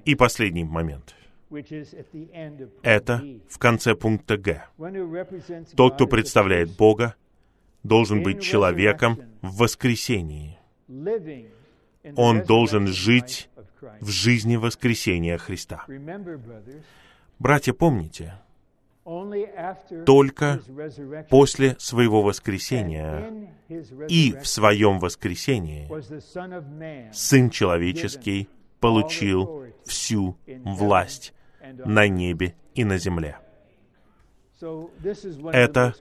И 0.05 0.15
последний 0.15 0.63
момент— 0.63 1.15
это 2.83 3.23
в 3.49 3.57
конце 3.57 3.95
пункта 3.95 4.37
Г. 4.37 4.65
Тот, 5.75 5.95
кто 5.95 6.07
представляет 6.07 6.75
Бога, 6.75 7.15
должен 7.83 8.23
быть 8.23 8.41
человеком 8.41 9.19
в 9.41 9.57
воскресении. 9.57 10.57
Он 12.17 12.43
должен 12.43 12.87
жить 12.87 13.49
в 13.99 14.09
жизни 14.09 14.55
воскресения 14.55 15.37
Христа. 15.37 15.85
Братья, 17.39 17.73
помните, 17.73 18.35
только 20.05 20.61
после 21.29 21.75
своего 21.79 22.21
воскресения 22.21 23.49
и 24.07 24.33
в 24.41 24.47
своем 24.47 24.99
воскресении 24.99 25.89
Сын 27.11 27.49
Человеческий 27.49 28.47
получил 28.79 29.65
всю 29.85 30.37
власть 30.47 31.33
на 31.85 32.07
небе 32.07 32.55
и 32.75 32.85
на 32.85 32.97
земле. 32.97 33.37
Это 35.51 35.95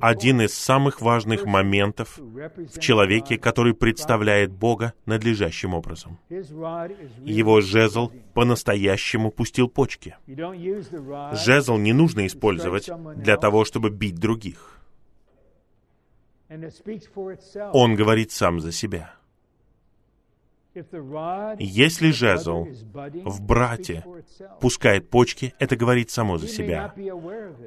один 0.00 0.40
из 0.40 0.54
самых 0.54 1.00
важных 1.00 1.44
моментов 1.44 2.18
в 2.18 2.80
человеке, 2.80 3.38
который 3.38 3.74
представляет 3.74 4.50
Бога 4.50 4.94
надлежащим 5.06 5.74
образом. 5.74 6.18
Его 6.28 7.60
жезл 7.60 8.10
по-настоящему 8.34 9.30
пустил 9.30 9.68
почки. 9.68 10.16
Жезл 10.26 11.76
не 11.76 11.92
нужно 11.92 12.26
использовать 12.26 12.90
для 13.16 13.36
того, 13.36 13.64
чтобы 13.64 13.90
бить 13.90 14.16
других. 14.16 14.80
Он 17.72 17.94
говорит 17.94 18.32
сам 18.32 18.60
за 18.60 18.72
себя. 18.72 19.17
Если 21.58 22.10
жезл 22.10 22.66
в 23.24 23.42
брате 23.42 24.04
пускает 24.60 25.10
почки, 25.10 25.54
это 25.58 25.76
говорит 25.76 26.10
само 26.10 26.38
за 26.38 26.48
себя. 26.48 26.94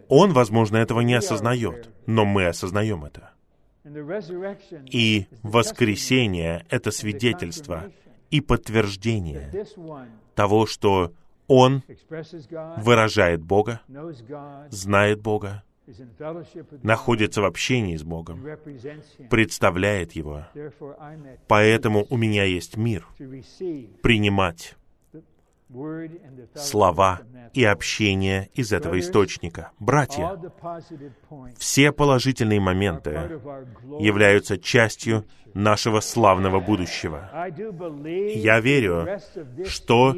Он, 0.08 0.34
возможно, 0.34 0.78
этого 0.78 1.02
не 1.02 1.14
осознает, 1.16 1.90
но 2.06 2.26
мы 2.26 2.48
осознаем 2.48 3.06
это. 3.06 3.32
И 4.92 5.28
воскресение— 5.42 6.66
это 6.70 6.92
свидетельство 6.92 7.92
и 8.30 8.40
подтверждение 8.40 9.66
того, 10.36 10.66
что 10.66 11.14
он 11.48 11.84
выражает 12.78 13.44
Бога, 13.44 13.82
знает 14.70 15.22
Бога, 15.22 15.64
находится 16.84 17.42
в 17.42 17.46
общении 17.46 17.96
с 17.96 18.04
Богом, 18.04 18.46
представляет 19.30 20.14
Его. 20.14 20.46
Поэтому 21.48 22.06
у 22.10 22.18
меня 22.18 22.44
есть 22.44 22.78
мир 22.78 23.08
принимать 24.02 24.76
слова 26.56 27.22
и 27.54 27.64
общение 27.64 28.50
из 28.54 28.74
этого 28.74 29.00
источника. 29.00 29.72
Братья, 29.80 30.38
все 31.58 31.92
положительные 31.92 32.60
моменты 32.60 33.12
являются 34.00 34.58
частью 34.58 35.26
нашего 35.54 36.00
славного 36.00 36.60
будущего. 36.60 37.30
Я 38.36 38.60
верю, 38.60 39.20
что 39.66 40.16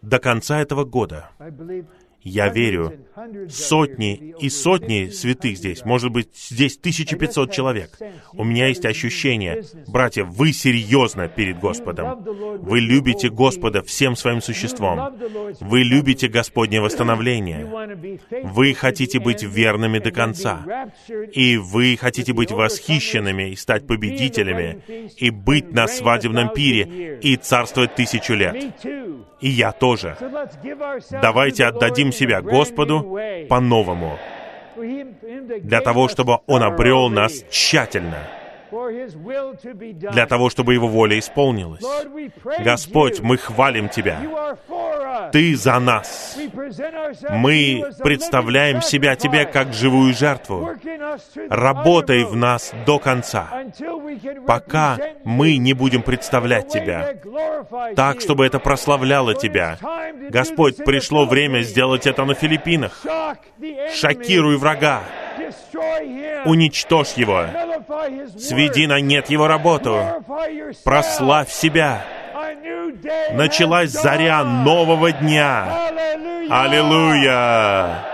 до 0.00 0.18
конца 0.18 0.60
этого 0.60 0.84
года 0.84 1.30
я 2.22 2.48
верю, 2.48 3.06
сотни 3.48 4.34
и 4.40 4.48
сотни 4.48 5.08
святых 5.08 5.56
здесь, 5.56 5.84
может 5.84 6.10
быть, 6.10 6.28
здесь 6.34 6.76
1500 6.76 7.52
человек. 7.52 7.98
У 8.32 8.44
меня 8.44 8.68
есть 8.68 8.84
ощущение, 8.84 9.62
братья, 9.86 10.24
вы 10.24 10.52
серьезно 10.52 11.28
перед 11.28 11.58
Господом. 11.58 12.22
Вы 12.60 12.80
любите 12.80 13.28
Господа 13.28 13.82
всем 13.82 14.16
своим 14.16 14.40
существом. 14.40 15.14
Вы 15.60 15.82
любите 15.82 16.28
Господнее 16.28 16.80
восстановление. 16.80 17.66
Вы 18.44 18.74
хотите 18.74 19.20
быть 19.20 19.42
верными 19.42 19.98
до 19.98 20.10
конца. 20.10 20.90
И 21.32 21.56
вы 21.56 21.96
хотите 22.00 22.32
быть 22.32 22.50
восхищенными 22.50 23.50
и 23.50 23.56
стать 23.56 23.86
победителями, 23.86 24.82
и 25.16 25.30
быть 25.30 25.72
на 25.72 25.86
свадебном 25.86 26.50
пире, 26.50 27.18
и 27.20 27.36
царствовать 27.36 27.94
тысячу 27.94 28.34
лет. 28.34 28.74
И 29.40 29.48
я 29.48 29.72
тоже. 29.72 30.16
Давайте 31.10 31.64
отдадим 31.64 32.12
себя 32.12 32.42
Господу 32.42 33.01
по-новому, 33.48 34.18
для 34.76 35.80
того, 35.80 36.08
чтобы 36.08 36.38
Он 36.46 36.62
обрел 36.62 37.08
нас 37.08 37.44
тщательно, 37.50 38.18
для 40.12 40.26
того, 40.26 40.48
чтобы 40.50 40.74
Его 40.74 40.88
воля 40.88 41.18
исполнилась. 41.18 41.84
Господь, 42.60 43.20
мы 43.20 43.36
хвалим 43.36 43.88
Тебя. 43.88 44.18
Ты 45.32 45.56
за 45.56 45.78
нас. 45.78 46.36
Мы 47.30 47.84
представляем 48.02 48.82
себя 48.82 49.16
Тебе 49.16 49.44
как 49.44 49.72
живую 49.72 50.14
жертву. 50.14 50.70
Работай 51.48 52.24
в 52.24 52.36
нас 52.36 52.72
до 52.86 52.98
конца, 52.98 53.48
пока 54.46 54.98
мы 55.24 55.56
не 55.56 55.72
будем 55.72 56.02
представлять 56.02 56.68
Тебя, 56.68 57.14
так, 57.94 58.20
чтобы 58.20 58.46
это 58.46 58.58
прославляло 58.58 59.34
Тебя. 59.34 59.78
Господь, 60.30 60.76
пришло 60.76 61.26
время 61.26 61.62
сделать 61.62 62.06
это 62.06 62.24
на 62.24 62.34
Филиппинах. 62.34 63.04
Шокируй 63.94 64.56
врага. 64.56 65.02
Уничтожь 66.44 67.14
его. 67.14 67.46
Сведи 68.38 68.86
на 68.86 69.00
нет 69.00 69.30
его 69.30 69.46
работу. 69.46 69.98
Прославь 70.84 71.50
себя. 71.50 72.04
Началась 73.32 73.90
заря 73.90 74.44
нового 74.44 75.12
дня. 75.12 75.66
Аллилуйя! 76.50 78.11